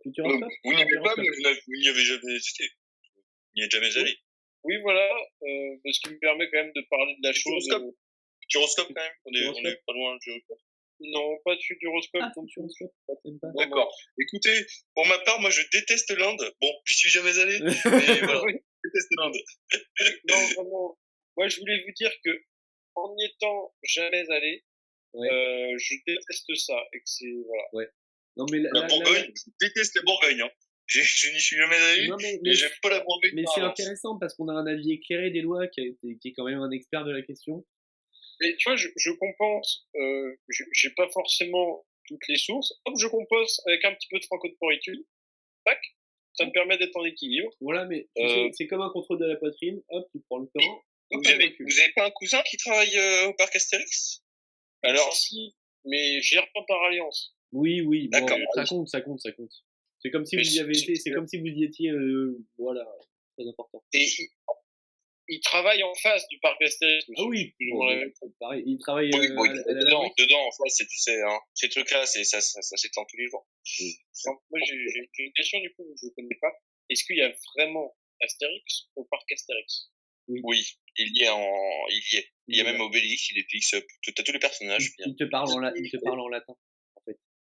Futuroscope 0.02 0.50
Vous 0.64 0.72
n'y 0.72 0.82
avez 0.82 0.96
pas, 1.02 1.14
mais 1.16 1.28
vous 1.28 1.74
n'y 1.76 1.88
avez 1.88 2.04
jamais 2.04 2.36
été. 2.36 2.64
Vous 2.66 3.52
n'y 3.56 3.64
êtes 3.64 3.70
jamais 3.70 3.96
allé. 3.96 4.16
oui, 4.64 4.76
voilà, 4.80 5.10
euh, 5.42 5.76
ce 5.92 6.00
qui 6.00 6.14
me 6.14 6.18
permet 6.18 6.48
quand 6.50 6.62
même 6.62 6.72
de 6.74 6.82
parler 6.88 7.14
de 7.18 7.26
la 7.26 7.32
chose. 7.32 7.68
Futuroscope 8.42 8.88
quand 8.88 9.02
même. 9.02 9.12
On 9.26 9.32
est, 9.32 9.46
on 9.48 9.68
est 9.68 9.82
pas 9.86 9.92
loin. 9.92 10.16
Je... 10.22 10.32
non, 11.00 11.36
pas 11.44 11.54
de 11.56 11.60
futuroscope. 11.60 12.22
Ah. 12.24 12.32
Futuroscope, 12.34 12.92
t'aimes 13.24 13.38
pas 13.40 13.48
D'accord. 13.56 13.94
Écoutez, 14.20 14.66
pour 14.94 15.06
ma 15.06 15.18
part, 15.20 15.40
moi, 15.40 15.50
je 15.50 15.62
déteste 15.72 16.10
l'Inde. 16.16 16.52
Bon, 16.60 16.70
je 16.84 16.94
suis 16.94 17.10
jamais 17.10 17.38
allé, 17.38 17.58
mais 17.84 18.20
voilà, 18.22 18.42
Oui. 18.44 18.52
je 18.54 18.88
déteste 18.88 19.08
l'Inde. 19.18 19.36
non, 20.30 20.46
vraiment. 20.54 20.98
Moi, 21.36 21.48
je 21.48 21.58
voulais 21.60 21.82
vous 21.84 21.92
dire 21.92 22.12
que 22.24 22.30
en 22.96 23.14
n'y 23.16 23.24
étant 23.26 23.74
jamais 23.82 24.24
allé, 24.30 24.64
Ouais. 25.14 25.28
euh, 25.30 25.74
je 25.78 25.94
déteste 26.06 26.54
ça 26.56 26.76
et 26.92 26.98
que 26.98 27.04
c'est 27.06 27.32
voilà. 27.72 27.88
Non, 28.36 28.46
mais 28.50 28.58
la, 28.58 28.70
La 28.72 28.80
la- 28.80 28.80
la- 28.80 28.88
Bourgogne, 28.88 29.32
je 29.34 29.50
déteste 29.60 29.94
la 29.96 30.02
Bourgogne. 30.02 30.40
Hein. 30.42 30.50
Je, 30.86 31.00
je 31.00 31.30
n'y 31.32 31.40
suis 31.40 31.56
jamais 31.56 31.76
allé, 31.76 32.08
Non, 32.08 32.16
mais, 32.20 32.32
mais 32.42 32.50
mais, 32.50 32.52
j'aime 32.54 32.70
pas 32.82 32.90
la 32.90 33.00
Bourgogne. 33.00 33.30
mais 33.34 33.44
c'est 33.54 33.60
intéressant 33.60 34.18
parce 34.18 34.34
qu'on 34.34 34.48
a 34.48 34.52
un 34.52 34.66
avis 34.66 34.92
éclairé 34.92 35.30
qui, 35.32 35.80
a 35.80 35.84
été- 35.84 36.18
qui 36.20 36.28
est 36.28 36.32
quand 36.36 36.44
même 36.44 36.58
un 36.60 36.70
expert 36.72 37.04
de 37.04 37.12
la 37.12 37.22
question. 37.22 37.64
Mais 38.40 38.56
tu 38.56 38.68
vois, 38.68 38.76
je, 38.76 38.88
je 38.96 39.10
compense. 39.12 39.86
Euh, 39.96 40.36
j'ai 40.72 40.90
pas 40.90 41.08
forcément 41.10 41.84
toutes 42.06 42.26
les 42.28 42.36
sources. 42.36 42.72
Hop, 42.84 42.94
je 42.98 43.06
compense 43.06 43.62
avec 43.66 43.84
un 43.84 43.94
petit 43.94 44.08
peu 44.10 44.18
de 44.18 44.24
franco-de-poritude. 44.24 45.04
Tac. 45.64 45.78
Ça 46.34 46.44
me 46.44 46.50
permet 46.50 46.76
d'être 46.78 46.96
en 46.96 47.04
équilibre. 47.04 47.50
Voilà, 47.60 47.84
mais 47.84 48.08
Euh, 48.18 48.50
c'est 48.52 48.66
comme 48.66 48.80
un 48.82 48.90
contrôle 48.90 49.20
de 49.20 49.26
la 49.26 49.36
poitrine. 49.36 49.80
Hop, 49.88 50.08
tu 50.12 50.20
prends 50.28 50.38
le 50.38 50.48
temps. 50.48 50.82
avez, 51.12 51.44
recule. 51.44 51.66
vous 51.66 51.80
avez 51.80 51.92
pas 51.92 52.06
un 52.06 52.10
cousin 52.10 52.42
qui 52.42 52.56
travaille 52.56 52.96
euh, 52.98 53.28
au 53.28 53.34
parc 53.34 53.54
Astérix? 53.54 54.22
Alors 54.82 55.12
si, 55.14 55.54
mais 55.84 56.20
j'y 56.20 56.38
reprends 56.38 56.64
par 56.64 56.82
alliance. 56.84 57.36
Oui, 57.52 57.80
oui, 57.82 58.08
bon, 58.08 58.18
D'accord. 58.18 58.38
ça 58.54 58.64
compte, 58.64 58.88
ça 58.88 59.00
compte, 59.00 59.20
ça 59.20 59.32
compte. 59.32 59.52
C'est 60.00 60.10
comme 60.10 60.26
si 60.26 60.36
Mais 60.36 60.42
vous 60.42 60.56
y 60.56 60.60
avez 60.60 60.76
été, 60.76 60.96
c'est 60.96 61.12
comme 61.12 61.28
si 61.28 61.38
vous 61.38 61.46
y 61.46 61.64
étiez, 61.64 61.90
euh, 61.90 62.44
voilà, 62.58 62.84
très 63.38 63.48
important. 63.48 63.82
Et 63.92 64.06
il, 65.28 65.36
il 65.36 65.40
travaille 65.40 65.82
en 65.82 65.94
face 65.94 66.26
du 66.28 66.38
parc 66.40 66.60
Astérix. 66.62 67.04
Ah 67.16 67.22
oui, 67.24 67.54
il 67.58 68.78
travaille 68.80 69.10
Oui, 69.14 69.26
euh, 69.28 69.38
à, 69.38 69.70
à 69.70 69.74
dedans, 69.74 70.12
dedans, 70.18 70.46
en 70.46 70.50
fait, 70.52 70.68
c'est, 70.70 70.86
tu 70.86 70.98
sais, 70.98 71.20
hein, 71.22 71.38
ces 71.54 71.68
trucs-là, 71.68 72.06
c'est, 72.06 72.24
ça, 72.24 72.40
ça, 72.40 72.60
ça 72.62 72.76
s'étend 72.76 73.04
tous 73.04 73.16
les 73.16 73.28
jours. 73.28 73.46
Moi, 74.50 74.60
j'ai 74.66 74.74
une 75.18 75.32
question 75.32 75.60
du 75.60 75.72
coup, 75.74 75.84
je 76.00 76.06
ne 76.06 76.10
connais 76.12 76.38
pas. 76.40 76.52
Est-ce 76.90 77.04
qu'il 77.04 77.16
y 77.16 77.22
a 77.22 77.32
vraiment 77.56 77.96
Astérix 78.20 78.88
au 78.96 79.04
parc 79.04 79.30
Astérix? 79.32 79.90
Oui, 80.28 80.64
il 80.96 81.16
y 81.18 81.24
est 81.24 81.28
en, 81.28 81.86
il 81.90 82.02
y 82.12 82.16
est. 82.16 82.28
Il 82.48 82.56
y 82.58 82.60
a 82.60 82.64
même 82.64 82.80
Obélix, 82.80 83.30
il 83.30 83.38
est 83.38 83.50
fixe, 83.50 83.70
tout, 84.02 84.12
t'as 84.12 84.22
tous 84.22 84.32
les 84.32 84.38
personnages. 84.38 84.90
il, 84.98 85.04
il 85.12 85.16
te 85.16 85.24
parle 85.24 85.50
en, 85.50 85.58
la- 85.60 85.72
il 85.76 85.90
te 85.90 85.96
parle 85.98 86.20
en 86.20 86.28
latin. 86.28 86.54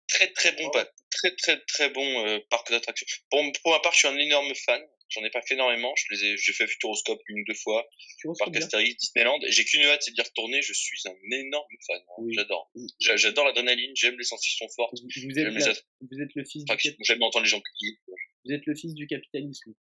Très, 0.08 0.30
très 0.32 0.52
bon, 0.52 0.68
pa- 0.70 0.90
très, 1.10 1.34
très, 1.36 1.60
très 1.64 1.88
bon 1.90 2.26
euh, 2.26 2.38
parc 2.50 2.70
d'attractions. 2.70 3.06
Pour, 3.30 3.40
pour 3.62 3.72
ma 3.72 3.80
part, 3.80 3.92
je 3.94 3.98
suis 4.00 4.08
un 4.08 4.18
énorme 4.18 4.54
fan. 4.54 4.82
J'en 5.12 5.24
ai 5.24 5.30
pas 5.30 5.42
fait 5.42 5.54
énormément. 5.54 5.92
Je 5.96 6.04
les 6.14 6.24
ai, 6.24 6.36
j'ai 6.36 6.52
fait 6.52 6.66
Futuroscope 6.66 7.20
une 7.28 7.40
ou 7.40 7.44
deux 7.46 7.54
fois. 7.54 7.88
Dire 8.24 8.32
Astérix, 8.56 8.96
Disneyland. 8.96 9.38
Et 9.46 9.52
J'ai 9.52 9.64
qu'une 9.64 9.82
hâte, 9.84 10.02
c'est 10.02 10.12
d'y 10.12 10.20
retourner. 10.22 10.62
Je 10.62 10.72
suis 10.72 10.98
un 11.06 11.14
énorme 11.32 11.66
fan. 11.86 12.00
hein. 12.00 12.12
Oui. 12.18 12.34
J'adore. 12.34 12.70
J'adore 13.00 13.44
l'adrénaline. 13.46 13.92
J'aime 13.94 14.16
les 14.18 14.24
sensations 14.24 14.66
fortes. 14.74 14.94
vous, 15.00 15.08
vous 15.08 15.38
êtes 15.38 15.44
J'aime 15.44 15.54
les 15.56 15.64
la- 15.64 15.72
vous 16.10 16.20
êtes 16.20 16.34
le 16.34 16.44
fils 16.44 16.64
du, 16.64 16.96
J'aime 17.00 17.22
entendre 17.22 17.44
les 17.44 17.50
gens 17.50 17.60
crier. 17.60 17.98
vous 18.44 18.52
êtes 18.52 18.66
le 18.66 18.74
fils 18.74 18.94
du 18.94 19.06
capitalisme. 19.06 19.72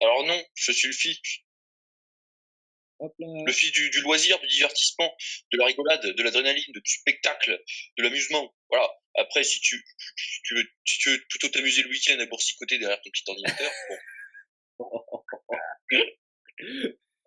Alors 0.00 0.26
non, 0.26 0.42
je 0.54 0.72
suis 0.72 0.88
le 0.88 0.92
fils, 0.94 1.18
Hop 2.98 3.14
là. 3.18 3.26
le 3.46 3.52
fils 3.52 3.72
du, 3.72 3.88
du 3.90 4.00
loisir, 4.02 4.38
du 4.40 4.46
divertissement, 4.48 5.10
de 5.52 5.56
la 5.58 5.66
rigolade, 5.66 6.04
de 6.14 6.22
l'adrénaline, 6.22 6.64
du 6.68 6.80
spectacle, 6.84 7.58
de 7.96 8.02
l'amusement. 8.02 8.54
Voilà. 8.68 8.90
Après, 9.16 9.44
si 9.44 9.60
tu, 9.60 9.76
si 10.16 10.40
tu 10.42 10.54
veux, 10.54 10.64
si 10.84 10.98
tu 10.98 11.10
veux 11.10 11.24
plutôt 11.28 11.48
t'amuser 11.48 11.82
le 11.82 11.88
week-end 11.90 12.18
à 12.18 12.26
boursicoter 12.26 12.78
derrière 12.78 13.00
ton 13.00 13.10
petit 13.10 13.24
ordinateur, 13.28 13.72
bon, 14.78 14.90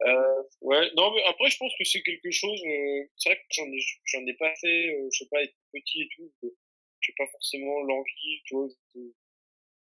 euh, 0.01 0.43
Ouais, 0.61 0.89
non, 0.95 1.13
mais 1.15 1.23
après, 1.25 1.49
je 1.49 1.57
pense 1.57 1.71
que 1.77 1.83
c'est 1.85 2.01
quelque 2.01 2.31
chose. 2.31 2.59
euh, 2.65 3.03
c'est 3.17 3.29
vrai 3.29 3.37
que 3.37 3.45
j'en 3.51 3.65
ai, 3.71 3.79
j'en 4.05 4.25
ai 4.25 4.33
pas 4.35 4.53
fait, 4.61 4.89
euh, 4.93 5.09
je 5.11 5.17
sais 5.19 5.29
pas, 5.29 5.41
être 5.43 5.55
petit 5.73 6.01
et 6.03 6.09
tout. 6.15 6.31
J'ai 7.01 7.13
pas 7.17 7.27
forcément 7.27 7.79
l'envie, 7.83 8.41
tu 8.45 8.55
vois. 8.55 8.67
c'est- 8.93 8.99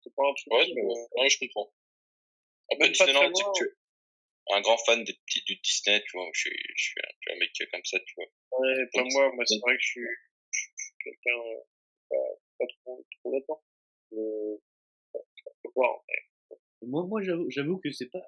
C'est 0.03 0.15
pas 0.15 0.23
un 0.23 0.33
truc. 0.33 0.51
ouais, 0.53 0.73
mais, 0.73 0.81
ouais, 1.21 1.29
je 1.29 1.37
comprends. 1.39 1.71
Après, 2.71 2.89
Disneyland, 2.89 3.31
que 3.31 3.53
tu 3.59 3.63
es 3.65 4.53
un 4.53 4.61
grand 4.61 4.77
fan 4.79 5.03
des 5.03 5.13
petits 5.13 5.43
du 5.43 5.55
Disney, 5.57 6.01
tu 6.03 6.11
vois. 6.17 6.27
Je 6.33 6.39
suis, 6.41 6.57
je 6.75 6.83
suis, 6.83 7.01
un, 7.01 7.33
un 7.33 7.37
mec 7.37 7.51
comme 7.71 7.85
ça, 7.85 7.99
tu 7.99 8.13
vois. 8.15 8.25
Ouais, 8.59 8.85
pas 8.93 9.03
moi, 9.03 9.31
moi 9.35 9.45
c'est 9.45 9.59
vrai 9.59 9.75
que 9.75 9.81
je 9.81 9.87
suis, 9.87 10.01
je 10.51 10.59
suis 10.59 10.93
quelqu'un 11.03 11.37
euh, 11.37 11.61
pas, 12.59 12.65
trop, 12.83 13.05
trop 13.19 13.31
là-dedans. 13.33 13.61
Euh. 14.13 14.57
Moi, 16.83 17.05
moi 17.05 17.21
j'avoue, 17.21 17.77
que 17.77 17.91
c'est 17.91 18.09
pas 18.09 18.21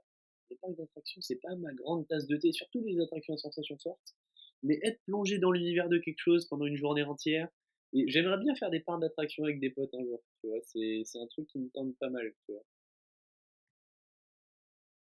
les 0.50 0.58
parcs 0.58 0.76
d'attractions, 0.76 1.22
c'est 1.22 1.40
pas 1.42 1.56
ma 1.56 1.74
grande 1.74 2.08
tasse 2.08 2.28
de 2.28 2.38
thé, 2.38 2.52
surtout 2.52 2.84
les 2.86 3.00
attractions 3.02 3.34
à 3.34 3.38
sensations 3.38 3.78
fortes. 3.82 4.16
Mais 4.62 4.80
être 4.84 5.02
plongé 5.06 5.40
dans 5.40 5.52
l'univers 5.52 5.90
de 5.90 5.98
quelque 5.98 6.20
chose 6.20 6.48
pendant 6.48 6.66
une 6.66 6.78
journée 6.78 7.04
entière, 7.04 7.50
et 7.94 8.06
j'aimerais 8.08 8.38
bien 8.38 8.56
faire 8.56 8.70
des 8.70 8.80
parcs 8.80 9.02
d'attractions 9.02 9.44
avec 9.44 9.60
des 9.60 9.70
potes 9.70 9.94
un 9.94 10.04
jour, 10.04 10.22
tu 10.42 10.48
vois, 10.48 10.60
c'est, 10.64 11.02
c'est 11.06 11.20
un 11.20 11.28
truc 11.28 11.48
qui 11.48 11.60
me 11.60 11.70
tente 11.70 11.98
pas 12.00 12.10
mal, 12.10 12.34
tu 12.46 12.54
vois. 12.54 12.64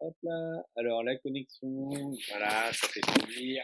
Hop 0.01 0.15
là, 0.23 0.65
alors 0.75 1.03
la 1.03 1.17
connexion, 1.17 2.13
voilà, 2.29 2.71
ça 2.71 2.87
fait 2.87 3.01
plaisir. 3.01 3.63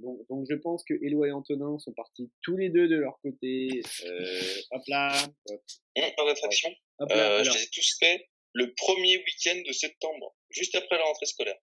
Donc, 0.00 0.26
donc 0.28 0.46
je 0.48 0.54
pense 0.54 0.84
que 0.84 0.94
Éloi 1.04 1.28
et 1.28 1.32
Antonin 1.32 1.78
sont 1.78 1.92
partis 1.92 2.30
tous 2.42 2.56
les 2.56 2.68
deux 2.70 2.88
de 2.88 2.96
leur 2.96 3.18
côté. 3.20 3.68
Euh, 4.04 4.54
hop 4.70 4.82
là, 4.88 5.24
hop, 5.50 5.62
Hum, 5.96 6.10
pas 6.16 6.24
d'attraction. 6.26 6.70
hop 6.98 7.10
là, 7.10 7.30
Euh, 7.40 7.44
je 7.44 7.50
les 7.50 7.62
ai 7.64 7.68
tous 7.70 7.96
faits 7.98 8.28
le 8.52 8.72
premier 8.74 9.18
week-end 9.18 9.60
de 9.66 9.72
septembre, 9.72 10.34
juste 10.50 10.74
après 10.74 10.96
la 10.96 11.04
rentrée 11.04 11.26
scolaire. 11.26 11.58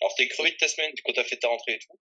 Alors, 0.00 0.14
t'es 0.16 0.26
crevé 0.28 0.50
de 0.50 0.56
ta 0.56 0.68
semaine 0.68 0.92
quand 1.04 1.12
t'as 1.12 1.24
fait 1.24 1.36
ta 1.36 1.48
rentrée 1.48 1.74
et 1.74 1.78
tout. 1.78 1.98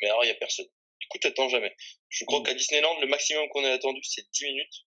Mais 0.00 0.08
alors, 0.08 0.24
il 0.24 0.28
y 0.28 0.30
a 0.30 0.34
personne. 0.36 0.66
Du 1.00 1.06
coup, 1.08 1.18
t'attends 1.18 1.48
jamais. 1.48 1.74
Je 2.08 2.24
crois 2.24 2.40
Mm. 2.40 2.44
qu'à 2.44 2.54
Disneyland, 2.54 3.00
le 3.00 3.06
maximum 3.08 3.48
qu'on 3.50 3.64
a 3.64 3.70
attendu, 3.72 4.00
c'est 4.04 4.24
10 4.32 4.44
minutes. 4.46 4.86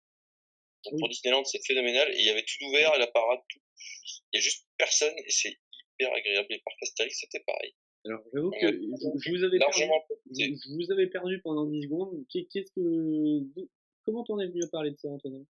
Donc, 0.83 0.93
Oui. 0.95 0.99
pour 0.99 1.09
Disneyland, 1.09 1.45
c'est 1.45 1.65
phénoménal. 1.65 2.11
Et 2.13 2.19
il 2.19 2.25
y 2.25 2.29
avait 2.29 2.43
tout 2.43 2.65
ouvert, 2.65 2.97
la 2.97 3.07
parade, 3.07 3.39
tout. 3.49 3.59
Il 4.33 4.37
y 4.37 4.39
a 4.39 4.41
juste 4.41 4.67
personnes 4.77 5.15
et 5.17 5.31
c'est 5.31 5.57
hyper 5.97 6.13
agréable. 6.13 6.47
Les 6.49 6.59
parcs 6.59 6.77
Astérix, 6.83 7.17
c'était 7.19 7.39
pareil. 7.45 7.73
Alors, 8.05 8.21
j'avoue 8.33 8.51
que 8.51 8.67
je, 8.67 8.71
je 9.25 9.31
vous 9.31 9.43
avais 9.45 9.57
perdu, 9.59 9.81
je, 10.31 10.75
vous 10.75 10.91
avais 10.91 11.07
perdu 11.07 11.41
pendant 11.41 11.65
10 11.65 11.83
secondes. 11.83 12.25
Qu'est- 12.29 12.47
Qu'est-ce 12.51 12.71
que, 12.75 13.61
comment 14.05 14.23
t'en 14.23 14.39
es 14.39 14.47
venu 14.47 14.63
à 14.63 14.67
parler 14.67 14.91
de 14.91 14.97
ça, 14.97 15.07
Antonin? 15.09 15.43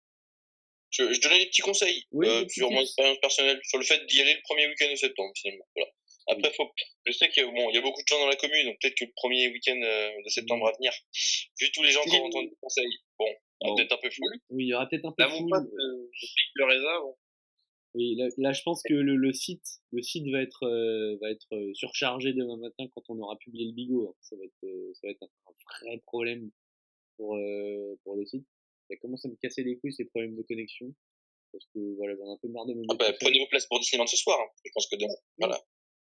Je, 0.92 1.12
je 1.12 1.20
donnais 1.22 1.40
des 1.40 1.46
petits 1.48 1.64
conseils 1.64 2.04
Oui, 2.12 2.28
euh, 2.28 2.44
des 2.44 2.50
sur 2.50 2.70
mon 2.70 2.82
expérience 2.82 3.18
personnelle, 3.20 3.60
sur 3.64 3.80
le 3.80 3.84
fait 3.84 4.06
d'y 4.06 4.22
aller 4.22 4.36
le 4.36 4.42
premier 4.44 4.68
week-end 4.68 4.92
de 4.92 4.96
septembre, 4.96 5.32
finalement. 5.36 5.66
Voilà. 5.76 5.90
Après, 6.28 6.54
faut, 6.54 6.70
je 7.06 7.12
sais 7.12 7.28
qu'il 7.30 7.44
y, 7.44 7.48
a- 7.48 7.52
bon, 7.52 7.70
y 7.72 7.78
a 7.78 7.82
beaucoup 7.82 8.02
de 8.02 8.08
gens 8.08 8.20
dans 8.20 8.28
la 8.28 8.36
commune, 8.36 8.66
donc 8.68 8.78
peut-être 8.80 8.96
que 8.96 9.06
le 9.06 9.12
premier 9.16 9.48
week-end 9.50 9.80
euh, 9.82 10.12
de 10.24 10.30
septembre 10.30 10.68
à 10.68 10.74
venir, 10.74 10.92
vu 11.60 11.72
tous 11.72 11.82
les 11.82 11.90
gens 11.90 12.04
qui 12.04 12.16
ont 12.18 12.26
entendu 12.26 12.50
le 12.50 12.56
conseil, 12.62 12.88
bon, 13.18 13.26
Bon. 13.62 13.76
peut-être 13.76 13.94
un 13.94 13.98
peu 13.98 14.10
fou. 14.12 14.22
Oui, 14.52 14.66
il 14.66 14.68
y 14.68 14.74
aura 14.76 14.88
peut-être 14.88 15.06
un 15.06 15.12
peu 15.18 15.24
pique 15.26 16.52
le 16.56 16.66
raisin. 16.66 17.00
Bon. 17.02 17.16
Oui, 17.96 18.16
là, 18.16 18.28
là, 18.38 18.54
je 18.54 18.62
pense 18.64 18.82
que 18.82 18.94
le, 18.94 19.16
le 19.16 19.34
site, 19.34 19.82
le 19.92 20.02
site 20.02 20.28
va 20.32 20.42
être, 20.42 20.64
euh, 20.64 21.16
va 21.22 21.30
être 21.30 21.54
euh, 21.54 21.74
surchargé 21.76 22.34
demain 22.34 22.58
matin 22.58 22.86
quand 22.94 23.04
on 23.10 23.20
aura 23.20 23.38
publié 23.38 23.68
le 23.68 23.72
bigot. 23.74 24.10
hein. 24.10 24.16
Ça 24.22 24.36
va 24.36 24.44
être, 24.46 24.64
euh, 24.64 24.92
ça 24.96 25.08
va 25.08 25.12
être 25.12 25.24
un, 25.24 25.30
vrai 25.86 25.98
problème 26.06 26.50
pour, 27.18 27.36
euh, 27.36 27.96
pour 28.04 28.16
le 28.16 28.26
site. 28.26 28.46
Ça 28.90 28.96
commence 28.98 29.26
à 29.26 29.30
me 29.30 29.36
casser 29.36 29.64
les 29.64 29.78
couilles 29.78 29.94
ces 29.94 30.06
problèmes 30.06 30.36
de 30.36 30.42
connexion. 30.42 30.94
Parce 31.52 31.66
que 31.68 31.96
voilà, 31.98 32.16
j'en 32.16 32.26
ai 32.26 32.34
un 32.34 32.38
peu 32.42 32.48
marre 32.48 32.66
de 32.66 32.74
me 32.74 32.84
Ah 32.90 32.96
bah, 32.96 33.14
prenez 33.20 33.40
vos 33.40 33.48
places 33.48 33.68
pour 33.68 33.80
Disneyland 33.80 34.08
ce 34.08 34.18
soir, 34.18 34.40
hein. 34.42 34.50
je 34.66 34.72
pense 34.74 34.88
que 34.88 34.96
demain. 34.96 35.14
Voilà. 35.38 35.60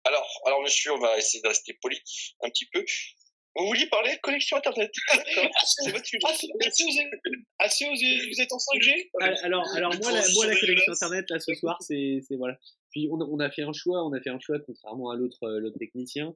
Alors, 0.05 0.41
alors, 0.45 0.61
monsieur, 0.61 0.93
on 0.93 0.99
va 0.99 1.17
essayer 1.17 1.41
de 1.41 1.47
rester 1.47 1.73
poli 1.81 1.97
un 2.41 2.49
petit 2.49 2.67
peu. 2.71 2.85
Vous 3.57 3.67
vouliez 3.67 3.87
parler 3.87 4.13
de 4.15 4.19
connexion 4.19 4.57
Internet 4.57 4.91
c'est 5.65 5.91
votre 5.91 6.05
sujet. 6.05 6.19
Ah, 6.25 6.33
c'est 6.35 6.47
assez 6.67 6.83
osé. 6.83 7.03
Assez 7.59 7.85
osé. 7.89 8.27
Vous 8.29 8.41
êtes 8.41 8.51
en 8.51 8.57
5G 8.57 9.09
Ah, 9.21 9.31
Alors, 9.43 9.65
alors 9.75 9.93
moi, 10.01 10.11
la, 10.11 10.21
moi, 10.33 10.45
la 10.47 10.55
connexion 10.59 10.91
internet 10.93 11.25
là 11.29 11.39
ce 11.39 11.53
soir, 11.55 11.77
c'est, 11.81 12.19
c'est 12.27 12.35
voilà. 12.35 12.57
Puis 12.91 13.07
on, 13.11 13.19
a- 13.21 13.25
on 13.25 13.39
a 13.39 13.49
fait 13.49 13.61
un 13.63 13.73
choix, 13.73 14.05
on 14.05 14.11
a 14.13 14.21
fait 14.21 14.29
un 14.29 14.39
choix 14.39 14.59
contrairement 14.59 15.09
à 15.11 15.15
l'autre, 15.15 15.43
euh, 15.43 15.59
l'autre 15.59 15.77
technicien, 15.79 16.35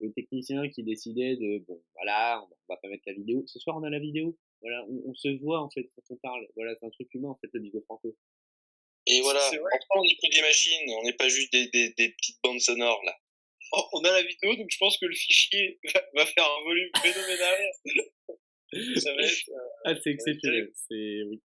le 0.00 0.12
technicien 0.12 0.68
qui 0.68 0.82
décidait 0.82 1.36
de 1.36 1.64
bon, 1.66 1.80
voilà, 1.94 2.42
on 2.44 2.48
va- 2.74 2.76
pas 2.80 2.88
mettre 2.88 3.04
la 3.06 3.14
vidéo. 3.14 3.44
Ce 3.46 3.58
soir, 3.60 3.76
on 3.76 3.84
a 3.84 3.90
la 3.90 3.98
vidéo. 4.00 4.36
Voilà, 4.60 4.84
on, 4.88 5.10
on 5.10 5.14
se 5.14 5.28
voit 5.40 5.60
en 5.62 5.70
fait 5.70 5.84
quand 5.94 6.02
on 6.14 6.16
parle. 6.16 6.46
Voilà, 6.56 6.74
c'est 6.80 6.86
un 6.86 6.90
truc 6.90 7.08
humain 7.14 7.28
en 7.28 7.36
fait 7.36 7.48
le 7.52 7.60
bigot 7.60 7.82
franco. 7.82 8.16
Et 9.06 9.20
voilà, 9.20 9.38
C'est 9.50 9.58
vrai. 9.58 9.70
enfin, 9.72 10.00
on 10.00 10.04
écoute 10.04 10.32
des 10.34 10.40
machines, 10.42 10.90
on 11.00 11.04
n'est 11.04 11.12
pas 11.12 11.28
juste 11.28 11.52
des, 11.52 11.68
des, 11.68 11.90
des 11.96 12.08
petites 12.10 12.38
bandes 12.42 12.58
sonores, 12.60 13.00
là. 13.06 13.14
On 13.92 14.04
a 14.04 14.12
la 14.12 14.22
vidéo, 14.22 14.54
donc 14.56 14.68
je 14.70 14.78
pense 14.78 14.98
que 14.98 15.06
le 15.06 15.14
fichier 15.14 15.78
va, 16.14 16.26
faire 16.26 16.44
un 16.44 16.64
volume 16.64 16.90
phénoménal. 17.02 17.70
Ça 19.02 19.14
va 19.14 19.22
être. 19.22 19.48
euh, 19.48 19.68
Ah, 19.84 19.94
c'est 20.02 20.10
exceptionnel. 20.10 20.70
C'est 20.88 21.22
oui. 21.28 21.40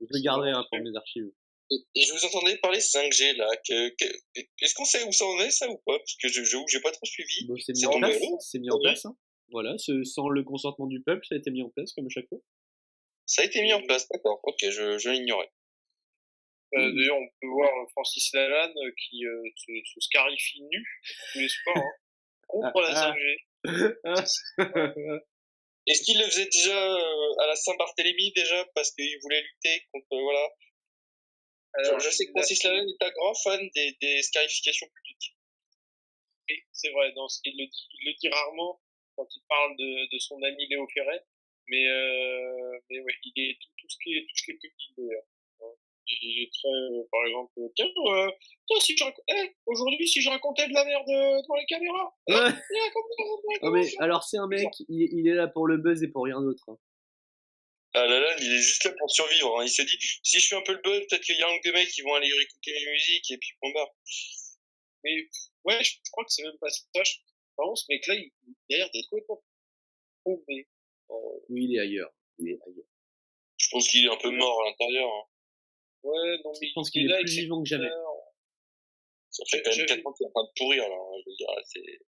Je 0.00 0.06
le 0.10 0.22
garderai 0.22 0.50
hein, 0.50 0.64
pour 0.70 0.78
mes 0.80 0.94
archives. 0.96 1.30
Et, 1.70 1.76
et 1.96 2.02
je 2.02 2.12
vous 2.12 2.24
entendais 2.24 2.56
parler 2.58 2.78
5G, 2.78 3.36
là. 3.36 3.48
Que, 3.68 3.88
que- 3.96 4.40
est-ce 4.62 4.74
qu'on 4.74 4.84
sait 4.84 5.02
où 5.04 5.10
ça 5.12 5.24
en 5.26 5.40
est, 5.40 5.50
ça, 5.50 5.68
ou 5.68 5.76
pas? 5.84 5.98
Parce 5.98 6.16
que 6.22 6.28
je- 6.28 6.42
j'ai 6.68 6.80
pas 6.80 6.92
trop 6.92 7.04
suivi. 7.06 7.46
Bon, 7.48 7.56
c'est 7.58 7.72
mis 7.72 7.80
C'est 7.80 7.86
en 7.86 7.98
place. 7.98 8.18
C'est 8.40 8.58
mis 8.60 8.70
en 8.70 8.78
place. 8.78 9.04
hein. 9.06 9.16
Voilà, 9.50 9.76
ce- 9.78 10.04
sans 10.04 10.28
le 10.28 10.44
consentement 10.44 10.86
du 10.86 11.02
peuple, 11.02 11.24
ça 11.28 11.34
a 11.34 11.38
été 11.38 11.50
mis 11.50 11.62
en 11.62 11.70
place 11.70 11.92
comme 11.92 12.06
à 12.06 12.10
chaque 12.10 12.28
fois. 12.28 12.38
Ça 13.26 13.42
a 13.42 13.44
été 13.44 13.60
mis 13.62 13.72
en 13.72 13.82
place, 13.82 14.08
d'accord. 14.08 14.38
Ok, 14.44 14.58
je, 14.62 14.98
je 14.98 15.10
l'ignorais. 15.10 15.50
Euh, 16.74 16.92
D'ailleurs, 16.92 17.16
on 17.16 17.28
peut 17.40 17.46
voir 17.48 17.70
Francis 17.92 18.32
Lalanne 18.32 18.76
euh, 18.76 18.92
qui 18.98 19.24
euh, 19.24 19.42
se, 19.56 19.72
se 19.84 20.00
scarifie 20.00 20.62
nu 20.62 20.84
tous 21.32 21.38
les 21.38 21.48
soirs 21.48 21.76
hein, 21.76 21.92
contre 22.48 22.80
la 22.80 22.88
Ah, 22.90 23.14
5G. 23.14 23.36
Est-ce 25.86 26.02
qu'il 26.02 26.18
le 26.18 26.24
faisait 26.24 26.48
déjà 26.50 26.76
euh, 26.76 27.42
à 27.42 27.46
la 27.46 27.54
Saint-Barthélemy, 27.54 28.32
déjà, 28.34 28.64
parce 28.74 28.90
qu'il 28.92 29.18
voulait 29.22 29.42
lutter 29.42 29.86
contre. 29.92 30.06
Voilà? 30.10 30.48
Alors, 31.74 32.00
je 32.00 32.10
sais 32.10 32.26
que 32.26 32.32
Francis 32.32 32.62
Lalanne 32.64 32.88
est 32.88 33.04
un 33.04 33.10
grand 33.10 33.34
fan 33.34 33.70
des, 33.74 33.96
des 34.00 34.22
scarifications 34.22 34.88
publiques. 34.88 35.36
Oui, 36.48 36.62
c'est 36.72 36.90
vrai, 36.90 37.12
non, 37.14 37.26
il, 37.44 37.56
le 37.58 37.66
dit, 37.66 37.88
il 38.00 38.06
le 38.08 38.14
dit 38.14 38.28
rarement 38.28 38.80
quand 39.16 39.26
il 39.34 39.42
parle 39.48 39.76
de, 39.76 40.12
de 40.12 40.18
son 40.18 40.40
ami 40.42 40.66
Léo 40.68 40.86
Ferret, 40.94 41.22
mais, 41.68 41.86
euh, 41.88 42.78
mais 42.88 43.00
ouais, 43.00 43.14
il 43.24 43.32
est 43.36 43.58
tout, 43.60 43.68
tout 43.78 43.88
ce 43.88 43.96
qui 44.02 44.16
est, 44.16 44.22
tout 44.22 44.36
ce 44.36 44.44
qui 44.44 44.50
est 44.52 44.54
public 44.54 44.94
d'ailleurs. 44.96 45.24
Il 46.08 46.42
est 46.44 46.50
très, 46.52 46.68
euh, 46.68 47.02
par 47.10 47.24
exemple, 47.26 47.52
euh, 47.58 47.68
tiens, 47.74 47.86
euh, 47.86 48.30
tiens, 48.68 48.80
si 48.80 48.96
je 48.96 49.02
rac- 49.04 49.22
eh, 49.28 49.56
aujourd'hui, 49.66 50.06
si 50.06 50.22
je 50.22 50.30
racontais 50.30 50.68
de 50.68 50.72
la 50.72 50.84
merde 50.84 51.08
euh, 51.08 51.42
devant 51.42 51.56
les 51.56 51.66
caméras, 51.66 52.14
Ouais. 52.28 52.34
raconte 52.36 53.10
les 53.18 53.58
Non, 53.62 53.70
mais 53.72 53.80
caméras. 53.82 54.04
alors 54.04 54.22
c'est 54.24 54.38
un 54.38 54.46
mec, 54.46 54.68
il, 54.88 55.08
il 55.12 55.28
est 55.28 55.34
là 55.34 55.48
pour 55.48 55.66
le 55.66 55.78
buzz 55.78 56.02
et 56.04 56.08
pour 56.08 56.24
rien 56.24 56.40
d'autre. 56.40 56.62
hein. 56.68 56.78
Ah 57.94 58.06
là 58.06 58.20
là, 58.20 58.36
il 58.38 58.52
est 58.52 58.58
juste 58.62 58.84
là 58.84 58.92
pour 58.98 59.10
survivre. 59.10 59.58
hein. 59.60 59.64
Il 59.64 59.68
s'est 59.70 59.84
dit, 59.84 59.96
si 60.22 60.38
je 60.38 60.46
fais 60.48 60.56
un 60.56 60.62
peu 60.62 60.74
le 60.74 60.80
buzz, 60.82 61.00
peut-être 61.08 61.22
qu'il 61.22 61.36
y 61.38 61.42
a 61.42 61.48
un 61.48 61.54
ou 61.56 61.60
deux 61.64 61.72
mecs 61.72 61.88
qui 61.88 62.02
vont 62.02 62.14
aller 62.14 62.28
écouter 62.28 62.72
mes 62.72 62.92
musiques 62.92 63.30
et 63.32 63.38
puis 63.38 63.50
point 63.60 63.72
barre. 63.72 63.90
Mais 65.02 65.28
ouais, 65.64 65.82
je, 65.82 65.92
crois 66.12 66.24
que 66.24 66.30
c'est 66.30 66.42
même 66.44 66.58
pas 66.60 66.68
ça. 66.68 66.84
Je, 67.02 67.12
vraiment, 67.56 67.74
ce 67.74 67.86
mec-là, 67.88 68.14
il, 68.14 68.30
il 68.68 68.74
a 68.74 68.78
l'air 68.78 68.90
d'être 68.92 69.08
complètement 69.08 69.42
paumé. 70.24 70.68
Euh, 71.10 71.14
Oui, 71.48 71.64
il 71.64 71.76
est 71.76 71.80
ailleurs. 71.80 72.12
Il 72.38 72.48
est 72.50 72.58
ailleurs. 72.66 72.86
Je 73.56 73.68
pense 73.70 73.88
qu'il 73.88 74.04
est 74.04 74.10
un 74.10 74.16
peu 74.18 74.30
mort 74.30 74.62
à 74.62 74.68
l'intérieur. 74.68 75.08
hein. 75.08 75.24
Ouais, 76.06 76.38
non, 76.44 76.52
mais 76.60 76.68
Je 76.68 76.72
pense 76.74 76.88
il 76.88 76.92
qu'il 76.92 77.04
est 77.04 77.08
là 77.08 77.18
plus 77.20 77.32
vivant 77.40 77.62
que 77.62 77.68
jamais. 77.68 77.88
Ça 79.30 79.44
fait 79.50 79.62
quand 79.62 79.70
même 79.70 79.80
vu. 79.80 79.86
4 79.86 80.06
ans 80.06 80.12
qu'il 80.14 80.24
est 80.24 80.28
en 80.28 80.32
train 80.32 80.44
de 80.44 80.52
pourrir, 80.56 80.88
là. 80.88 80.94
hein. 80.96 81.20
Je 81.24 81.30
veux 81.30 81.36
dire, 81.36 81.48
c'est... 81.66 82.00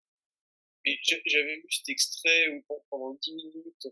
Mais 0.85 0.97
j'a- 1.03 1.17
j'avais 1.27 1.57
vu 1.57 1.67
cet 1.71 1.89
extrait 1.89 2.49
où 2.51 2.63
pen- 2.69 2.77
pendant 2.91 3.15
10 3.15 3.35
minutes, 3.35 3.87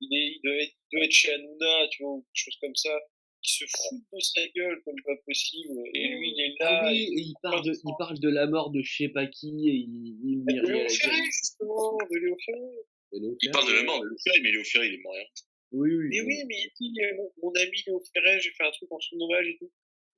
il, 0.00 0.12
est, 0.18 0.26
il, 0.34 0.40
doit 0.42 0.54
être, 0.56 0.74
il 0.90 0.96
doit 0.98 1.04
être 1.04 1.12
chez 1.12 1.32
Hanouna, 1.32 1.88
tu 1.92 2.02
vois, 2.02 2.12
ou 2.14 2.22
quelque 2.22 2.44
chose 2.44 2.56
comme 2.60 2.74
ça. 2.74 2.98
Il 3.44 3.48
se 3.50 3.64
fout 3.64 4.00
de 4.12 4.18
sa 4.20 4.48
gueule 4.48 4.82
comme 4.84 4.96
pas 5.04 5.16
possible. 5.24 5.80
Et 5.94 6.08
lui, 6.08 6.32
il 6.36 6.40
est 6.40 6.54
là. 6.60 6.80
Ah 6.82 6.88
oui, 6.90 7.06
il- 7.10 7.18
et 7.18 7.22
il 7.22 7.34
parle, 7.42 7.64
de, 7.64 7.72
il 7.72 7.94
parle 7.98 8.18
de 8.18 8.28
la 8.28 8.46
mort 8.48 8.70
de 8.70 8.82
je 8.82 8.96
sais 8.96 9.08
pas 9.08 9.26
qui 9.26 9.68
et 9.68 9.72
il, 9.74 10.18
il 10.24 10.44
Ferré, 10.48 10.66
gueule. 10.66 10.88
justement, 10.88 11.98
de 12.10 12.16
Léo 12.18 12.36
Ferré. 12.44 13.36
Il 13.42 13.50
parle 13.52 13.68
de 13.68 13.74
la 13.74 13.82
mort 13.84 14.00
de 14.00 14.06
Léo 14.08 14.16
Ferré, 14.24 14.40
mais 14.42 14.50
Léo 14.50 14.64
Ferré, 14.64 14.86
il 14.88 14.94
est 14.94 15.02
mort. 15.02 15.14
hein. 15.16 15.24
Oui, 15.72 15.90
oui. 15.94 16.08
Mais 16.10 16.20
oui, 16.20 16.44
mais 16.46 16.56
il 16.80 16.92
dit, 16.92 17.00
euh, 17.02 17.16
mon, 17.42 17.50
ami 17.52 17.82
Léo 17.86 18.00
Ferré, 18.12 18.40
j'ai 18.40 18.50
fait 18.52 18.64
un 18.64 18.70
truc 18.70 18.90
en 18.92 19.00
son 19.00 19.16
hommage 19.20 19.46
et 19.48 19.56
tout. 19.58 19.66
Tout 19.68 19.72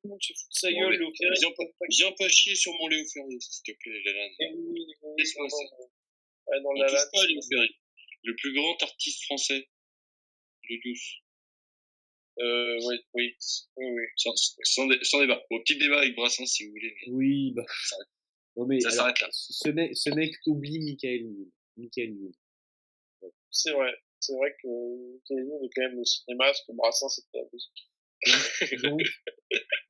le 0.04 0.10
monde 0.10 0.22
se 0.22 0.32
fout 0.34 0.48
de 0.52 0.58
sa 0.58 0.70
Non, 0.70 0.80
gueule, 0.80 0.98
Léo 0.98 1.10
Ferré. 1.16 1.34
Viens 1.40 1.52
pas, 1.52 1.64
viens 1.88 2.12
pas 2.12 2.28
chier 2.28 2.54
sur 2.56 2.72
mon 2.78 2.88
Léo 2.88 3.04
Ferré, 3.12 3.36
s'il 3.40 3.62
te 3.62 3.78
plaît, 3.78 4.02
Lalanne. 4.04 4.32
Mais 4.40 4.52
oui, 4.56 4.86
oui, 5.02 5.12
Laisse-moi 5.18 5.44
non, 5.46 5.48
ça. 5.50 5.64
non. 5.78 5.84
Ouais, 6.46 6.60
non, 6.60 6.68
On 6.70 6.72
la 6.74 6.88
touche 6.88 7.10
pas 7.12 7.26
Léo 7.26 7.40
Ferré. 7.50 7.68
Le 8.24 8.36
plus 8.36 8.52
grand 8.54 8.82
artiste 8.82 9.24
français 9.24 9.68
de 10.70 10.76
tous. 10.82 11.20
Euh, 12.40 12.80
ouais, 12.86 12.96
oui, 13.14 13.36
oui, 13.76 13.86
oui. 13.86 14.02
Sans, 14.16 14.32
sans, 14.64 14.86
dé- 14.88 14.98
sans 15.02 15.20
débat. 15.20 15.40
Bon, 15.50 15.60
petit 15.60 15.76
débat 15.76 15.98
avec 16.00 16.16
Brassens, 16.16 16.46
si 16.46 16.64
vous 16.66 16.72
voulez. 16.72 16.92
mais 17.06 17.12
Oui, 17.12 17.52
bah. 17.54 17.62
s'arrête. 17.84 18.08
Non, 18.56 18.66
mais 18.66 18.78
Ça 18.80 18.88
alors, 18.88 18.98
s'arrête 19.00 19.20
là. 19.20 19.28
Ce 19.32 19.68
mec, 19.68 19.96
ce 19.96 20.10
mec 20.10 20.32
oublie 20.46 20.78
Michael. 20.78 21.26
Michael. 21.76 22.14
C'est 23.50 23.72
vrai. 23.72 23.92
C'est 24.24 24.32
vrai 24.34 24.56
que 24.62 24.68
Télévision 25.26 25.60
est 25.62 25.70
quand 25.74 25.82
même 25.82 25.98
le 25.98 26.04
cinéma, 26.04 26.46
parce 26.46 26.62
que 26.64 26.72
Brassens, 26.72 27.08
c'était 27.10 27.38
la 27.38 27.44
musique. 27.52 27.90
Donc, 28.82 29.00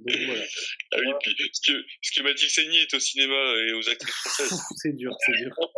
donc 0.01 0.17
voilà. 0.27 0.45
Ah 0.91 0.97
oui, 0.99 1.13
puis 1.23 1.37
ce 1.53 1.73
que, 1.73 1.85
ce 2.03 2.19
que 2.19 2.25
Mathilde 2.25 2.51
Seigny 2.51 2.79
est 2.79 2.95
au 2.95 2.99
cinéma 2.99 3.55
et 3.63 3.73
aux 3.73 3.89
actrices 3.89 4.15
françaises. 4.15 4.61
C'est 4.83 4.93
dur, 4.97 5.17
c'est 5.25 5.33
dur. 5.33 5.55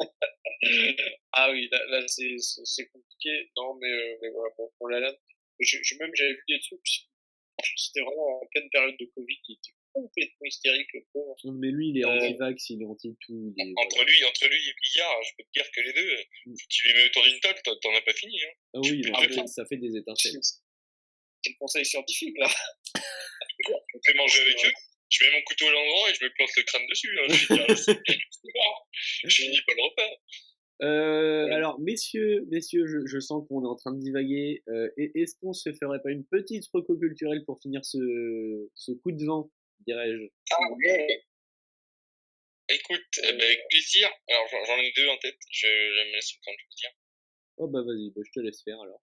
Ah 1.33 1.51
oui, 1.53 1.69
là, 1.71 1.79
là 1.91 2.05
c'est, 2.09 2.87
compliqué. 2.89 3.51
Non, 3.59 3.75
mais, 3.75 3.93
euh, 3.93 4.17
mais 4.23 4.31
voilà, 4.31 4.51
pour, 4.57 4.73
pour 4.79 4.89
la 4.89 5.01
laine. 5.01 5.17
Je, 5.61 5.77
je, 5.83 5.95
même, 5.97 6.11
j'avais 6.15 6.33
vu 6.33 6.45
des 6.49 6.59
trucs, 6.61 6.81
c'était 7.77 8.01
vraiment 8.01 8.41
en 8.41 8.47
pleine 8.47 8.69
période 8.71 8.97
de 8.99 9.05
Covid, 9.15 9.39
il 9.49 9.53
était 9.53 9.77
complètement 10.03 10.45
hystérique, 10.47 10.89
le 10.95 11.01
pauvre. 11.13 11.35
Mais 11.59 11.71
lui, 11.71 11.89
il 11.91 11.99
est 11.99 12.05
Euh, 12.05 12.17
anti-vax, 12.17 12.71
il 12.71 12.83
est 12.83 12.85
anti-tout. 12.85 13.55
est- 13.59 13.73
Entre 13.77 14.05
lui, 14.05 14.25
entre 14.25 14.47
lui 14.49 14.57
et 14.69 14.75
Billard, 14.83 15.23
je 15.25 15.31
peux 15.39 15.45
te 15.45 15.53
dire 15.55 15.71
que 15.75 15.81
les 15.81 15.93
deux, 15.93 16.17
Mm. 16.47 16.55
tu 16.69 16.89
les 16.89 16.95
mets 16.95 17.07
autour 17.07 17.23
d'une 17.25 17.41
table, 17.41 17.59
t'en- 17.65 17.95
as 17.95 18.03
pas 18.03 18.13
fini. 18.13 18.37
Hein. 18.45 18.55
Ah 18.75 18.81
oui, 18.85 19.03
ah, 19.15 19.21
ça, 19.23 19.29
fait, 19.29 19.47
ça 19.47 19.65
fait 19.67 19.77
des 19.79 19.97
étincelles. 19.97 20.39
C'est 20.43 21.51
le 21.51 21.59
conseil 21.59 21.85
scientifique, 21.85 22.37
là. 22.39 22.49
Je 23.67 23.99
fais 24.05 24.15
manger 24.17 24.41
avec 24.43 24.57
eux, 24.67 24.73
je 25.09 25.25
mets 25.25 25.33
mon 25.33 25.43
couteau 25.43 25.67
à 25.67 25.73
l'endroit 25.73 26.11
et 26.11 26.15
je 26.15 26.25
me 26.25 26.31
plante 26.35 26.51
le 26.57 26.63
crâne 26.65 26.87
dessus. 26.89 27.19
Hein. 27.19 27.27
Je, 29.25 29.29
finis 29.35 29.59
pas 29.67 29.73
le 29.77 29.83
repas. 29.83 30.13
Euh, 30.83 31.47
Ouais. 31.47 31.55
alors, 31.55 31.81
messieurs, 31.81 32.45
messieurs, 32.51 32.87
je, 32.87 33.07
je 33.07 33.19
sens 33.19 33.43
qu'on 33.49 33.65
est 33.65 33.69
en 33.69 33.77
train 33.77 33.93
de 33.95 34.01
divaguer. 34.01 34.63
Euh, 34.69 34.91
Est-ce 34.99 35.35
qu'on 35.41 35.55
se 35.55 35.73
ferait 35.73 36.01
pas 36.03 36.11
une 36.11 36.25
petite 36.27 36.65
reco 36.73 36.97
culturelle 36.99 37.45
pour 37.47 37.61
finir 37.63 37.83
ce, 37.85 37.99
ce 38.75 38.93
coup 38.93 39.13
de 39.13 39.25
vent, 39.25 39.51
dirais-je 39.87 40.27
Ah 40.51 40.73
ouais. 40.73 41.25
Écoute, 42.69 43.07
eh 43.23 43.33
ben, 43.33 43.41
avec 43.43 43.61
plaisir. 43.69 44.11
Alors 44.29 44.49
j'en 44.67 44.79
ai 44.79 44.93
deux 44.93 45.09
en 45.09 45.17
tête. 45.19 45.39
Je, 45.51 45.67
je 45.67 46.09
me 46.09 46.13
laisse 46.15 46.33
le 46.35 46.41
temps 46.45 46.53
de 46.53 46.63
vous 46.63 46.75
dire. 46.77 46.91
Oh 47.59 47.69
bah 47.69 47.81
vas-y, 47.87 48.11
bah, 48.11 48.23
je 48.27 48.31
te 48.33 48.41
laisse 48.45 48.63
faire 48.65 48.81
alors. 48.81 49.01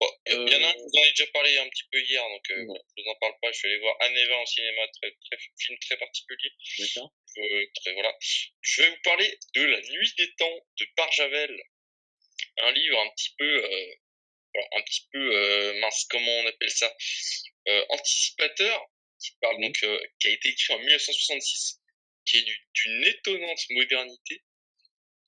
Bon, 0.00 0.08
il 0.26 0.32
Euh, 0.32 0.46
y 0.48 0.54
en 0.56 0.62
a 0.64 0.68
un, 0.68 0.72
je 0.72 0.78
vous 0.78 0.98
en 0.98 1.02
ai 1.04 1.10
déjà 1.10 1.26
parlé 1.32 1.58
un 1.58 1.68
petit 1.68 1.84
peu 1.92 2.00
hier, 2.00 2.22
donc 2.28 2.50
euh, 2.50 2.64
voilà, 2.64 2.80
je 2.96 3.02
vous 3.02 3.08
en 3.10 3.14
parle 3.16 3.34
pas. 3.40 3.52
Je 3.52 3.58
suis 3.58 3.68
allé 3.68 3.78
voir 3.80 3.96
Anne 4.00 4.16
Eva 4.16 4.36
en 4.38 4.46
cinéma, 4.46 4.82
très, 5.00 5.10
très, 5.12 5.38
film 5.58 5.78
très 5.78 5.96
particulier. 5.98 6.50
D'accord 6.78 7.12
Euh, 7.38 7.66
très, 7.76 7.92
voilà. 7.92 8.16
Je 8.62 8.82
vais 8.82 8.90
vous 8.90 9.00
parler 9.04 9.38
de 9.54 9.62
La 9.62 9.80
Nuit 9.80 10.14
des 10.18 10.34
Temps 10.36 10.66
de 10.80 10.86
Barjavel. 10.96 11.62
Un 12.58 12.72
livre 12.72 12.98
un 13.00 13.10
petit 13.10 13.34
peu, 13.38 13.64
euh, 13.64 13.94
voilà, 14.54 14.68
un 14.72 14.82
petit 14.82 15.06
peu, 15.12 15.36
euh, 15.36 15.80
mince, 15.80 16.04
comment 16.10 16.32
on 16.40 16.46
appelle 16.46 16.70
ça? 16.70 16.92
Euh, 17.68 17.84
Anticipateur, 17.90 18.90
qui 19.20 19.32
parle 19.40 19.60
donc, 19.60 19.78
euh, 19.84 20.00
qui 20.18 20.28
a 20.28 20.30
été 20.30 20.48
écrit 20.48 20.74
en 20.74 20.78
1966, 20.78 21.80
qui 22.24 22.38
est 22.38 22.44
d'une 22.74 23.04
étonnante 23.04 23.70
modernité. 23.70 24.42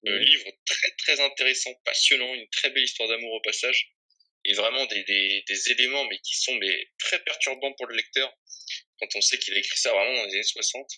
Euh, 0.09 0.19
livre 0.19 0.51
très 0.67 0.91
très 0.99 1.21
intéressant, 1.21 1.73
passionnant, 1.85 2.35
une 2.35 2.49
très 2.49 2.71
belle 2.71 2.83
histoire 2.83 3.09
d'amour 3.09 3.35
au 3.35 3.41
passage, 3.41 3.95
et 4.45 4.53
vraiment 4.55 4.85
des, 4.87 5.05
des, 5.05 5.45
des, 5.47 5.71
éléments 5.71 6.05
mais 6.07 6.19
qui 6.19 6.37
sont 6.37 6.57
mais 6.57 6.89
très 6.99 7.23
perturbants 7.23 7.73
pour 7.75 7.87
le 7.87 7.95
lecteur 7.95 8.37
quand 8.99 9.07
on 9.15 9.21
sait 9.21 9.39
qu'il 9.39 9.55
a 9.55 9.59
écrit 9.59 9.79
ça 9.79 9.93
vraiment 9.93 10.17
dans 10.17 10.25
les 10.25 10.35
années 10.35 10.43
60. 10.43 10.91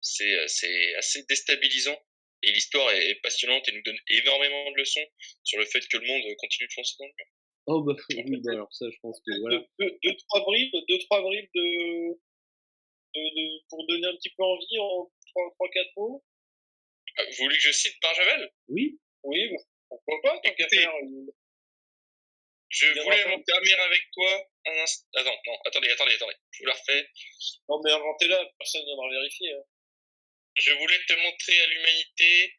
C'est 0.00 0.38
euh, 0.38 0.46
c'est 0.46 0.94
assez 0.94 1.24
déstabilisant 1.28 1.98
et 2.42 2.52
l'histoire 2.52 2.90
est, 2.92 3.16
passionnante 3.22 3.68
et 3.68 3.72
nous 3.72 3.82
donne 3.82 3.98
énormément 4.08 4.70
de 4.70 4.76
leçons 4.76 5.06
sur 5.42 5.58
le 5.58 5.64
fait 5.64 5.80
que 5.88 5.96
le 5.96 6.06
monde 6.06 6.22
continue 6.36 6.68
de 6.68 6.72
foncer 6.74 6.94
dans 7.00 7.06
le 7.06 7.12
mur. 7.16 7.26
Oh 7.66 7.82
bah 7.82 7.94
oui, 8.10 8.40
bah 8.44 8.52
alors 8.52 8.72
ça 8.72 8.86
je 8.88 8.96
pense 9.00 9.18
que 9.26 9.40
voilà. 9.40 9.66
Deux, 9.80 9.98
deux, 10.04 10.16
trois 10.28 10.42
bribes, 10.42 10.74
deux 10.88 10.98
trois 10.98 11.22
bribes 11.22 11.50
de, 11.54 12.20
de, 13.14 13.20
de, 13.20 13.68
pour 13.68 13.86
donner 13.86 14.06
un 14.08 14.16
petit 14.16 14.30
peu 14.30 14.42
envie 14.42 14.78
en 14.78 15.10
trois 15.26 15.50
trois 15.54 15.68
quatre 15.70 15.92
mots. 15.96 16.24
Ah, 17.16 17.24
vous 17.24 17.44
voulez 17.44 17.56
que 17.56 17.62
je 17.62 17.72
cite 17.72 18.00
Barjavel 18.02 18.50
Oui. 18.68 18.98
Oui, 19.22 19.48
bah, 19.50 19.62
pourquoi 19.88 20.20
pas, 20.22 20.40
tant 20.40 20.54
qu'à 20.54 20.68
faire. 20.68 20.92
Une... 21.02 21.30
Je 22.68 22.86
voulais 22.86 23.24
m'endormir 23.26 23.80
avec 23.80 24.02
toi 24.12 24.50
un 24.66 24.78
instant. 24.78 25.06
Attends, 25.14 25.40
non, 25.46 25.56
attendez, 25.64 25.90
attendez, 25.90 26.14
attendez. 26.14 26.34
Je 26.50 26.58
vous 26.58 26.66
la 26.66 26.74
refais. 26.74 27.08
Non, 27.68 27.80
mais 27.84 27.92
inventez-la, 27.92 28.50
personne 28.58 28.80
ne 28.82 28.86
viendra 28.86 29.08
vérifier. 29.10 29.52
Hein. 29.52 29.62
Je 30.56 30.72
voulais 30.72 30.98
te 31.06 31.12
montrer 31.12 31.60
à 31.62 31.66
l'humanité, 31.66 32.54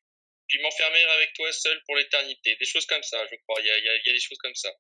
puis 0.48 0.62
m'enfermer 0.62 1.04
avec 1.04 1.34
toi 1.34 1.52
seul 1.52 1.82
pour 1.86 1.98
l'éternité. 1.98 2.56
Des 2.56 2.66
choses 2.66 2.86
comme 2.86 3.04
ça, 3.04 3.28
je 3.30 3.36
crois. 3.36 3.60
Il 3.62 3.68
y 3.68 3.70
a, 3.70 3.78
il 3.78 3.84
y 3.84 3.90
a, 3.90 3.96
il 3.98 4.08
y 4.08 4.10
a 4.10 4.14
des 4.14 4.20
choses 4.20 4.38
comme 4.38 4.56
ça. 4.56 4.74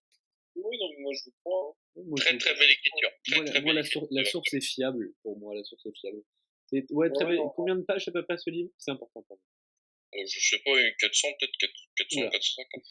Oui, 0.55 0.77
non, 0.79 0.89
mais 0.91 1.01
moi 1.01 1.13
je 1.13 1.23
vous 1.25 1.33
crois. 1.43 1.75
Hein. 1.97 2.01
Moi, 2.05 2.17
très, 2.17 2.33
je- 2.33 2.37
très 2.39 2.53
belle 2.55 2.71
écriture. 2.71 3.11
Très, 3.25 3.35
moi, 3.35 3.45
la- 3.45 3.51
très 3.51 3.61
moi, 3.61 3.73
belle 3.73 3.83
la, 3.83 3.89
sour- 3.89 4.03
écriture. 4.03 4.23
la 4.23 4.25
source 4.29 4.53
est 4.53 4.61
fiable 4.65 5.13
pour 5.21 5.37
moi, 5.39 5.53
la 5.55 5.63
source 5.63 5.85
est 5.85 5.97
fiable. 5.99 6.21
C'est- 6.69 6.85
Ouais, 6.91 7.09
très 7.11 7.25
Ouais, 7.25 7.33
bien. 7.33 7.43
non. 7.43 7.49
Combien 7.49 7.75
de 7.75 7.83
pages 7.83 8.07
à 8.07 8.11
peu 8.11 8.23
près 8.25 8.37
ce 8.37 8.49
livre? 8.49 8.69
C'est 8.77 8.91
important 8.91 9.21
pour 9.23 9.37
moi. 9.37 10.21
Euh, 10.21 10.25
Je 10.27 10.39
sais 10.39 10.59
pas, 10.59 10.79
une 10.81 10.95
400, 10.97 11.27
peut-être 11.39 11.73
400, 11.97 12.21
Oula. 12.21 12.29
450. 12.31 12.83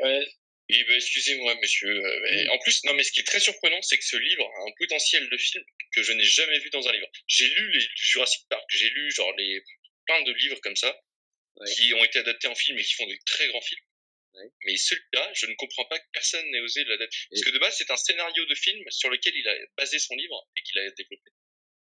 Ouais, 0.00 0.26
Oui, 0.70 0.84
bah, 0.88 0.94
excusez-moi, 0.94 1.54
messieurs. 1.60 1.88
euh, 2.04 2.20
mais 2.22 2.48
En 2.48 2.58
plus, 2.58 2.82
non, 2.84 2.94
mais 2.94 3.02
ce 3.02 3.12
qui 3.12 3.20
est 3.20 3.24
très 3.24 3.40
surprenant, 3.40 3.80
c'est 3.82 3.98
que 3.98 4.04
ce 4.04 4.16
livre 4.16 4.44
a 4.46 4.68
un 4.68 4.72
potentiel 4.78 5.28
de 5.28 5.36
film 5.36 5.64
que 5.94 6.02
je 6.02 6.12
n'ai 6.12 6.24
jamais 6.24 6.58
vu 6.60 6.70
dans 6.70 6.86
un 6.88 6.92
livre. 6.92 7.08
J'ai 7.26 7.48
lu 7.48 7.72
les 7.72 7.80
Jurassic 7.96 8.46
Park, 8.48 8.64
j'ai 8.70 8.88
lu 8.90 9.10
genre 9.10 9.32
les 9.36 9.62
plein 10.06 10.22
de 10.22 10.32
livres 10.32 10.58
comme 10.62 10.76
ça 10.76 10.98
Ouais. 11.56 11.70
qui 11.74 11.92
ont 11.94 12.02
été 12.04 12.18
adaptés 12.20 12.48
en 12.48 12.54
film 12.54 12.78
et 12.78 12.82
qui 12.82 12.94
font 12.94 13.06
des 13.06 13.18
très 13.26 13.46
grands 13.48 13.60
films. 13.60 13.84
Ouais. 14.34 14.50
Mais 14.64 14.76
celui-là, 14.76 15.30
je 15.34 15.46
ne 15.46 15.54
comprends 15.54 15.84
pas 15.86 15.98
que 15.98 16.06
personne 16.12 16.44
n'ait 16.50 16.60
osé 16.60 16.84
l'adapter. 16.84 17.16
Parce 17.30 17.42
que 17.42 17.50
de 17.50 17.58
base, 17.58 17.74
c'est 17.76 17.90
un 17.90 17.96
scénario 17.96 18.46
de 18.46 18.54
film 18.54 18.82
sur 18.90 19.10
lequel 19.10 19.34
il 19.36 19.46
a 19.46 19.54
basé 19.76 19.98
son 19.98 20.14
livre 20.16 20.48
et 20.56 20.62
qu'il 20.62 20.78
a 20.78 20.90
développé. 20.92 21.30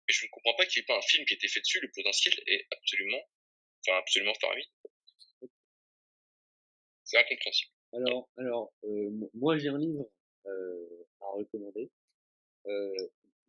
Mais 0.08 0.14
je 0.14 0.26
ne 0.26 0.30
comprends 0.32 0.56
pas 0.56 0.66
qu'il 0.66 0.82
n'y 0.82 0.84
ait 0.84 0.88
pas 0.88 0.97
un 0.97 1.02
film 1.02 1.26
qui 1.26 1.34
ait 1.34 1.38
été 1.38 1.47
fait 1.47 1.62
dessus. 1.62 1.80
Le 1.80 1.89
potentiel 1.91 2.34
est 2.47 2.68
absolument, 2.72 3.22
enfin, 3.88 3.97
absolument 3.99 4.34
faramineux. 4.41 4.68
C'est 7.06 7.18
incompréhensible. 7.18 7.72
Alors, 7.93 8.30
alors 8.38 8.74
euh, 8.86 9.10
moi 9.34 9.58
j'ai 9.58 9.68
un 9.68 9.78
livre 9.78 10.10
euh, 10.45 11.06
à 11.22 11.26
recommander. 11.38 11.89
Euh, 12.68 12.95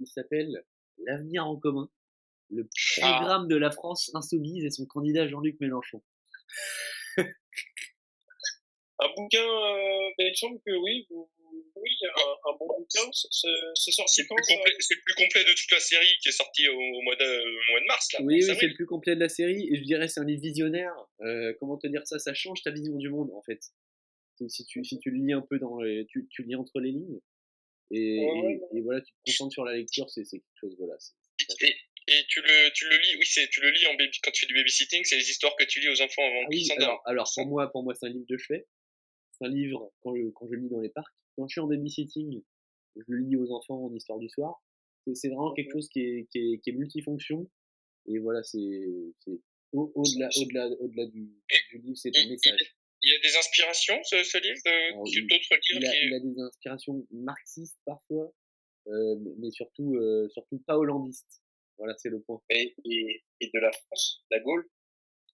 il 0.00 0.06
s'appelle 0.06 0.64
L'avenir 0.98 1.46
en 1.46 1.56
commun, 1.56 1.90
le 2.50 2.68
Ah. 3.02 3.14
programme 3.18 3.48
de 3.48 3.56
la 3.56 3.70
France 3.70 4.10
insoumise 4.14 4.64
et 4.64 4.70
son 4.70 4.84
candidat 4.86 5.26
Jean-Luc 5.28 5.58
Mélenchon. 5.60 6.02
Un 9.04 9.08
bouquin, 9.16 9.42
euh, 9.42 10.10
ben, 10.18 10.26
il 10.26 10.30
me 10.30 10.34
semble 10.34 10.60
que 10.64 10.70
oui, 10.76 11.06
vous- 11.10 11.28
oui, 11.76 11.90
un, 12.14 12.50
un 12.50 12.56
bon 12.58 12.68
bouquin, 12.78 13.10
c'est- 13.12 13.90
sorti 13.92 14.22
le, 14.22 14.28
quand 14.28 14.36
plus 14.36 14.44
ça 14.44 14.54
complet, 14.54 14.72
c'est 14.78 14.94
le 14.94 15.00
plus 15.04 15.14
complet 15.14 15.44
de 15.44 15.52
toute 15.52 15.70
la 15.72 15.80
série 15.80 16.14
qui 16.22 16.28
est 16.28 16.32
sorti 16.32 16.68
au, 16.68 16.78
au 16.78 17.02
mois, 17.02 17.16
de, 17.16 17.24
au 17.24 17.70
mois 17.72 17.80
de 17.80 17.86
mars. 17.86 18.12
Là, 18.12 18.20
Oui, 18.22 18.34
oui, 18.36 18.42
c'est 18.42 18.66
le 18.68 18.74
plus 18.74 18.86
complet 18.86 19.14
de 19.16 19.20
la 19.20 19.28
série 19.28 19.68
et 19.72 19.76
je 19.76 19.82
dirais 19.82 20.06
c'est 20.08 20.20
un 20.20 20.24
livre 20.24 20.42
visionnaire. 20.42 20.94
Euh, 21.22 21.52
comment 21.58 21.76
te 21.78 21.86
dire 21.88 22.06
ça? 22.06 22.18
Ça 22.20 22.32
change 22.34 22.62
ta 22.62 22.70
vision 22.70 22.94
du 22.96 23.08
monde 23.08 23.30
en 23.34 23.42
fait. 23.42 23.60
Si- 24.48 24.64
tu, 24.66 24.84
si 24.84 24.98
tu 24.98 25.10
le 25.10 25.18
lis 25.24 25.32
un 25.32 25.40
peu 25.42 25.58
dans 25.58 25.80
les, 25.80 26.06
tu, 26.06 26.26
tu 26.30 26.42
lis 26.44 26.54
entre 26.56 26.80
les 26.80 26.90
lignes 26.90 27.18
et, 27.90 28.18
Ouais, 28.18 28.40
ouais, 28.42 28.60
et, 28.72 28.78
et 28.78 28.80
voilà, 28.82 29.00
tu 29.00 29.12
te 29.12 29.18
concentres 29.30 29.52
sur 29.52 29.64
la 29.64 29.74
lecture, 29.74 30.08
c'est 30.10 30.24
c'est 30.24 30.38
quelque 30.38 30.58
chose 30.60 30.74
voilà. 30.78 30.94
Et, 31.60 31.74
et 32.08 32.24
tu, 32.28 32.40
le, 32.40 32.72
tu 32.72 32.88
le 32.88 32.96
lis, 32.98 33.16
oui, 33.18 33.26
c'est, 33.26 33.48
tu 33.50 33.60
le 33.60 33.70
lis 33.70 33.86
en 33.86 33.94
baby, 33.94 34.18
quand 34.22 34.30
tu 34.30 34.40
fais 34.40 34.46
du 34.46 34.54
babysitting, 34.54 35.04
c'est 35.04 35.16
les 35.16 35.28
histoires 35.30 35.54
que 35.56 35.64
tu 35.64 35.80
lis 35.80 35.88
aux 35.88 36.00
enfants 36.02 36.22
avant 36.24 36.42
Ah 36.44 36.48
qu'ils 36.50 36.66
s'endorment. 36.66 36.82
alors, 36.90 37.02
alors 37.06 37.30
pour 37.34 37.46
moi, 37.46 37.70
pour 37.72 37.82
moi, 37.84 37.94
c'est 37.94 38.06
un 38.06 38.10
livre 38.10 38.26
de 38.28 38.36
chevet. 38.36 38.66
C'est 39.42 39.48
un 39.48 39.50
livre 39.50 39.92
quand 40.02 40.14
je, 40.14 40.28
quand 40.30 40.46
je 40.48 40.54
lis 40.54 40.68
dans 40.68 40.80
les 40.80 40.88
parcs. 40.90 41.14
Quand 41.36 41.46
je 41.48 41.52
suis 41.52 41.60
en 41.60 41.66
babysitting, 41.66 42.42
je 42.96 43.02
le 43.08 43.18
lis 43.18 43.36
aux 43.36 43.50
enfants 43.52 43.84
en 43.84 43.94
histoire 43.94 44.18
du 44.18 44.28
soir. 44.28 44.62
C'est 45.14 45.28
vraiment 45.28 45.52
quelque 45.54 45.72
chose 45.72 45.88
qui 45.88 46.00
est, 46.00 46.26
qui 46.30 46.38
est, 46.38 46.58
qui 46.58 46.70
est 46.70 46.74
multifonction. 46.74 47.48
Et 48.06 48.18
voilà, 48.18 48.42
c'est 48.42 48.58
c'est 49.20 49.38
au- 49.72 49.90
au-delà 49.94 50.28
au-delà 50.40 50.68
au-delà 50.80 51.06
du, 51.06 51.30
du 51.70 51.78
livre, 51.78 51.96
c'est 51.96 52.16
un 52.16 52.28
message. 52.28 52.76
Il 53.04 53.10
y 53.12 53.16
a 53.16 53.20
des 53.30 53.36
inspirations, 53.36 53.98
ce, 54.04 54.22
ce 54.22 54.38
livre, 54.38 54.60
il- 55.06 55.26
d'autres 55.26 55.56
livres 55.72 55.88
a, 55.88 55.90
qui... 55.92 56.06
il 56.06 56.14
a 56.14 56.20
des 56.20 56.40
inspirations 56.40 57.06
marxistes 57.10 57.78
parfois, 57.84 58.32
euh, 58.88 59.16
mais, 59.20 59.30
mais 59.38 59.50
surtout 59.50 59.96
euh, 59.96 60.28
surtout 60.28 60.58
pas 60.66 60.76
hollandistes. 60.76 61.42
Voilà, 61.78 61.94
c'est 61.98 62.10
le 62.10 62.20
point. 62.20 62.40
et, 62.50 62.74
et, 62.84 63.24
et 63.40 63.50
de 63.52 63.58
la 63.58 63.72
France, 63.72 64.24
la 64.30 64.38
Gaule, 64.40 64.68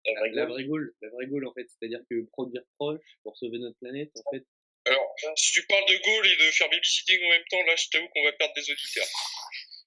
la 0.07 0.13
vraie 0.21 0.31
La 0.31 0.43
Gaule. 0.47 0.53
vraie 0.53 0.65
Gaule, 0.65 0.95
la 1.03 1.09
vraie 1.11 1.27
Gaule 1.27 1.47
en 1.47 1.53
fait, 1.55 1.67
c'est-à-dire 1.69 2.01
que 2.11 2.25
produire 2.33 2.63
proche 2.79 3.01
pour 3.23 3.37
sauver 3.37 3.59
notre 3.59 3.79
planète, 3.79 4.11
en 4.25 4.31
fait, 4.31 4.45
Alors, 4.87 5.15
si 5.37 5.53
tu 5.53 5.67
parles 5.67 5.85
de 5.87 5.97
Gaulle 6.05 6.27
et 6.27 6.37
de 6.37 6.51
faire 6.53 6.71
babysitting 6.71 7.19
en 7.25 7.29
même 7.31 7.45
temps, 7.51 7.63
là, 7.67 7.77
je 7.77 7.89
t'avoue 7.91 8.09
qu'on 8.09 8.25
va 8.25 8.33
perdre 8.33 8.55
des 8.55 8.71
auditeurs. 8.71 9.07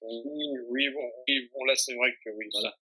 Oui, 0.02 0.46
oui, 0.68 0.88
bon, 0.90 1.12
oui, 1.28 1.48
bon, 1.52 1.64
là 1.64 1.74
c'est 1.76 1.94
vrai 1.94 2.12
que 2.24 2.30
oui, 2.30 2.46
Voilà. 2.52 2.76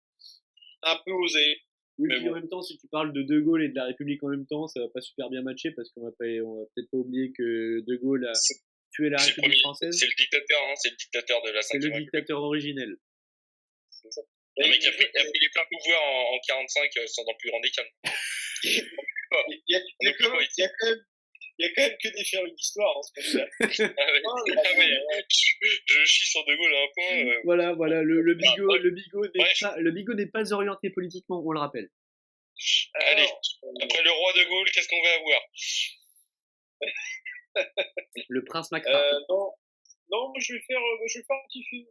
un 0.83 0.97
peu 1.05 1.12
osé. 1.12 1.61
Oui, 1.99 2.09
Mais 2.11 2.20
bon. 2.20 2.31
en 2.31 2.35
même 2.35 2.49
temps, 2.49 2.61
si 2.62 2.77
tu 2.77 2.87
parles 2.89 3.12
de 3.14 3.22
De 3.22 3.41
Gaulle 3.41 3.64
et 3.64 3.68
de 3.70 3.74
la 3.74 3.85
République 3.87 4.22
en 4.22 4.29
même 4.29 4.47
temps, 4.47 4.66
ça 4.66 4.81
va 4.81 4.89
pas 4.89 5.01
super 5.01 5.31
bien 5.31 5.41
matcher 5.43 5.70
parce 5.70 5.91
qu'on 5.93 6.03
va, 6.05 6.11
pas, 6.18 6.27
on 6.45 6.61
va 6.61 6.66
peut-être 6.74 6.91
pas 6.91 6.99
oublier 6.99 7.33
que 7.33 7.81
De 7.87 7.97
Gaulle 7.97 8.27
a 8.27 8.33
tué 8.93 9.09
la 9.09 9.16
République 9.16 9.41
premier- 9.43 9.59
française. 9.61 9.97
C'est 9.99 10.07
le 10.07 10.14
dictateur, 10.14 10.59
hein, 10.68 10.74
c'est 10.77 10.91
le 10.91 10.97
dictateur 10.97 11.43
de 11.43 11.51
la 11.51 11.62
C'est 11.62 11.77
le 11.79 11.83
5 11.83 11.87
République. 11.89 12.12
dictateur 12.12 12.43
originel. 12.43 12.97
Le 14.59 14.68
mec 14.68 14.84
a 14.86 14.90
pris, 14.92 15.04
a 15.04 15.22
pris 15.22 15.38
les 15.40 15.48
pleins 15.50 15.64
pouvoirs 15.70 16.02
en, 16.02 16.34
en 16.34 16.38
45 16.46 16.96
euh, 16.96 17.07
sans 17.07 17.22
en 17.24 17.34
plus 17.34 17.50
rendre 17.50 17.62
des 17.64 17.70
calmes. 17.70 17.88
Il 18.64 19.62
y 19.68 19.74
a, 19.76 19.80
il 20.00 20.09
y 20.09 20.09
a 20.09 20.09
On 20.09 20.09
est 20.09 20.14
quand 20.14 20.30
même, 20.30 20.38
pas 20.38 20.44
il 20.57 20.61
y 20.62 20.64
a 20.64 20.68
quand 20.78 20.86
même, 20.88 21.04
il 21.59 21.66
y 21.66 21.68
a 21.68 21.72
quand 21.74 21.82
même 21.82 21.96
que 22.02 22.09
des 22.16 22.24
faire 22.24 22.44
une 22.46 22.54
histoire 22.54 22.96
en 22.96 23.02
ce 23.02 23.11
moment-là. 23.16 23.48
Je, 25.28 26.04
chie 26.07 26.26
sur 26.26 26.44
De 26.44 26.54
Gaulle 26.54 26.74
à 26.74 26.82
un 26.82 26.88
point. 26.94 27.32
euh, 27.34 27.40
Voilà, 27.44 27.72
voilà, 27.74 28.02
le, 28.02 28.20
le 28.22 28.32
Ah, 28.32 28.36
bigot, 28.54 28.76
le 28.76 28.90
bigot 28.90 29.26
n'est 29.34 29.44
pas, 29.61 29.76
le 29.78 29.90
bigot 29.90 30.14
n'est 30.14 30.26
pas 30.26 30.52
orienté 30.52 30.90
politiquement, 30.90 31.42
on 31.44 31.52
le 31.52 31.61
rappelle. 31.61 31.88
Allez, 32.94 33.22
Alors, 33.22 33.40
après 33.82 34.02
le 34.02 34.11
roi 34.11 34.32
de 34.32 34.44
Gaulle, 34.48 34.70
qu'est-ce 34.70 34.88
qu'on 34.88 35.02
va 35.02 35.14
avoir? 35.14 35.40
Le 38.28 38.44
prince 38.44 38.70
Macron. 38.70 38.92
euh, 38.94 39.20
non, 39.28 39.52
non, 40.11 40.28
moi, 40.28 40.38
je 40.38 40.54
vais 40.54 40.61
faire, 40.61 40.78
euh, 40.78 41.07
je 41.07 41.18
vais 41.18 41.24
faire 41.24 41.36
un 41.36 41.46
petit 41.48 41.64
film. 41.64 41.86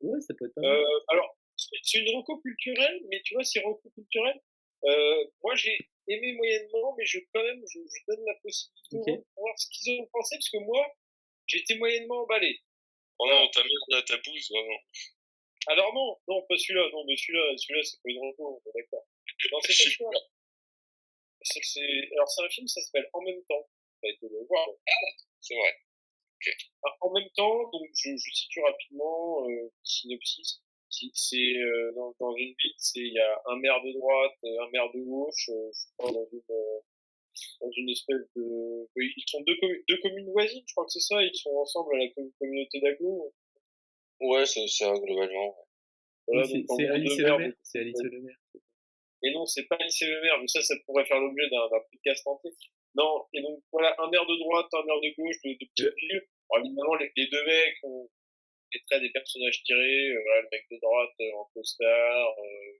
Ouais, 0.00 0.20
ça 0.20 0.34
peut 0.34 0.46
être. 0.46 0.58
Euh, 0.58 1.00
alors, 1.08 1.36
c'est 1.56 1.98
une 1.98 2.16
reco 2.16 2.38
culturelle, 2.38 3.00
mais 3.08 3.20
tu 3.22 3.34
vois, 3.34 3.44
c'est 3.44 3.60
reco 3.60 3.90
culturelle. 3.90 4.40
Euh, 4.84 5.24
moi, 5.42 5.54
j'ai 5.54 5.76
aimé 6.06 6.32
moyennement, 6.34 6.94
mais 6.96 7.04
je 7.04 7.18
quand 7.32 7.42
même, 7.42 7.62
je, 7.66 7.78
je 7.80 8.04
donne 8.06 8.24
la 8.24 8.34
possibilité 8.42 9.12
de 9.12 9.24
voir 9.36 9.58
ce 9.58 9.68
qu'ils 9.70 10.00
ont 10.00 10.06
pensé, 10.12 10.36
parce 10.36 10.50
que 10.50 10.58
moi, 10.58 10.86
été 11.52 11.76
moyennement 11.76 12.22
emballé. 12.22 12.60
Oh 13.18 13.26
non, 13.26 13.48
ta 13.50 13.62
merde, 13.62 14.04
ta 14.04 14.16
bouse, 14.18 14.50
vraiment. 14.50 14.78
Alors 15.66 15.92
non, 15.92 16.16
non, 16.28 16.42
pas 16.48 16.56
celui-là, 16.56 16.88
non, 16.92 17.04
mais 17.04 17.16
celui-là, 17.16 17.56
celui-là, 17.56 17.82
c'est 17.82 18.00
pas 18.02 18.10
une 18.10 18.20
reco, 18.20 18.62
on 18.64 18.70
est 18.70 18.80
d'accord. 18.82 19.06
Non, 19.52 19.58
c'est 19.60 19.68
pas 19.68 19.90
celui-là. 19.90 20.20
C'est 21.42 21.60
que 21.60 21.66
c'est, 21.66 22.12
alors 22.12 22.28
c'est 22.28 22.44
un 22.44 22.48
film, 22.48 22.66
ça 22.66 22.80
s'appelle 22.80 23.08
En 23.12 23.22
même 23.22 23.42
temps. 23.48 23.68
Ça 24.00 24.06
a 24.06 24.10
été 24.10 24.28
le 24.28 24.46
voir. 24.48 24.68
C'est 25.40 25.54
vrai. 25.54 25.76
Alors, 26.82 26.96
En 27.00 27.12
même 27.12 27.28
temps, 27.36 27.70
donc 27.70 27.88
je, 27.94 28.10
je 28.16 28.30
situe 28.34 28.60
rapidement 28.62 29.48
euh, 29.48 29.70
synopsis. 29.82 30.60
Si- 30.90 31.10
C'est 31.14 31.56
euh, 31.58 31.92
dans, 31.94 32.14
dans 32.20 32.34
une 32.36 32.54
ville, 32.58 32.74
c'est 32.78 33.00
il 33.00 33.12
y 33.12 33.18
a 33.20 33.42
un 33.46 33.56
maire 33.58 33.80
de 33.84 33.92
droite, 33.92 34.38
euh, 34.44 34.62
un 34.64 34.70
maire 34.70 34.90
de 34.94 35.00
gauche, 35.00 35.48
euh, 35.50 35.70
je 35.72 35.84
crois 35.98 36.12
dans 36.12 36.26
une 36.32 36.42
euh, 36.50 36.80
dans 37.60 37.70
une 37.76 37.90
espèce 37.90 38.26
de 38.36 38.88
oui, 38.96 39.12
ils 39.16 39.24
sont 39.28 39.40
deux, 39.42 39.56
communes 39.60 39.82
deux 39.88 39.98
communes 39.98 40.30
voisines, 40.32 40.64
je 40.66 40.72
crois 40.74 40.84
que 40.86 40.90
c'est 40.92 41.00
ça, 41.00 41.22
ils 41.22 41.34
sont 41.34 41.50
ensemble 41.56 41.94
à 41.94 41.98
la 41.98 42.08
com- 42.10 42.32
communauté 42.38 42.80
d'Aglo. 42.80 43.32
Ouais, 44.20 44.44
c'est 44.46 44.66
ça, 44.66 44.92
globalement. 44.94 45.56
Voilà, 46.26 46.42
c'est 46.76 46.84
Alice 46.94 47.16
le 47.18 47.24
maire. 47.38 47.52
C'est 47.62 47.78
Alice 47.78 48.00
et 48.00 48.08
le 48.10 48.20
maire. 48.22 48.36
Et 49.22 49.30
non, 49.32 49.46
c'est 49.46 49.66
pas 49.66 49.76
lycée 49.78 50.06
le 50.06 50.20
maire, 50.22 50.38
mais 50.40 50.46
ça, 50.48 50.62
ça 50.62 50.74
pourrait 50.86 51.04
faire 51.04 51.20
l'objet 51.20 51.48
d'un 51.50 51.68
d'un 51.68 51.80
podcast 51.92 52.26
entier. 52.26 52.50
Non, 52.98 53.24
et 53.32 53.40
donc 53.42 53.62
voilà, 53.70 53.94
un 53.98 54.10
maire 54.10 54.26
de 54.26 54.36
droite, 54.42 54.66
un 54.74 54.84
maire 54.84 55.00
de 55.00 55.14
gauche, 55.16 55.36
de, 55.44 55.54
de. 55.54 56.26
Alors, 56.50 56.66
évidemment, 56.66 56.94
les, 56.96 57.12
les 57.16 57.28
deux 57.28 57.44
mecs 57.46 57.76
ont 57.84 58.10
des 58.72 58.80
traits 58.82 59.02
des 59.02 59.10
personnages 59.10 59.62
tirés. 59.62 60.10
euh, 60.10 60.20
voilà, 60.24 60.42
le 60.42 60.48
mec 60.50 60.66
de 60.70 60.78
droite 60.82 61.14
euh, 61.20 61.32
en 61.36 61.44
costard. 61.54 62.28
Euh, 62.38 62.72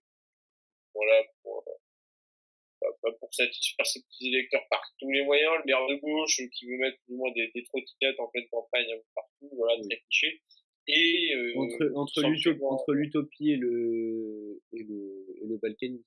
voilà, 0.94 1.22
pour, 1.42 1.62
euh, 1.68 2.90
pas- 3.02 3.12
pour 3.12 3.32
satisfaire 3.32 3.86
ses 3.86 4.02
petits 4.02 4.28
électeurs 4.28 4.66
par 4.70 4.82
tous 4.98 5.10
les 5.10 5.22
moyens. 5.24 5.52
Le 5.58 5.64
maire 5.66 5.86
de 5.86 5.94
gauche 5.96 6.40
qui 6.52 6.66
veut 6.66 6.78
mettre 6.78 6.98
plus 7.04 7.14
ou 7.14 7.18
moins 7.18 7.30
des, 7.32 7.48
des 7.54 7.62
trottinettes 7.64 8.18
en 8.18 8.28
pleine 8.28 8.48
campagne 8.50 8.86
partout. 9.14 9.50
Voilà, 9.52 9.80
très 9.82 10.00
cliché. 10.00 10.42
Et 10.90 11.34
euh, 11.34 11.52
entre 11.94 12.22
l'utopie 12.22 12.62
entre 12.64 12.92
l'utopie 12.94 13.50
et 13.52 13.56
le 13.56 14.62
et 14.72 14.82
le 14.82 15.26
et 15.42 15.46
le 15.46 15.58
Balkany. 15.58 16.02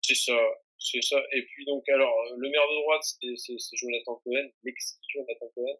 c'est 0.00 0.14
ça, 0.14 0.38
c'est 0.82 1.02
ça. 1.02 1.22
Et 1.32 1.42
puis 1.46 1.64
donc 1.64 1.88
alors 1.88 2.14
euh, 2.26 2.36
le 2.38 2.48
maire 2.50 2.66
de 2.68 2.82
droite 2.82 3.02
c'est 3.04 3.76
Jonathan 3.76 4.16
Cohen, 4.24 4.48
l'ex 4.64 4.98
Jonathan 5.14 5.48
Cohen. 5.54 5.76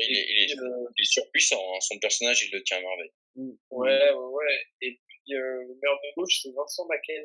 Il 0.00 0.16
est, 0.16 0.26
il 0.30 0.38
est, 0.52 0.58
Euh, 0.58 0.86
il 0.96 1.02
est 1.02 1.10
surpuissant, 1.10 1.60
hein. 1.74 1.80
son 1.80 1.98
personnage, 1.98 2.44
il 2.46 2.52
le 2.52 2.62
tient 2.62 2.76
à 2.78 2.80
merveille. 2.80 3.12
ouais, 3.36 3.56
ouais, 3.70 4.12
ouais. 4.14 4.60
Et 4.82 5.00
puis 5.06 5.34
euh, 5.34 5.62
le 5.68 5.74
maire 5.82 5.98
de 6.04 6.14
gauche 6.16 6.40
c'est 6.42 6.52
Vincent 6.54 6.86
Macken. 6.86 7.24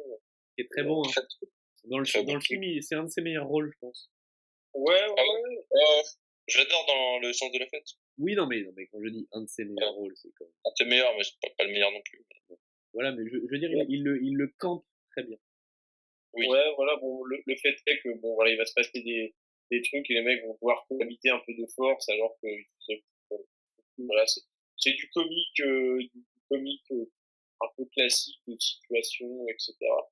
Qui 0.56 0.62
est 0.64 0.68
très 0.70 0.84
bon. 0.84 1.04
hein. 1.06 1.22
Dans 1.86 2.00
le 2.00 2.06
Très 2.06 2.20
dans 2.20 2.26
bon. 2.26 2.34
le 2.36 2.40
film, 2.42 2.64
il- 2.64 2.82
c'est 2.84 2.96
un 2.96 3.04
de 3.04 3.10
ses 3.10 3.22
meilleurs 3.22 3.48
rôles, 3.48 3.72
je 3.74 3.80
pense. 3.80 4.10
Ouais, 4.74 4.94
ouais. 4.94 5.16
Ah 5.18 5.24
ouais 5.24 5.58
Euh, 5.74 6.02
je 6.48 6.58
l'adore 6.60 6.86
dans 6.88 7.20
le 7.20 7.32
sens 7.34 7.52
de 7.52 7.60
la 7.60 7.68
fête. 7.68 7.86
Oui, 8.18 8.36
non 8.36 8.48
mais 8.48 8.62
non 8.62 8.72
mais 8.76 8.88
quand 8.88 9.00
je 9.04 9.10
dis 9.10 9.28
un 9.34 9.42
de 9.42 9.48
ses 9.48 9.66
meilleurs 9.66 9.94
rôles, 9.94 10.14
c'est 10.16 10.30
quand 10.38 10.46
même. 10.46 10.54
Un 10.66 10.70
de 10.72 10.76
ses 10.78 10.86
meilleurs, 10.86 11.16
mais 11.18 11.24
c'est 11.24 11.40
pas, 11.42 11.50
pas 11.58 11.64
le 11.66 11.72
meilleur 11.74 11.92
non 11.92 12.02
plus. 12.06 12.26
Voilà, 12.94 13.12
mais 13.12 13.24
je, 13.26 13.38
je 13.38 13.52
veux 13.52 13.60
dire, 13.60 13.70
il, 13.72 13.86
il 13.90 14.04
le 14.04 14.24
il 14.24 14.34
le 14.36 14.48
campe 14.58 14.86
très 15.12 15.24
bien. 15.24 15.38
Ouais, 16.34 16.74
voilà, 16.76 16.96
bon, 16.98 17.24
le, 17.26 17.42
le 17.46 17.56
fait 17.56 17.76
est 17.88 18.00
que, 18.02 18.10
bon, 18.20 18.34
voilà, 18.36 18.52
il 18.52 18.58
va 18.58 18.66
se 18.66 18.74
passer 18.74 19.02
des, 19.02 19.36
des 19.72 19.82
trucs 19.84 20.10
et 20.10 20.14
les 20.16 20.22
mecs 20.22 20.44
vont 20.44 20.56
pouvoir 20.56 20.86
cohabiter 20.88 21.30
un 21.30 21.40
peu 21.46 21.54
de 21.54 21.66
force 21.76 22.10
alors 22.10 22.36
que, 22.42 22.48
voilà, 23.98 24.26
c'est, 24.78 24.94
du 24.94 25.10
comique, 25.12 25.60
euh, 25.62 26.00
du 26.00 26.24
comique 26.50 26.92
euh, 26.92 27.06
un 27.62 27.68
peu 27.78 27.86
classique 27.86 28.40
de 28.48 28.56
situation, 28.60 29.28
etc. 29.48 30.10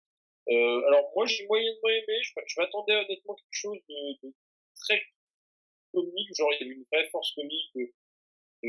Euh, 0.50 0.82
alors, 0.88 1.12
moi, 1.16 1.26
j'ai 1.26 1.46
moyennement 1.48 1.90
aimé, 1.90 2.20
je, 2.24 2.32
je 2.48 2.60
m'attendais 2.62 2.94
honnêtement 2.96 3.36
quelque 3.36 3.48
chose 3.52 3.80
de, 3.90 4.28
de 4.28 4.34
très 4.76 5.02
comique, 5.94 6.30
genre, 6.38 6.52
il 6.54 6.62
y 6.62 6.66
avait 6.70 6.76
une 6.76 6.86
vraie 6.92 7.10
force 7.12 7.34
comique 7.34 7.72
de, 7.76 7.92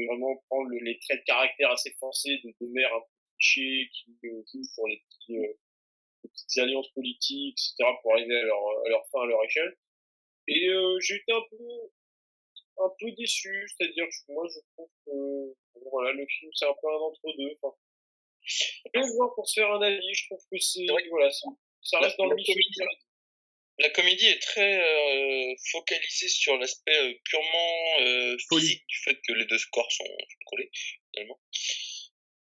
vraiment 0.06 0.36
prendre 0.48 0.68
le- 0.70 0.78
les 0.80 0.98
traits 1.00 1.20
de 1.20 1.24
caractère 1.24 1.70
assez 1.70 1.92
forcés 2.00 2.40
de, 2.44 2.50
de 2.60 2.66
mères 2.72 2.94
un 2.94 3.00
peu 3.00 3.06
clichés 3.38 3.90
qui 3.92 4.16
euh, 4.26 4.42
jouent 4.52 4.68
pour 4.76 4.88
les 4.88 4.98
petits, 5.08 5.38
euh, 5.38 5.52
petites 6.28 6.58
alliances 6.58 6.88
politiques, 6.90 7.58
etc., 7.58 7.90
pour 8.02 8.12
arriver 8.14 8.36
à 8.36 8.42
leur, 8.44 8.58
à 8.86 8.88
leur 8.88 9.06
fin, 9.08 9.22
à 9.22 9.26
leur 9.26 9.44
échelle. 9.44 9.76
Et 10.48 10.68
euh, 10.68 10.98
j'ai 11.00 11.16
été 11.16 11.32
un 11.32 11.42
peu, 11.50 11.64
un 12.84 12.90
peu 12.98 13.10
déçu, 13.12 13.68
c'est-à-dire 13.68 14.06
que 14.06 14.32
moi 14.32 14.44
je 14.52 14.58
trouve 14.74 14.88
que 15.06 15.88
voilà, 15.90 16.12
le 16.12 16.26
film 16.26 16.50
c'est 16.54 16.66
un 16.66 16.74
peu 16.80 16.88
un 16.88 16.98
entre-deux. 16.98 17.52
Enfin, 17.62 17.74
le 18.94 19.16
voir 19.16 19.34
pour 19.34 19.48
se 19.48 19.60
faire 19.60 19.70
un 19.72 19.82
avis, 19.82 20.14
je 20.14 20.26
trouve 20.26 20.40
que 20.50 20.58
c'est, 20.58 20.86
voilà, 21.10 21.30
ça 21.30 21.98
reste 22.00 22.16
dans 22.18 22.26
le 22.26 22.36
comédie- 22.36 22.74
La 23.78 23.90
comédie 23.90 24.26
est 24.26 24.38
très 24.42 24.80
euh, 24.82 25.54
focalisée 25.72 26.28
sur 26.28 26.56
l'aspect 26.58 26.96
euh, 26.96 27.14
purement 27.24 28.00
euh, 28.00 28.36
physique 28.48 28.84
du 28.86 28.98
fait 28.98 29.18
que 29.26 29.32
les 29.32 29.46
deux 29.46 29.56
corps 29.72 29.90
sont, 29.90 30.04
sont 30.04 30.44
collés, 30.46 30.70
finalement. 31.14 31.40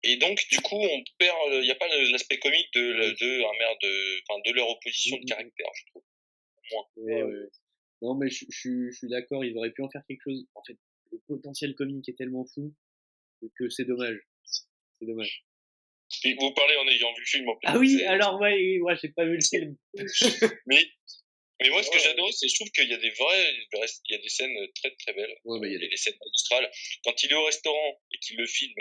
Et 0.04 0.18
donc, 0.18 0.40
du 0.50 0.60
coup, 0.62 0.76
on 0.78 1.04
perd, 1.18 1.36
il 1.52 1.62
n'y 1.62 1.72
a 1.72 1.76
pas 1.76 1.88
l'aspect 2.12 2.38
comique 2.40 2.72
de, 2.74 2.80
de, 2.82 3.44
un 3.44 3.58
maire 3.60 3.76
de, 3.82 4.22
enfin, 4.30 4.40
de 4.46 4.52
leur 4.54 4.70
opposition 4.70 5.18
de 5.18 5.22
Mhm. 5.22 5.28
caractère, 5.28 5.68
je 5.76 5.86
trouve. 5.92 6.04
Ouais, 6.98 7.24
ouais. 7.24 7.48
Non, 8.02 8.16
mais 8.16 8.30
je, 8.30 8.46
je, 8.50 8.58
suis- 8.58 8.92
je 8.92 8.98
suis 8.98 9.08
d'accord, 9.08 9.44
ils 9.44 9.58
auraient 9.58 9.72
pu 9.72 9.82
en 9.82 9.90
faire 9.90 10.04
quelque 10.08 10.22
chose. 10.24 10.46
En 10.56 10.64
fait, 10.64 10.78
le 11.12 11.20
potentiel 11.28 11.74
comique 11.76 12.08
est 12.10 12.18
tellement 12.18 12.46
fou 12.46 12.74
que 13.58 13.70
c'est 13.70 13.86
dommage. 13.86 14.20
C'est 15.00 15.06
dommage. 15.06 15.44
Vous 16.40 16.52
parlez 16.54 16.76
en 16.78 16.88
ayant 16.88 17.14
vu 17.14 17.22
le 17.22 17.26
film 17.26 17.50
en 17.50 17.56
plus. 17.56 17.68
Ah 17.68 17.78
oui, 17.78 18.04
alors 18.04 18.40
ouais, 18.40 18.54
oui, 18.56 18.78
moi 18.80 18.96
j'ai 18.96 19.10
pas 19.10 19.26
vu 19.26 19.36
le 19.36 19.42
film. 19.42 19.76
Mais, 20.68 20.86
mais 21.62 21.70
moi, 21.70 21.82
ce 21.84 21.90
que 21.90 21.96
Ouais. 21.98 22.04
j'adore, 22.04 22.32
c'est 22.34 22.48
je 22.48 22.56
trouve 22.56 22.70
qu'il 22.72 22.88
y 22.90 22.94
a 22.94 22.98
des 22.98 23.10
vrais, 23.12 23.54
il 23.54 24.12
y 24.12 24.16
a 24.16 24.22
des 24.22 24.30
scènes 24.30 24.56
très 24.76 24.92
très 24.96 25.14
belles. 25.14 25.36
Ouais, 25.46 25.60
mais 25.60 25.68
il 25.70 25.74
y 25.74 25.76
a 25.76 25.80
des... 25.80 25.90
des 25.90 25.98
scènes 25.98 26.18
magistrales. 26.24 26.72
Quand 27.04 27.24
il 27.24 27.32
est 27.32 27.36
au 27.36 27.46
restaurant 27.46 28.00
et 28.14 28.18
qu'il 28.20 28.38
le 28.38 28.46
filme, 28.48 28.76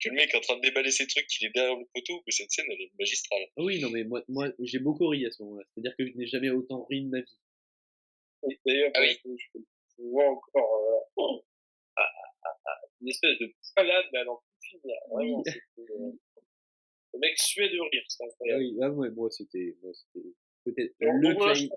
que 0.00 0.08
le 0.08 0.14
mec 0.14 0.32
est 0.32 0.36
en 0.36 0.40
train 0.40 0.56
de 0.56 0.62
déballer 0.62 0.90
ses 0.90 1.06
trucs, 1.06 1.26
qu'il 1.26 1.46
est 1.46 1.50
derrière 1.50 1.76
le 1.76 1.84
poteau, 1.94 2.22
mais 2.26 2.32
cette 2.32 2.50
scène, 2.50 2.66
elle 2.70 2.80
est 2.80 2.92
magistrale. 2.98 3.46
Ah 3.56 3.62
oui, 3.62 3.80
non, 3.80 3.90
mais 3.90 4.04
moi, 4.04 4.22
moi 4.28 4.48
j'ai 4.60 4.78
beaucoup 4.78 5.08
ri 5.08 5.26
à 5.26 5.30
ce 5.30 5.42
moment-là. 5.42 5.64
C'est-à-dire 5.74 5.94
que 5.98 6.06
je 6.06 6.12
n'ai 6.16 6.26
jamais 6.26 6.50
autant 6.50 6.84
ri 6.90 7.02
de 7.02 7.08
ma 7.08 7.20
vie. 7.20 7.38
Et 8.50 8.58
D'ailleurs, 8.64 8.90
Ah 8.94 9.00
oui. 9.02 9.18
je, 9.24 10.02
vois 10.10 10.30
encore 10.30 11.08
euh, 11.18 11.22
ah, 11.96 12.02
ah, 12.02 12.02
ah, 12.44 12.48
ah, 12.66 12.80
une 13.00 13.08
espèce 13.08 13.38
de 13.38 13.52
salade, 13.60 14.04
mais 14.12 14.20
à 14.20 14.24
plus 14.24 14.68
finir. 14.80 14.96
Vraiment, 15.10 15.38
Oui. 15.38 15.42
c'était, 15.52 15.92
euh, 15.92 16.12
le 17.14 17.18
mec 17.18 17.38
suait 17.38 17.68
de 17.70 17.80
rire, 17.80 18.04
c'est 18.08 18.22
Ah 18.22 18.26
incroyable. 18.26 18.62
oui, 18.62 18.76
ah 18.82 18.90
ouais, 18.90 19.10
moi 19.10 19.30
c'était 19.30 19.74
moi, 19.82 19.92
c'était 19.94 20.26
peut-être 20.66 20.92
le, 21.00 21.32
moi, 21.34 21.52
clim- 21.52 21.70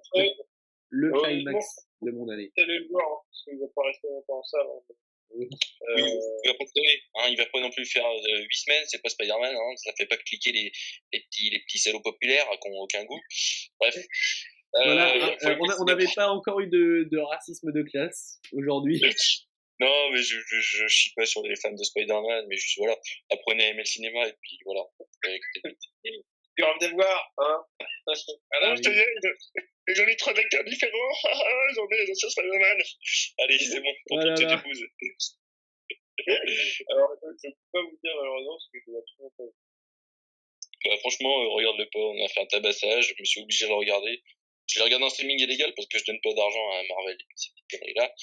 le 0.90 1.12
climax 1.12 1.88
de 2.02 2.12
mon 2.12 2.28
année. 2.30 2.52
d'aller 2.58 2.80
le 2.80 2.88
voir, 2.90 3.06
hein, 3.06 3.22
parce 3.30 3.44
qu'il 3.44 3.60
va 3.60 3.68
pas 3.76 3.84
rester 3.84 4.08
longtemps 4.10 4.40
en 4.40 4.44
salle. 4.44 4.68
Hein. 4.68 4.94
Oui. 5.32 5.46
Euh, 5.46 5.98
il 6.44 6.50
va 6.50 6.54
pas 6.58 6.66
traîner, 6.66 7.04
hein, 7.16 7.28
il 7.30 7.38
va 7.38 7.46
pas 7.46 7.62
non 7.62 7.70
plus 7.70 7.86
faire 7.86 8.06
euh, 8.06 8.42
8 8.42 8.56
semaines, 8.58 8.84
c'est 8.88 9.02
pas 9.02 9.10
Spider-Man, 9.10 9.56
hein, 9.56 9.76
ça 9.78 9.94
fait 9.96 10.08
pas 10.08 10.18
cliquer 10.18 10.52
les, 10.52 10.72
les 11.14 11.20
petits, 11.20 11.52
les 11.52 11.60
petits 11.60 11.78
salauds 11.78 12.02
populaires 12.02 12.50
qui 12.60 12.68
ont 12.70 12.80
aucun 12.80 13.04
goût. 13.06 13.22
Bref. 13.80 13.96
Euh, 13.96 14.84
Voilà, 14.84 15.16
euh, 15.16 15.56
on 15.80 15.86
n'avait 15.86 16.08
pas 16.16 16.30
encore 16.30 16.60
eu 16.62 16.68
de, 16.68 17.08
de 17.12 17.18
racisme 17.20 17.72
de 17.72 17.84
classe 17.84 18.40
aujourd'hui. 18.54 19.00
Non, 19.82 20.12
mais 20.12 20.22
je, 20.22 20.36
je, 20.46 20.60
je 20.60 20.88
chie 20.88 21.14
pas 21.16 21.26
sur 21.26 21.42
les 21.44 21.56
fans 21.56 21.72
de 21.72 21.82
Spider-Man, 21.82 22.48
mais 22.50 22.58
juste 22.58 22.78
voilà, 22.80 22.98
apprenez 23.30 23.64
à 23.64 23.68
aimer 23.70 23.80
le 23.80 23.86
cinéma 23.86 24.28
et 24.28 24.34
puis 24.42 24.60
voilà. 24.66 24.82
Écoutez. 26.60 26.72
puis 26.80 26.88
revenez 26.88 26.94
voir, 26.96 27.34
hein. 27.38 27.66
Alors, 28.52 28.76
je 28.76 28.84
je 28.84 28.90
te 28.90 28.94
dis, 28.94 29.96
j'en 29.96 30.08
ai 30.08 30.16
trois 30.16 30.34
acteurs 30.34 30.64
différents, 30.64 31.14
j'en 31.76 31.88
ai 31.88 32.06
les 32.06 32.12
anciens 32.12 32.30
Spider-Man. 32.30 32.78
Allez, 33.40 33.60
c'est 33.60 33.80
bon, 33.80 33.94
pour 34.08 34.18
Voilà, 34.18 34.34
épouses. 34.34 34.84
Alors, 36.90 37.16
je 37.22 37.48
peux 37.48 37.56
pas 37.72 37.82
vous 37.82 38.00
dire 38.04 38.16
malheureusement, 38.18 38.58
parce 38.58 38.70
que 38.74 38.80
je 38.86 38.92
l'ai 38.92 38.98
absolument 38.98 39.34
pas. 39.38 39.44
Bah, 40.86 40.98
franchement, 41.00 41.44
euh, 41.44 41.50
regarde-le 41.50 41.90
pas, 41.90 42.00
on 42.00 42.26
a 42.26 42.28
fait 42.28 42.42
un 42.42 42.46
tabassage, 42.46 43.14
je 43.16 43.22
me 43.22 43.26
suis 43.26 43.42
obligé 43.42 43.66
de 43.66 43.70
le 43.70 43.76
regarder. 43.76 44.24
Je 44.68 44.80
l'ai 44.80 44.86
regardé 44.86 45.06
en 45.06 45.10
streaming 45.10 45.40
illégal 45.40 45.74
parce 45.76 45.88
que 45.88 45.98
je 45.98 46.06
donne 46.06 46.22
pas 46.22 46.34
d'argent 46.34 46.72
à 46.72 46.84
Marvel 46.84 47.18
et 47.20 47.26
petites 47.34 47.54
conneries-là. 47.72 48.14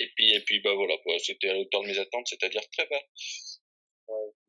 Et 0.00 0.08
puis, 0.14 0.34
et 0.34 0.40
puis, 0.40 0.60
bah 0.60 0.74
voilà, 0.74 0.96
quoi, 0.98 1.18
c'était 1.18 1.48
à 1.48 1.54
la 1.54 1.60
hauteur 1.60 1.82
de 1.82 1.88
mes 1.88 1.98
attentes, 1.98 2.26
c'est-à-dire 2.28 2.62
très 2.70 2.86
bas. 2.86 3.02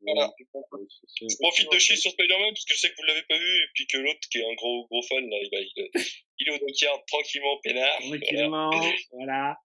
Voilà. 0.02 0.32
Je 0.38 1.36
profite 1.38 1.70
de 1.70 1.78
chier 1.78 1.96
sur 1.96 2.10
Spider-Man 2.12 2.50
parce 2.54 2.64
que 2.64 2.74
je 2.74 2.78
sais 2.78 2.90
que 2.90 2.96
vous 2.96 3.02
l'avez 3.04 3.22
pas 3.28 3.38
vu 3.38 3.62
et 3.62 3.68
puis 3.74 3.86
que 3.86 3.98
l'autre 3.98 4.20
qui 4.30 4.38
est 4.38 4.50
un 4.50 4.54
gros 4.54 4.86
gros 4.86 5.02
fan 5.02 5.28
là, 5.28 5.36
il, 5.40 5.50
va, 5.52 5.60
il, 5.60 5.90
il 6.38 6.48
est 6.48 6.52
au 6.52 6.58
Dunkerque 6.58 7.06
tranquillement 7.06 7.58
peinard. 7.62 8.00
Voilà. 8.00 8.18
Tranquillement, 8.18 8.70
voilà. 9.12 9.56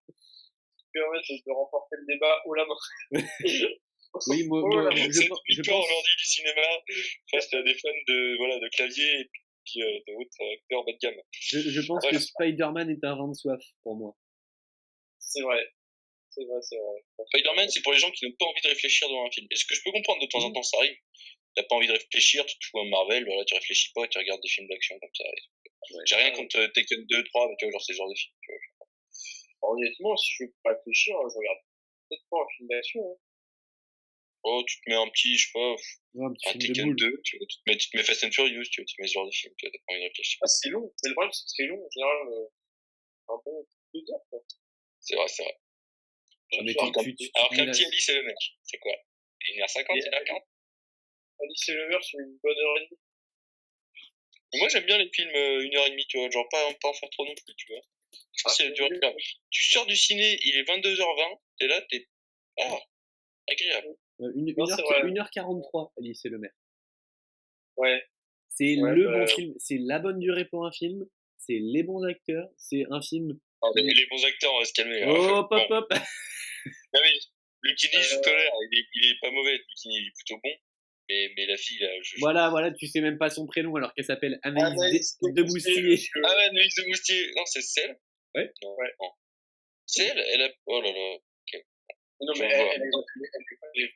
permettre 0.91 1.27
de 1.29 1.51
remporter 1.51 1.95
le 1.99 2.13
débat 2.13 2.41
haut 2.45 2.53
la 2.53 2.65
main. 2.65 3.21
Oui, 4.27 4.47
moi, 4.47 4.61
Oh 4.63 4.67
moi, 4.67 4.83
là, 4.83 4.95
je, 4.95 5.11
je 5.11 5.61
pense, 5.61 5.85
aujourd'hui 5.85 6.15
du 6.17 6.25
cinéma 6.25 6.61
face 7.31 7.53
à 7.53 7.61
des 7.63 7.73
fans 7.73 7.89
de 8.07 8.37
voilà 8.37 8.59
de 8.59 8.69
clavier 8.69 9.19
et 9.19 9.29
puis 9.65 9.81
euh, 9.81 9.99
de 10.07 10.13
autres 10.13 10.53
acteurs 10.53 10.85
bas 10.85 10.93
de 10.93 10.97
gamme. 11.01 11.21
je, 11.31 11.59
je 11.59 11.81
pense 11.85 12.05
que 12.05 12.17
Spider-Man 12.17 12.89
est 12.89 13.03
un 13.03 13.15
vin 13.17 13.27
de 13.27 13.33
soif 13.33 13.59
pour 13.83 13.97
moi. 13.97 14.15
C'est 15.19 15.41
vrai. 15.41 15.69
C'est 16.35 16.43
vrai, 16.43 16.59
c'est 16.61 16.75
vrai. 16.75 16.99
Spider-Man, 17.31 17.69
c'est 17.69 17.81
pour 17.81 17.93
les 17.93 17.99
gens 17.99 18.11
qui 18.11 18.25
n'ont 18.25 18.35
pas 18.37 18.45
envie 18.45 18.61
de 18.61 18.67
réfléchir 18.67 19.07
devant 19.07 19.25
un 19.25 19.31
film. 19.31 19.47
Et 19.49 19.55
ce 19.55 19.65
que 19.65 19.73
je 19.73 19.81
peux 19.83 19.91
comprendre 19.91 20.21
de 20.21 20.27
temps 20.27 20.43
en 20.43 20.51
temps, 20.51 20.63
ça 20.63 20.77
arrive. 20.77 20.97
T'as 21.55 21.63
pas 21.63 21.75
envie 21.75 21.87
de 21.87 21.93
réfléchir, 21.93 22.45
tu 22.45 22.59
te 22.59 22.65
fous 22.65 22.79
un 22.79 22.89
Marvel, 22.89 23.23
voilà, 23.25 23.45
tu 23.45 23.53
réfléchis 23.53 23.93
pas, 23.93 24.05
tu 24.09 24.17
regardes 24.17 24.41
des 24.41 24.49
films 24.49 24.67
d'action 24.67 24.99
comme 24.99 25.15
ça. 25.15 25.23
Ouais. 25.23 26.03
J'ai 26.05 26.15
rien 26.15 26.31
contre 26.31 26.57
euh, 26.59 26.67
Tekken 26.67 27.05
2, 27.05 27.23
3, 27.23 27.47
mais 27.47 27.55
tu 27.57 27.65
vois, 27.65 27.71
genre, 27.71 27.81
c'est 27.81 27.93
ce 27.93 27.97
genre 27.97 28.09
de 28.09 28.15
film. 28.15 28.33
tu 28.41 28.51
vois. 28.51 29.69
Honnêtement, 29.71 30.17
si 30.17 30.33
je 30.33 30.43
veux 30.43 30.53
pas 30.63 30.71
réfléchir, 30.71 31.15
je 31.15 31.37
regarde 31.37 31.59
peut-être 32.09 32.25
pas 32.29 32.37
un 32.43 32.47
film 32.57 32.67
d'action. 32.67 32.99
Hein. 32.99 33.17
Oh, 34.43 34.63
tu 34.67 34.81
te 34.81 34.89
mets 34.89 34.95
un 34.95 35.07
petit, 35.07 35.37
je 35.37 35.45
sais 35.47 35.51
pas, 35.53 35.75
Ouais, 36.15 36.25
un 36.25 36.33
petit 36.33 36.49
un 36.49 36.51
film 36.51 36.59
de 36.59 36.67
Tekken 36.67 36.85
boule. 36.85 36.95
2, 36.97 37.21
tu, 37.23 37.37
vois, 37.37 37.47
tu, 37.47 37.57
te 37.57 37.63
mets, 37.65 37.77
tu 37.77 37.89
te 37.89 37.97
mets 37.97 38.03
Fast 38.03 38.23
and 38.25 38.31
Furious, 38.31 38.63
tu, 38.69 38.81
vois, 38.81 38.85
tu 38.85 38.95
te 38.95 39.01
mets 39.01 39.07
ce 39.07 39.13
genre 39.13 39.25
de 39.25 39.31
film, 39.31 39.53
tu 39.57 39.65
vois, 39.65 39.71
t'as 39.71 39.79
pas 39.87 39.93
envie 39.93 40.01
de 40.01 40.07
réfléchir. 40.09 40.39
Ah, 40.43 40.47
c'est 40.47 40.69
long. 40.69 40.91
Mais 41.03 41.09
le 41.09 41.15
problème, 41.15 41.31
c'est 41.31 41.45
que 41.45 41.51
c'est 41.55 41.67
long. 41.67 41.79
En 41.79 41.89
général, 41.89 42.27
euh, 42.27 42.47
un 43.29 43.39
bon 43.45 43.65
deux 43.93 44.11
heures, 44.11 44.25
quoi. 44.29 44.39
C'est 44.99 45.15
vrai, 45.15 45.27
c'est 45.29 45.43
vrai. 45.43 45.57
Ah, 46.53 46.57
mais 46.63 46.71
Alors 46.77 46.85
tu- 46.87 46.91
qu'un 46.93 47.03
tu- 47.03 47.13
petit- 47.13 47.25
tu- 47.25 47.31
alors 47.35 47.49
tu 47.49 47.55
qu'un 47.57 47.65
mets 47.65 47.71
petit 47.71 47.81
la- 47.83 47.87
Alice 47.89 48.09
et 48.09 48.15
le 48.15 48.23
mec, 48.23 48.35
c'est 48.63 48.77
quoi? 48.77 48.91
1h50, 49.49 49.97
Et- 49.97 50.01
1h40 50.09 50.43
Alice 51.41 51.69
et 51.69 51.73
le 51.73 51.89
meurtre, 51.89 52.07
c'est 52.09 52.17
une 52.17 52.37
bonne 52.43 52.57
heure 52.57 52.77
et 52.77 52.85
demie. 52.85 52.99
Moi, 54.59 54.69
j'aime 54.69 54.85
bien 54.85 54.97
les 54.97 55.09
films 55.13 55.31
euh, 55.35 55.63
une 55.63 55.75
heure 55.75 55.85
et 55.87 55.91
demie, 55.91 56.05
tu 56.07 56.17
vois, 56.17 56.29
genre 56.29 56.47
pas, 56.49 56.73
pas 56.81 56.89
en 56.89 56.93
faire 56.93 57.09
trop 57.09 57.25
non 57.25 57.33
plus, 57.35 57.55
tu 57.55 57.67
vois. 57.73 57.81
Ah, 58.45 58.49
c'est 58.49 58.67
c'est 58.67 58.71
dur. 58.71 58.87
Tu 59.49 59.63
sors 59.71 59.85
du 59.85 59.95
ciné, 59.97 60.37
il 60.43 60.55
est 60.57 60.63
22h20, 60.63 61.39
t'es 61.59 61.67
là, 61.67 61.81
t'es. 61.89 62.07
Ah, 62.59 62.77
agréable. 63.49 63.95
Euh, 64.21 64.31
Une, 64.35 64.53
Non, 64.55 64.65
c'est 64.65 64.81
vrai. 64.81 65.01
1h43, 65.03 65.91
Alice 65.97 66.23
et 66.23 66.29
le 66.29 66.37
maire. 66.37 66.53
Ouais. 67.75 68.01
C'est 68.49 68.77
Ouais, 68.77 68.93
le 68.95 69.05
bah, 69.07 69.19
bon 69.19 69.27
film, 69.27 69.53
c'est 69.57 69.77
la 69.79 69.99
bonne 69.99 70.19
durée 70.19 70.45
pour 70.45 70.65
un 70.65 70.71
film, 70.71 71.05
c'est 71.37 71.59
les 71.59 71.83
bons 71.83 72.03
acteurs, 72.03 72.47
c'est 72.55 72.85
un 72.89 73.01
film. 73.01 73.37
Ah, 73.65 73.71
les 73.75 74.05
bons 74.07 74.23
acteurs, 74.25 74.53
on 74.53 74.59
va 74.59 74.65
se 74.65 74.73
calmer. 74.73 75.03
hein. 75.03 75.09
Hop, 75.09 75.49
Bon, 75.49 75.65
hop, 75.69 75.93
je 77.63 78.21
tolère, 78.21 78.51
il 78.71 78.79
est, 78.79 78.85
il 78.93 79.11
est 79.11 79.19
pas 79.21 79.31
mauvais, 79.31 79.53
Lucini, 79.57 79.97
il 79.97 80.07
est 80.07 80.11
plutôt 80.15 80.39
bon. 80.43 80.51
Mais, 81.09 81.31
mais 81.37 81.45
la 81.45 81.57
fille, 81.57 81.77
là, 81.79 81.89
je. 82.01 82.15
Voilà, 82.19 82.49
voilà, 82.49 82.71
tu 82.71 82.87
sais 82.87 82.99
même 83.01 83.17
pas 83.17 83.29
son 83.29 83.45
prénom 83.45 83.75
alors 83.75 83.93
qu'elle 83.93 84.05
s'appelle 84.05 84.39
Anaïs 84.43 84.65
Anaïs 84.79 85.17
de, 85.21 85.31
de 85.31 85.43
Moustier. 85.43 85.99
Ah 86.23 86.35
ouais, 86.35 86.49
de 86.49 86.87
Moustier. 86.87 87.31
Non, 87.35 87.45
c'est 87.45 87.61
celle 87.61 87.97
Ouais. 88.35 88.51
Non, 88.63 88.75
Ouais. 88.75 88.91
non. 88.99 89.11
C'est 89.85 90.05
elle, 90.07 90.19
elle 90.33 90.41
a. 90.41 90.49
Oh 90.65 90.81
là 90.81 90.91
là. 90.91 91.17
Non, 92.21 92.33
mais 92.39 92.45
elle, 92.45 92.67
elle, 92.75 92.81
elle, 92.81 93.83
est 93.83 93.93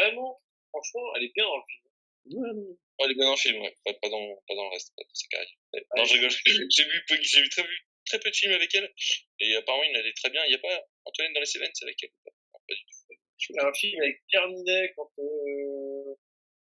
vraiment, 0.00 0.40
franchement, 0.70 1.14
elle 1.16 1.24
est 1.24 1.32
bien 1.34 1.44
dans 1.44 1.56
le 1.58 1.62
film. 1.68 2.42
Ouais, 2.42 2.52
non. 2.54 2.62
Ouais, 2.70 2.76
elle 3.04 3.10
est 3.12 3.14
bien 3.14 3.24
dans 3.26 3.32
le 3.32 3.36
film, 3.36 3.60
ouais. 3.62 3.76
Pas, 3.84 3.92
pas, 3.94 4.08
dans, 4.08 4.26
pas 4.48 4.54
dans 4.54 4.64
le 4.64 4.70
reste, 4.70 4.92
pas 4.96 5.04
dans 5.04 5.14
sa 5.14 5.26
carrière. 5.28 5.84
Non, 5.96 6.04
je 6.04 6.12
rigole. 6.14 6.30
J'ai 6.70 6.84
vu, 6.84 7.04
j'ai 7.22 7.42
vu 7.42 7.48
très, 7.50 7.62
très 8.08 8.18
peu 8.20 8.30
de 8.30 8.34
films 8.36 8.52
avec 8.52 8.74
elle. 8.74 8.92
Et 9.40 9.54
apparemment, 9.56 9.84
elle 9.94 10.06
est 10.06 10.16
très 10.16 10.30
bien. 10.30 10.44
Il 10.44 10.48
n'y 10.48 10.54
a 10.54 10.58
pas 10.58 10.82
Antoine 11.04 11.32
dans 11.32 11.40
les 11.40 11.46
Seven, 11.46 11.70
c'est 11.74 11.84
avec 11.84 12.02
elle 12.02 12.10
non, 12.26 12.32
pas 12.66 12.74
du 12.74 12.80
tout. 12.84 13.14
Il 13.50 13.54
y 13.56 13.58
a 13.60 13.66
un 13.68 13.72
film 13.72 14.02
avec 14.02 14.22
Pierre 14.26 14.48
Ninet 14.48 14.92
quand, 14.96 15.10
euh, 15.18 16.14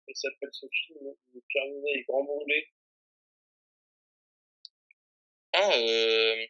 il 0.07 0.15
s'appelle 0.15 0.49
ce 0.51 0.65
film, 0.71 0.99
Pierre 1.49 1.65
Ninet 1.67 1.91
et 1.99 2.03
Grand 2.07 2.23
Brûlé. 2.23 2.67
Ah, 5.53 5.71
euh, 5.77 6.45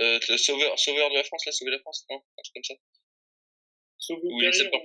euh, 0.00 0.18
le 0.28 0.36
sauveur, 0.38 0.78
sauveur 0.78 1.10
de 1.10 1.16
la 1.16 1.24
France, 1.24 1.44
là, 1.44 1.52
sauver 1.52 1.72
la 1.72 1.80
France, 1.80 2.06
non? 2.08 2.16
Un 2.16 2.42
truc 2.42 2.54
comme 2.54 2.64
ça. 2.64 2.74
Sauver 3.98 4.22
ou 4.24 4.36
Oui, 4.36 4.40
périr. 4.40 4.54
c'est 4.54 4.70
pas 4.70 4.78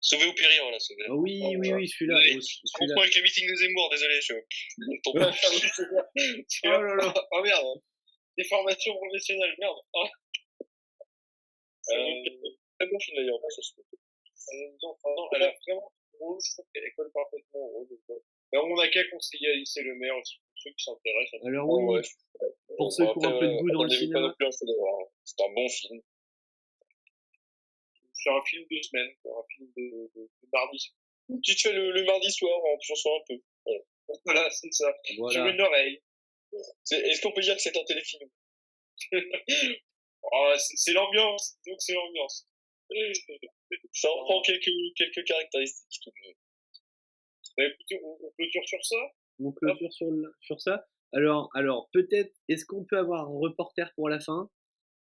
Sauver 0.00 0.26
ou 0.26 0.32
périr, 0.34 0.62
voilà, 0.62 0.78
sauver. 0.80 1.04
Ah 1.08 1.14
oui, 1.14 1.42
oui, 1.58 1.72
oui, 1.72 1.88
celui-là. 1.88 2.16
Oh, 2.18 2.22
Je 2.24 2.40
celui-là. 2.40 2.78
comprends 2.78 3.02
avec 3.02 3.14
le 3.16 3.22
meeting 3.22 3.50
de 3.50 3.54
Zemmour, 3.56 3.90
désolé, 3.90 4.20
je. 4.22 4.34
je 4.78 5.00
tombe 5.02 5.14
pas. 5.18 5.34
oh 6.64 6.82
là 6.82 6.94
là. 6.96 7.14
Oh 7.32 7.42
merde. 7.42 7.82
Déformation 8.38 8.94
professionnelle, 8.96 9.54
merde. 9.58 9.78
Ah. 9.94 10.08
Euh, 11.90 12.24
Très 12.78 12.86
bon 12.88 12.98
film 13.00 13.16
d'ailleurs, 13.16 13.40
ça 13.50 13.62
se 13.62 13.72
Euh, 13.80 14.70
non, 14.82 15.28
elle 15.34 15.42
a 15.42 15.50
vraiment 15.66 15.92
je 16.20 16.52
trouve 16.52 16.66
qu'elle 16.74 16.92
colle 16.96 17.10
parfaitement 17.12 17.60
au 17.60 17.86
rôle. 17.86 18.20
on 18.52 18.76
n'a 18.76 18.88
qu'à 18.88 19.04
conseiller 19.10 19.50
Alice 19.50 19.76
et 19.76 19.82
le 19.82 19.94
maire 19.96 20.16
aussi, 20.16 20.38
pour 20.38 20.58
ceux 20.62 20.70
qui 20.70 20.84
s'intéressent. 20.84 21.44
Alors 21.44 21.68
oui, 21.68 21.84
ouais. 21.84 22.02
pour 22.76 22.92
ceux 22.92 23.04
qui 23.04 23.18
ont 23.18 23.24
un 23.24 23.38
peu 23.38 23.46
de 23.46 23.56
goût 23.58 23.70
dans 23.70 23.82
le 23.84 23.90
cinéma. 23.90 24.28
hein. 24.28 25.06
C'est 25.24 25.42
un 25.42 25.52
bon 25.52 25.68
film. 25.68 26.00
C'est 28.12 28.30
un 28.30 28.42
film 28.42 28.66
de 28.70 28.82
semaine, 28.82 29.10
un 29.26 29.42
film 29.54 29.70
de, 29.76 30.10
de, 30.16 30.22
de 30.42 30.48
mardi. 30.52 30.92
Tu 31.42 31.54
te 31.54 31.60
fais 31.60 31.72
le, 31.72 31.92
le 31.92 32.04
mardi 32.04 32.30
soir 32.32 32.58
en 32.64 32.80
chanson 32.80 33.10
un 33.10 33.24
peu. 33.28 33.40
Voilà, 34.24 34.50
c'est 34.50 34.72
ça. 34.72 34.92
Voilà. 35.18 35.50
une 35.50 35.60
oreille. 35.60 36.02
Est-ce 36.90 37.20
qu'on 37.22 37.32
peut 37.32 37.40
dire 37.40 37.54
que 37.56 37.62
c'est 37.62 37.76
un 37.76 37.84
téléfilm? 37.84 38.28
Oh, 40.30 40.52
c'est 40.56 40.92
l'ambiance, 40.92 41.56
donc 41.66 41.76
c'est 41.78 41.94
l'ambiance. 41.94 42.46
Ça 43.92 44.08
reprend 44.08 44.42
quelques, 44.42 44.68
quelques 44.96 45.24
caractéristiques. 45.24 46.02
écoutez, 47.56 48.00
on, 48.02 48.30
clôture 48.36 48.64
sur 48.64 48.84
ça. 48.84 48.96
On 49.38 49.52
clôture 49.52 49.92
sur, 49.92 50.08
sur 50.40 50.60
ça. 50.60 50.86
Alors, 51.12 51.50
alors 51.54 51.88
peut-être, 51.92 52.34
est-ce 52.48 52.66
qu'on 52.66 52.84
peut 52.84 52.98
avoir 52.98 53.28
un 53.28 53.38
reporter 53.38 53.92
pour 53.94 54.08
la 54.08 54.20
fin? 54.20 54.50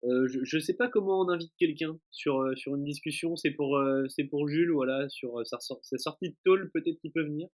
Euh, 0.05 0.29
je, 0.29 0.41
je 0.45 0.59
sais 0.59 0.75
pas 0.75 0.89
comment 0.89 1.21
on 1.21 1.29
invite 1.29 1.53
quelqu'un 1.59 1.99
sur, 2.11 2.41
euh, 2.41 2.55
sur 2.57 2.75
une 2.77 2.85
discussion. 2.85 3.37
C'est 3.37 3.51
pour, 3.51 3.77
euh, 3.77 4.07
c'est 4.09 4.25
pour 4.25 4.49
Jules, 4.49 4.73
voilà, 4.73 5.09
sur 5.09 5.47
sa, 5.47 5.59
sa 5.61 5.99
sortie 5.99 6.31
de 6.31 6.37
tôle, 6.45 6.71
peut-être 6.73 6.99
qu'il 7.01 7.13
peut 7.13 7.25
venir. 7.25 7.49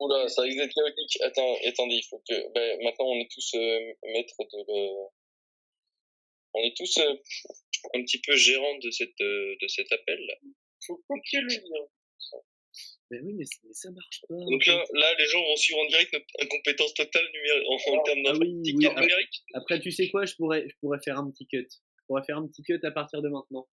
Oula, 0.00 0.28
ça 0.28 0.42
risque 0.42 0.58
d'être 0.58 0.74
chaotique. 0.74 1.20
Attends, 1.22 1.56
attendez, 1.66 1.96
il 1.96 2.04
faut 2.08 2.22
que. 2.28 2.52
Ben, 2.54 2.78
maintenant, 2.82 3.06
on 3.06 3.20
est 3.20 3.30
tous 3.30 3.54
euh, 3.54 3.92
maîtres 4.12 4.36
de 4.38 4.58
le. 4.58 5.08
On 6.54 6.64
est 6.64 6.76
tous 6.76 6.98
euh, 6.98 7.14
un 7.94 8.02
petit 8.02 8.20
peu 8.20 8.34
gérants 8.36 8.78
de, 8.78 8.90
cette, 8.90 9.20
euh, 9.20 9.54
de 9.60 9.68
cet 9.68 9.90
appel. 9.92 10.18
là. 10.26 10.34
faut 10.86 11.02
copier 11.08 11.40
le 11.42 11.48
lien. 11.48 11.86
Mais 13.12 13.18
oui, 13.22 13.34
mais, 13.34 13.44
ça 13.72 13.90
marche 13.90 14.20
pas. 14.28 14.34
Donc 14.34 14.64
là, 14.66 14.84
là, 14.94 15.14
les 15.18 15.26
gens 15.26 15.40
vont 15.42 15.56
suivre 15.56 15.80
en 15.80 15.86
direct 15.86 16.12
notre 16.12 16.26
incompétence 16.40 16.94
totale 16.94 17.26
numérique 17.32 17.66
en, 17.68 17.74
en 17.98 18.02
termes 18.04 18.22
Ah 18.26 18.32
oui, 18.32 18.38
d'informatique 18.38 18.76
oui, 18.78 18.86
après- 18.86 19.00
numérique. 19.00 19.42
Après, 19.54 19.80
tu 19.80 19.90
sais 19.90 20.08
quoi, 20.10 20.24
je 20.26 20.34
pourrais, 20.36 20.68
je 20.68 20.74
pourrais 20.80 21.00
faire 21.04 21.18
un 21.18 21.28
petit 21.30 21.46
cut. 21.46 21.66
Je 21.70 22.02
pourrais 22.06 22.22
faire 22.24 22.38
un 22.38 22.46
petit 22.46 22.62
cut 22.62 22.78
à 22.84 22.90
partir 22.92 23.20
de 23.20 23.28
maintenant. 23.28 23.68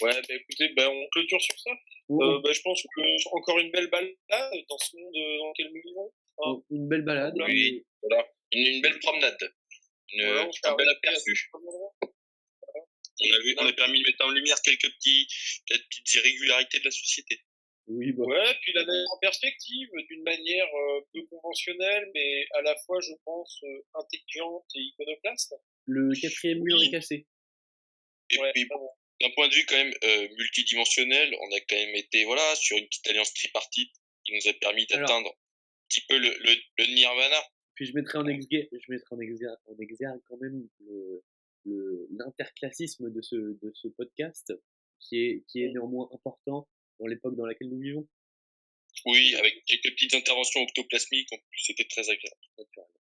Ouais, 0.00 0.12
bah 0.12 0.34
écoutez, 0.34 0.68
bah 0.76 0.90
on 0.90 1.08
clôture 1.12 1.40
sur 1.40 1.58
ça. 1.60 1.70
Ou- 2.08 2.22
Euh, 2.22 2.40
bah, 2.42 2.52
je 2.52 2.60
pense 2.62 2.82
que 2.82 3.36
encore 3.36 3.58
une 3.60 3.70
belle 3.70 3.88
balade 3.88 4.12
dans 4.68 4.78
ce 4.78 4.96
monde 4.96 5.16
euh, 5.16 5.38
dans 5.38 5.48
lequel 5.50 5.72
nous 5.72 5.80
vivons. 5.84 6.12
ou- 6.38 6.64
une 6.70 6.88
belle 6.88 7.02
balade. 7.02 7.34
Oui. 7.46 7.84
Voilà. 8.02 8.26
Une, 8.52 8.66
une 8.66 8.82
belle 8.82 8.98
promenade. 8.98 9.38
Une, 10.12 10.24
Voilà, 10.26 10.50
se 10.52 10.58
un 10.68 10.74
bel 10.74 10.88
aperçu. 10.88 11.50
On 11.52 13.32
a, 13.32 13.38
vu, 13.44 13.54
on 13.58 13.66
a 13.66 13.72
permis 13.72 14.00
de 14.02 14.06
mettre 14.08 14.24
en 14.26 14.30
lumière 14.30 14.60
quelques 14.62 14.90
petits, 14.96 15.26
quelques 15.66 15.86
petites 15.88 16.14
irrégularités 16.14 16.80
de 16.80 16.84
la 16.84 16.90
société. 16.90 17.40
Oui, 17.86 18.12
bah, 18.12 18.24
Ouais, 18.24 18.54
puis 18.62 18.72
la 18.72 18.80
mettre 18.84 19.12
en 19.12 19.18
perspective 19.20 19.88
d'une 20.08 20.22
manière 20.24 20.66
euh, 20.66 21.00
peu 21.12 21.22
conventionnelle, 21.26 22.10
mais 22.14 22.44
à 22.54 22.62
la 22.62 22.74
fois, 22.84 23.00
je 23.00 23.12
pense, 23.24 23.60
euh, 23.62 23.82
intelligente 23.94 24.66
et 24.74 24.80
iconoclaste. 24.80 25.54
le 25.86 26.12
quatrième 26.20 26.60
mur 26.62 26.76
Oui. 26.78 26.88
est 26.88 26.90
cassé. 26.90 27.26
Et 28.30 28.38
Ouais, 28.38 28.50
puis, 28.52 28.64
vraiment. 28.64 28.96
D'un 29.20 29.30
point 29.30 29.48
de 29.48 29.54
vue 29.54 29.64
quand 29.66 29.76
même 29.76 29.94
euh, 30.02 30.28
multidimensionnel, 30.36 31.34
on 31.40 31.52
a 31.54 31.60
quand 31.60 31.76
même 31.76 31.94
été 31.94 32.24
voilà 32.24 32.54
sur 32.56 32.76
une 32.76 32.86
petite 32.86 33.06
alliance 33.08 33.32
tripartite 33.34 33.92
qui 34.24 34.34
nous 34.34 34.48
a 34.48 34.52
permis 34.54 34.86
d'atteindre 34.86 35.30
un 35.30 35.86
petit 35.88 36.02
peu 36.08 36.18
le, 36.18 36.28
le, 36.28 36.56
le 36.78 36.94
nirvana. 36.94 37.42
Puis 37.74 37.86
je 37.86 37.92
mettrai 37.94 38.18
en 38.18 38.26
exergue, 38.26 38.68
je 38.72 38.92
mettrai 38.92 39.16
en 39.16 39.20
exergue, 39.20 39.58
en 39.66 39.76
exergue 39.78 40.20
quand 40.28 40.36
même 40.38 40.68
l'interclassisme 42.10 43.10
de 43.10 43.20
ce, 43.20 43.36
de 43.36 43.72
ce 43.74 43.88
podcast, 43.88 44.52
qui 45.00 45.18
est, 45.18 45.44
qui 45.48 45.62
est 45.62 45.68
néanmoins 45.68 46.08
important 46.12 46.68
dans 47.00 47.06
l'époque 47.06 47.36
dans 47.36 47.46
laquelle 47.46 47.68
nous 47.68 47.80
vivons. 47.80 48.08
Oui, 49.06 49.34
avec 49.34 49.64
quelques 49.64 49.90
petites 49.94 50.14
interventions 50.14 50.60
octoplasmiques, 50.60 51.32
en 51.32 51.38
plus 51.38 51.60
c'était 51.60 51.84
très 51.84 52.08
agréable. 52.08 52.40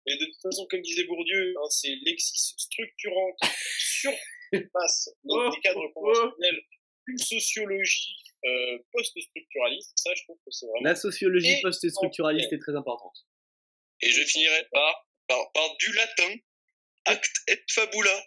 Mais 0.07 0.17
de 0.17 0.27
toute 0.27 0.43
façon, 0.43 0.67
comme 0.67 0.83
disait 0.83 1.05
Bourdieu, 1.05 1.55
hein, 1.57 1.69
c'est 1.71 1.95
l'exis 2.03 2.55
structurant 2.57 3.35
qui 3.41 4.09
surpasse 4.53 5.11
Oh, 5.25 5.51
les 5.55 5.61
cadres 5.61 5.89
conventionnels 5.95 6.63
une 7.09 7.19
sociologie 7.19 8.17
euh, 8.45 8.79
post-structuraliste. 8.93 9.93
Ça, 9.97 10.11
je 10.15 10.23
trouve 10.25 10.37
que 10.45 10.51
c'est 10.51 10.67
vraiment... 10.67 10.85
La 10.91 10.95
sociologie 10.95 11.61
post-structuraliste 11.63 12.53
est 12.53 12.59
très 12.59 12.77
importante. 12.77 13.17
Et 14.01 14.11
je 14.11 14.23
finirai 14.25 14.67
par, 14.71 15.09
par, 15.27 15.53
par 15.53 15.77
du 15.79 15.93
latin, 15.93 16.35
acte 17.07 17.37
et 17.49 17.59
fabula. 17.71 18.25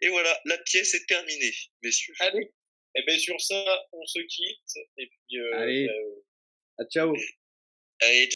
Et 0.00 0.08
voilà, 0.08 0.40
la 0.46 0.58
pièce 0.58 0.94
est 0.94 1.06
terminée, 1.06 1.52
messieurs. 1.82 2.14
Allez 2.20 2.50
Et 2.94 3.02
bien 3.04 3.18
sur 3.18 3.40
ça, 3.40 3.86
on 3.92 4.06
se 4.06 4.20
quitte. 4.20 4.76
Et 4.96 5.06
puis... 5.06 5.38
Euh, 5.38 5.58
Allez. 5.58 5.86
bah, 5.86 5.92
euh, 5.92 6.24
Ah, 6.78 6.84
ciao 6.86 7.14
Allez, 8.00 8.28